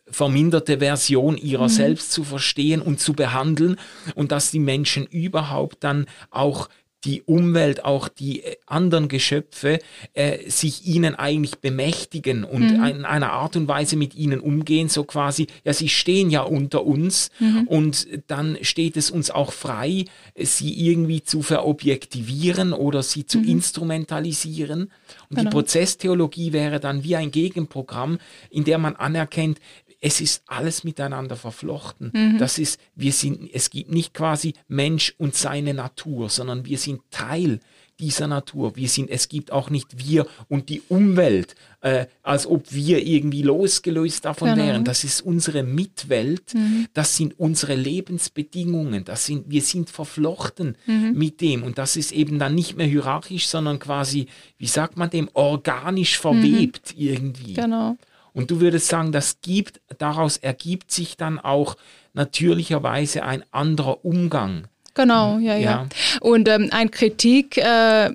verminderte 0.10 0.80
Version 0.80 1.38
ihrer 1.38 1.66
mhm. 1.66 1.70
selbst 1.70 2.12
zu 2.12 2.24
verstehen 2.24 2.82
und 2.82 2.99
zu 2.99 3.14
behandeln 3.14 3.78
und 4.16 4.32
dass 4.32 4.51
die 4.51 4.60
Menschen 4.60 5.05
überhaupt 5.05 5.84
dann 5.84 6.05
auch 6.30 6.70
die 7.04 7.22
Umwelt, 7.22 7.86
auch 7.86 8.08
die 8.08 8.43
äh, 8.43 8.56
anderen 8.66 9.08
Geschöpfe 9.08 9.80
äh, 10.14 10.50
sich 10.50 10.86
ihnen 10.86 11.16
eigentlich 11.16 11.60
bemächtigen 11.60 12.43
und 12.43 12.78
mhm. 12.78 12.84
in 12.84 13.06
einer 13.06 13.32
Art 13.32 13.56
und 13.56 13.68
Weise 13.68 13.95
mit 13.95 14.16
ihnen 14.16 14.39
umgehen, 14.39 14.89
so 14.89 15.04
quasi, 15.04 15.48
ja, 15.64 15.74
sie 15.74 15.89
stehen 15.89 16.30
ja 16.30 16.41
unter 16.41 16.86
uns 16.86 17.30
mhm. 17.39 17.68
und 17.68 18.08
dann 18.28 18.58
steht 18.62 18.98
es 18.98 19.12
uns 19.12 19.30
auch 19.30 19.54
frei, 19.54 20.06
sie 20.36 20.74
irgendwie 20.88 21.24
zu 21.24 21.41
verobjektivieren 21.41 22.74
oder 22.74 23.04
sie 23.04 23.26
zu 23.26 23.39
mhm. 23.39 23.50
instrumentalisieren. 23.50 24.91
Und 25.30 25.38
genau. 25.38 25.43
die 25.43 25.50
Prozesstheologie 25.50 26.52
wäre 26.52 26.80
dann 26.80 27.04
wie 27.04 27.16
ein 27.16 27.32
Gegenprogramm, 27.32 28.18
in 28.50 28.64
der 28.64 28.80
man 28.80 28.95
anerkennt, 28.95 29.60
es 30.00 30.22
ist 30.22 30.43
alles 30.48 30.84
miteinander 30.84 31.36
verflochten. 31.36 32.12
Mhm. 32.14 32.38
Das 32.38 32.58
ist, 32.60 32.80
wir 32.95 33.12
sind, 33.12 33.50
es 33.54 33.70
gibt 33.70 33.91
nicht 33.91 34.14
quasi 34.14 34.54
Mensch 34.68 35.14
und 35.18 35.36
seine 35.36 35.74
Natur, 35.74 36.30
sondern 36.30 36.66
wir 36.66 36.78
sind 36.78 37.02
Teil 37.10 37.60
dieser 38.00 38.28
Natur. 38.28 38.76
Wir 38.76 38.89
sind, 38.89 39.10
es 39.10 39.28
gibt 39.28 39.52
auch 39.52 39.70
nicht 39.70 40.08
wir 40.08 40.28
und 40.50 40.70
die 40.70 40.84
Umwelt, 40.88 41.56
äh, 41.82 42.06
als 42.22 42.45
ob 42.45 42.72
wir 42.72 43.06
irgendwie 43.06 43.41
losgelöst 43.41 44.26
davon 44.26 44.50
genau. 44.50 44.64
wären. 44.64 44.84
Das 44.84 45.04
ist 45.04 45.22
unsere 45.22 45.64
Mitwelt, 45.64 46.54
mhm. 46.54 46.88
das 46.93 47.16
sind 47.16 47.39
unsere 47.39 47.76
Lebensbedingungen, 47.76 49.04
das 49.04 49.26
sind, 49.26 49.50
wir 49.50 49.62
sind 49.62 49.89
verflochten 49.89 50.78
mhm. 50.86 51.14
mit 51.16 51.41
dem. 51.41 51.64
Und 51.64 51.78
das 51.80 51.95
ist 51.95 52.12
eben 52.12 52.38
dann 52.38 52.54
nicht 52.54 52.78
mehr 52.78 52.88
hierarchisch, 52.88 53.48
sondern 53.48 53.80
quasi, 53.80 54.28
wie 54.58 54.68
sagt 54.68 54.98
man 54.98 55.10
dem, 55.10 55.30
organisch 55.34 56.20
verwebt 56.20 56.95
mhm. 56.95 57.02
irgendwie. 57.02 57.54
Genau. 57.54 57.98
Und 58.38 58.51
du 58.51 58.59
würdest 58.59 58.88
sagen, 58.88 59.11
das 59.11 59.41
gibt, 59.41 59.81
daraus 59.97 60.38
ergibt 60.38 60.91
sich 60.91 61.17
dann 61.17 61.39
auch 61.39 61.75
natürlicherweise 62.13 63.23
ein 63.23 63.43
anderer 63.49 64.05
Umgang. 64.05 64.65
Genau, 64.93 65.39
ja, 65.39 65.55
ja. 65.55 65.59
ja. 65.59 65.88
Und 66.21 66.47
ähm, 66.47 66.69
ein 66.71 66.91
Kritik 66.91 67.57
äh, 67.57 68.11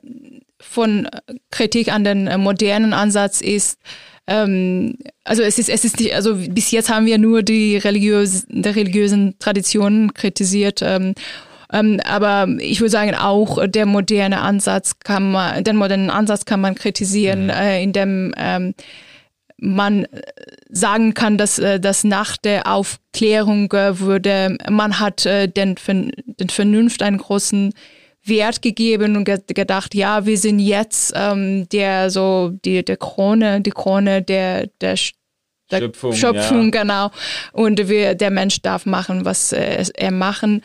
von 0.61 1.09
Kritik 1.51 1.93
an 1.93 2.05
den 2.05 2.29
äh, 2.29 2.39
modernen 2.39 2.93
Ansatz 2.93 3.41
ist, 3.41 3.81
ähm, 4.29 4.97
also 5.25 5.43
es 5.43 5.59
ist, 5.59 5.69
es 5.69 5.85
ist 5.85 5.99
nicht, 5.99 6.15
also 6.15 6.37
bis 6.37 6.71
jetzt 6.71 6.89
haben 6.89 7.07
wir 7.07 7.19
nur 7.19 7.43
die 7.43 7.77
religiös, 7.77 8.47
die 8.49 8.69
religiösen 8.69 9.37
Traditionen 9.41 10.15
kritisiert. 10.15 10.83
Ähm, 10.83 11.15
ähm, 11.73 12.01
aber 12.05 12.47
ich 12.61 12.81
würde 12.81 12.91
sagen, 12.91 13.17
auch 13.17 13.59
der 13.67 13.87
moderne 13.87 14.41
Ansatz 14.41 15.01
kann 15.01 15.33
man, 15.33 15.65
den 15.65 15.75
modernen 15.75 16.11
Ansatz 16.11 16.45
kann 16.45 16.61
man 16.61 16.77
kritisieren, 16.77 17.45
mhm. 17.47 17.51
äh, 17.51 17.83
in 17.83 17.93
dem 17.93 18.33
ähm, 18.37 18.75
man 19.63 20.05
äh, 20.05 20.23
sagen 20.69 21.15
kann, 21.15 21.39
dass, 21.39 21.59
äh, 21.59 21.81
dass 21.81 22.05
nach 22.05 22.37
der 22.37 22.67
Aufklärung 22.67 23.73
äh, 23.73 24.01
wurde, 24.01 24.59
man 24.69 24.99
hat 24.99 25.25
den, 25.25 25.77
den 25.77 26.49
Vernunft 26.49 27.03
einen 27.03 27.19
großen 27.19 27.73
Wert 28.25 28.63
gegeben 28.63 29.17
und 29.17 29.25
gedacht, 29.25 29.95
ja, 29.95 30.27
wir 30.27 30.39
sind 30.39 30.61
jetzt 30.61 31.13
ähm, 31.17 31.69
der 31.71 32.11
so 32.11 32.53
die 32.65 32.85
der 32.85 32.97
Krone, 32.97 33.61
die 33.61 33.71
Krone 33.71 34.23
der 34.23 34.69
der 34.81 34.97
der 35.73 35.79
Schöpfung, 35.79 36.13
Schöpfung 36.13 36.65
ja. 36.73 36.83
genau. 36.83 37.11
Und 37.53 37.89
wir, 37.89 38.15
der 38.15 38.31
Mensch 38.31 38.61
darf 38.63 38.87
machen, 38.87 39.25
was 39.25 39.53
äh, 39.53 39.85
er 39.95 40.11
machen 40.11 40.63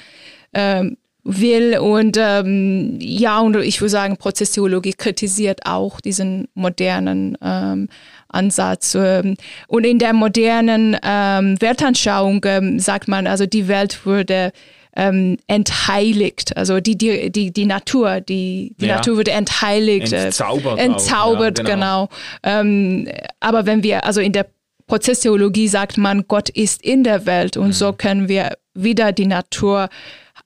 ähm, 0.54 0.98
will. 1.24 1.78
Und 1.78 2.18
ähm, 2.20 2.98
ja, 3.00 3.40
und 3.40 3.56
ich 3.58 3.82
würde 3.82 3.90
sagen, 3.90 4.18
Prozessiologie 4.18 4.94
kritisiert 4.94 5.62
auch 5.66 6.02
diesen 6.02 6.48
modernen 6.54 7.38
ähm, 7.42 7.90
Ansatz. 8.30 8.96
Ähm, 8.96 9.36
und 9.68 9.86
in 9.86 10.00
der 10.00 10.14
modernen 10.14 10.98
ähm, 11.04 11.60
Weltanschauung 11.60 12.42
ähm, 12.46 12.80
sagt 12.80 13.08
man, 13.08 13.28
also 13.28 13.46
die 13.46 13.68
Welt 13.68 14.06
würde 14.06 14.52
ähm, 14.96 15.38
entheiligt. 15.48 16.58
Also 16.58 16.80
die, 16.80 16.98
die, 16.98 17.32
die, 17.32 17.52
die 17.52 17.66
Natur, 17.66 18.20
die, 18.20 18.76
die 18.80 18.88
ja. 18.88 18.96
Natur 18.96 19.18
wird 19.18 19.30
entheiligt. 19.30 20.12
Äh, 20.12 20.26
entzaubert. 20.26 20.80
Entzaubert, 20.80 21.60
ja, 21.60 21.64
genau. 21.64 22.10
genau. 22.44 22.60
Ähm, 22.60 23.08
aber 23.40 23.66
wenn 23.66 23.84
wir, 23.84 24.06
also 24.06 24.22
in 24.22 24.34
der 24.34 24.48
Prozesstheologie 24.88 25.68
sagt 25.68 25.98
man, 25.98 26.28
Gott 26.28 26.50
ist 26.50 26.82
in 26.82 27.04
der 27.04 27.26
Welt 27.26 27.58
und 27.58 27.68
mhm. 27.68 27.74
so 27.74 27.94
können 27.94 28.28
wir 28.28 28.58
wieder 28.74 29.12
die 29.12 29.28
Natur 29.28 29.90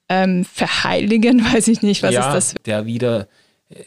ähm, 0.10 0.44
verheiligen, 0.46 1.46
weiß 1.54 1.68
ich 1.70 1.82
nicht, 1.82 2.04
was 2.04 2.14
ja, 2.14 2.28
ist 2.28 2.54
das? 2.54 2.64
Der 2.66 2.86
wieder 2.86 3.28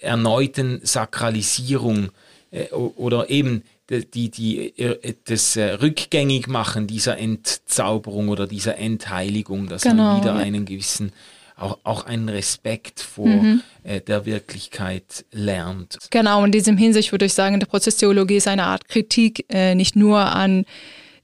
erneuten 0.01 0.81
Sakralisierung 0.83 2.09
äh, 2.51 2.69
oder 2.73 3.29
eben 3.29 3.63
die, 3.91 4.31
die, 4.31 4.79
äh, 4.79 5.15
das 5.25 5.57
äh, 5.57 5.73
Rückgängigmachen 5.75 6.87
dieser 6.87 7.19
Entzauberung 7.19 8.29
oder 8.29 8.47
dieser 8.47 8.79
Entheiligung, 8.79 9.69
dass 9.69 9.83
genau, 9.83 10.15
man 10.15 10.21
wieder 10.21 10.35
ja. 10.35 10.41
einen 10.41 10.65
gewissen, 10.65 11.13
auch, 11.57 11.79
auch 11.85 12.07
einen 12.07 12.29
Respekt 12.29 13.01
vor 13.01 13.27
mhm. 13.27 13.63
äh, 13.83 14.01
der 14.01 14.27
Wirklichkeit 14.27 15.25
lernt. 15.33 15.99
Genau, 16.11 16.45
in 16.45 16.53
diesem 16.53 16.77
Hinsicht 16.77 17.13
würde 17.13 17.27
ich 17.27 17.35
sagen, 17.35 17.61
die 17.61 17.67
Prozesstheologie 17.67 18.37
ist 18.37 18.49
eine 18.49 18.65
Art 18.65 18.89
Kritik 18.89 19.45
äh, 19.49 19.75
nicht 19.75 19.97
nur 19.97 20.21
an 20.21 20.65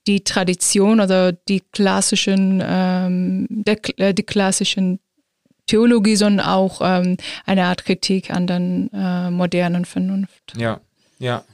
die 0.07 0.25
Tradition 0.25 1.01
oder 1.01 1.33
die 1.33 1.63
klassischen, 1.73 2.63
ähm, 2.65 3.47
der, 3.49 3.79
äh, 3.99 4.15
die 4.15 4.23
klassischen 4.23 4.99
Theologie, 5.67 6.17
sondern 6.17 6.47
auch 6.47 6.81
ähm, 6.83 7.17
eine 7.47 7.67
Art 7.67 7.85
Kritik 7.85 8.31
an 8.31 8.47
der 8.47 8.57
äh, 8.59 9.31
modernen 9.31 9.85
Vernunft. 9.85 10.55
Ja, 10.57 10.81
ja. 11.19 11.45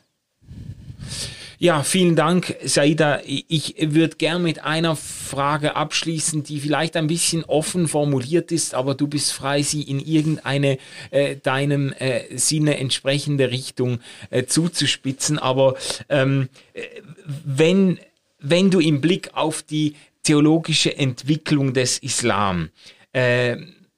Ja, 1.59 1.83
vielen 1.83 2.17
Dank, 2.17 2.55
Saida. 2.65 3.23
Ich 3.25 3.77
würde 3.81 4.17
gern 4.17 4.43
mit 4.43 4.63
einer 4.63 4.95
Frage 4.95 5.75
abschließen, 5.75 6.43
die 6.43 6.61
vielleicht 6.61 6.97
ein 6.97 7.07
bisschen 7.07 7.45
offen 7.45 7.89
formuliert 7.89 8.53
ist, 8.53 8.75
aber 8.75 8.95
du 8.95 9.07
bist 9.07 9.33
frei, 9.33 9.63
sie 9.63 9.83
in 9.83 9.99
irgendeine 9.99 10.77
äh, 11.11 11.37
deinem 11.37 11.95
äh, 11.95 12.37
Sinne 12.37 12.77
entsprechende 12.77 13.51
Richtung 13.51 14.01
äh, 14.29 14.45
zuzuspitzen. 14.45 15.39
Aber 15.39 15.77
ähm, 16.11 16.51
äh, 16.75 16.83
wenn, 17.25 18.01
wenn 18.39 18.71
du 18.71 18.79
im 18.79 19.01
Blick 19.01 19.31
auf 19.33 19.63
die 19.63 19.95
theologische 20.25 20.99
Entwicklung 20.99 21.73
des 21.73 21.97
Islam 21.99 22.69
äh, 23.15 23.57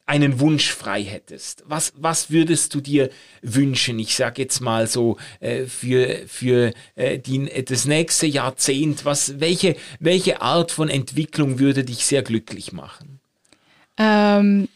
einen 0.09 0.41
Wunsch 0.41 0.73
frei 0.73 1.05
hättest, 1.05 1.65
was, 1.67 1.93
was 1.97 2.31
würdest 2.31 2.75
du 2.75 2.81
dir 2.81 3.11
wünschen? 3.43 3.99
Ich 3.99 4.17
sage 4.17 4.41
jetzt 4.41 4.61
mal 4.61 4.87
so 4.87 5.19
äh, 5.41 5.67
für, 5.67 6.23
für 6.27 6.73
äh, 6.95 7.19
die, 7.19 7.47
das 7.65 7.85
nächste 7.85 8.27
Jahrzehnt, 8.27 9.05
was, 9.05 9.39
welche, 9.39 9.77
welche 10.01 10.41
Art 10.41 10.73
von 10.73 10.89
Entwicklung 10.89 11.59
würde 11.59 11.85
dich 11.85 12.07
sehr 12.07 12.23
glücklich 12.23 12.73
machen? 12.73 13.21
Ähm, 13.99 14.69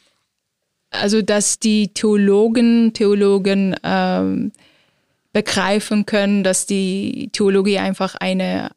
also, 0.90 1.22
dass 1.22 1.58
die 1.58 1.94
Theologen, 1.94 2.92
Theologen 2.92 3.74
ähm, 3.82 4.52
begreifen 5.32 6.04
können, 6.04 6.44
dass 6.44 6.66
die 6.66 7.30
Theologie 7.32 7.78
einfach 7.78 8.16
eine, 8.16 8.72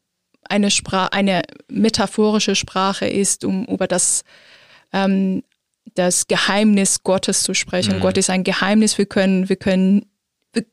eine, 0.48 0.70
Sprache, 0.70 1.12
eine 1.12 1.42
metaphorische 1.68 2.54
Sprache 2.54 3.06
ist, 3.06 3.44
um 3.44 3.66
über 3.66 3.86
das 3.86 4.24
ähm, 4.94 5.42
das 5.98 6.26
Geheimnis 6.26 7.02
Gottes 7.02 7.42
zu 7.42 7.54
sprechen. 7.54 7.96
Mhm. 7.96 8.00
Gott 8.00 8.16
ist 8.16 8.30
ein 8.30 8.44
Geheimnis. 8.44 8.98
Wir 8.98 9.06
können, 9.06 9.48
wir 9.48 9.56
können, 9.56 10.06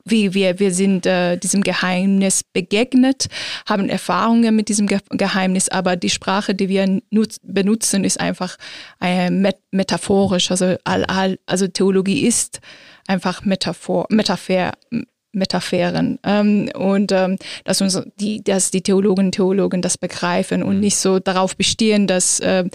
wie 0.05 0.33
wir, 0.33 0.59
wir 0.59 0.73
sind 0.73 1.05
äh, 1.05 1.37
diesem 1.37 1.61
Geheimnis 1.61 2.43
begegnet, 2.43 3.27
haben 3.67 3.89
Erfahrungen 3.89 4.55
mit 4.55 4.69
diesem 4.69 4.87
Ge 4.87 4.99
Geheimnis, 5.09 5.69
aber 5.69 5.95
die 5.95 6.09
Sprache, 6.09 6.55
die 6.55 6.69
wir 6.69 7.01
benutzen, 7.43 8.03
ist 8.03 8.19
einfach 8.19 8.57
äh, 9.01 9.29
met 9.29 9.57
metaphorisch. 9.71 10.51
Also, 10.51 10.77
all, 10.83 11.05
all, 11.05 11.39
also 11.45 11.67
Theologie 11.67 12.25
ist 12.25 12.61
einfach 13.07 13.43
Metaphor, 13.43 14.05
Metapher, 14.09 14.71
Metapheren 15.33 16.19
ähm, 16.23 16.69
und 16.75 17.11
ähm, 17.11 17.37
dass 17.63 17.81
uns 17.81 17.99
die, 18.19 18.43
dass 18.43 18.69
die 18.69 18.83
Theologen 18.83 19.25
und 19.25 19.31
Theologen 19.31 19.81
das 19.81 19.97
begreifen 19.97 20.61
und 20.61 20.75
mhm. 20.75 20.81
nicht 20.81 20.95
so 20.95 21.19
darauf 21.19 21.57
bestehen, 21.57 22.05
dass 22.05 22.39
äh, 22.39 22.65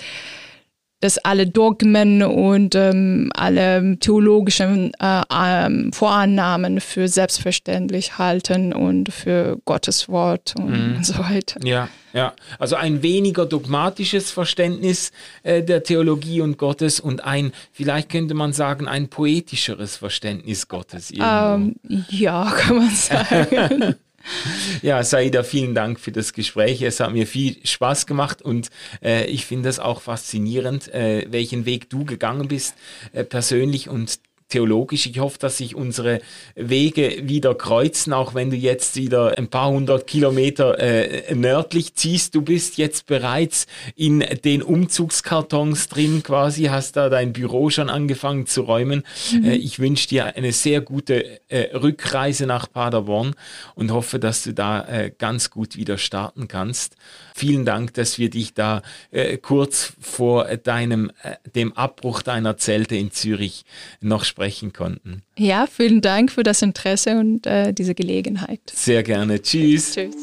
dass 1.00 1.18
alle 1.18 1.46
Dogmen 1.46 2.22
und 2.22 2.74
ähm, 2.74 3.30
alle 3.34 3.98
theologischen 4.00 4.92
äh, 5.00 5.22
ähm, 5.32 5.92
Vorannahmen 5.92 6.80
für 6.80 7.06
selbstverständlich 7.06 8.18
halten 8.18 8.72
und 8.72 9.12
für 9.12 9.58
Gottes 9.64 10.08
Wort 10.08 10.54
und 10.58 10.96
mhm. 10.96 11.04
so 11.04 11.18
weiter. 11.18 11.60
Ja, 11.62 11.88
ja. 12.12 12.34
Also 12.58 12.74
ein 12.76 13.02
weniger 13.02 13.46
dogmatisches 13.46 14.32
Verständnis 14.32 15.12
äh, 15.44 15.62
der 15.62 15.84
Theologie 15.84 16.40
und 16.40 16.58
Gottes 16.58 16.98
und 16.98 17.24
ein, 17.24 17.52
vielleicht 17.72 18.08
könnte 18.08 18.34
man 18.34 18.52
sagen, 18.52 18.88
ein 18.88 19.08
poetischeres 19.08 19.96
Verständnis 19.96 20.66
Gottes. 20.66 21.12
Ähm, 21.12 21.76
ja, 22.08 22.52
kann 22.56 22.76
man 22.76 22.90
sagen. 22.90 23.94
Ja, 24.82 25.02
Saida, 25.02 25.42
vielen 25.42 25.74
Dank 25.74 25.98
für 26.00 26.12
das 26.12 26.32
Gespräch. 26.32 26.82
Es 26.82 27.00
hat 27.00 27.12
mir 27.12 27.26
viel 27.26 27.56
Spaß 27.64 28.06
gemacht 28.06 28.42
und 28.42 28.68
äh, 29.02 29.26
ich 29.26 29.46
finde 29.46 29.68
es 29.68 29.78
auch 29.78 30.02
faszinierend, 30.02 30.92
äh, 30.94 31.26
welchen 31.30 31.66
Weg 31.66 31.90
du 31.90 32.04
gegangen 32.04 32.48
bist, 32.48 32.74
äh, 33.12 33.24
persönlich 33.24 33.88
und 33.88 34.20
theologisch. 34.48 35.06
Ich 35.06 35.18
hoffe, 35.18 35.38
dass 35.38 35.58
sich 35.58 35.74
unsere 35.74 36.20
Wege 36.54 37.28
wieder 37.28 37.54
kreuzen, 37.54 38.12
auch 38.12 38.34
wenn 38.34 38.50
du 38.50 38.56
jetzt 38.56 38.96
wieder 38.96 39.36
ein 39.36 39.48
paar 39.48 39.70
hundert 39.70 40.06
Kilometer 40.06 40.78
äh, 40.78 41.34
nördlich 41.34 41.94
ziehst. 41.94 42.34
Du 42.34 42.42
bist 42.42 42.78
jetzt 42.78 43.06
bereits 43.06 43.66
in 43.94 44.24
den 44.44 44.62
Umzugskartons 44.62 45.88
drin 45.88 46.22
quasi, 46.22 46.64
hast 46.64 46.96
da 46.96 47.08
dein 47.08 47.32
Büro 47.32 47.70
schon 47.70 47.90
angefangen 47.90 48.46
zu 48.46 48.62
räumen. 48.62 49.04
Mhm. 49.32 49.44
Äh, 49.44 49.56
ich 49.56 49.78
wünsche 49.78 50.08
dir 50.08 50.36
eine 50.36 50.52
sehr 50.52 50.80
gute 50.80 51.40
äh, 51.48 51.76
Rückreise 51.76 52.46
nach 52.46 52.70
Paderborn 52.70 53.34
und 53.74 53.92
hoffe, 53.92 54.18
dass 54.18 54.42
du 54.44 54.54
da 54.54 54.86
äh, 54.86 55.12
ganz 55.16 55.50
gut 55.50 55.76
wieder 55.76 55.98
starten 55.98 56.48
kannst. 56.48 56.96
Vielen 57.38 57.64
Dank, 57.64 57.94
dass 57.94 58.18
wir 58.18 58.30
dich 58.30 58.52
da 58.52 58.82
äh, 59.12 59.36
kurz 59.36 59.92
vor 60.00 60.44
deinem, 60.56 61.12
äh, 61.22 61.36
dem 61.54 61.72
Abbruch 61.72 62.22
deiner 62.22 62.56
Zelte 62.56 62.96
in 62.96 63.12
Zürich 63.12 63.64
noch 64.00 64.24
sprechen 64.24 64.72
konnten. 64.72 65.22
Ja, 65.36 65.68
vielen 65.68 66.00
Dank 66.00 66.32
für 66.32 66.42
das 66.42 66.62
Interesse 66.62 67.16
und 67.20 67.46
äh, 67.46 67.72
diese 67.72 67.94
Gelegenheit. 67.94 68.58
Sehr 68.72 69.04
gerne. 69.04 69.40
Tschüss. 69.40 69.94
Tschüss. 69.94 70.16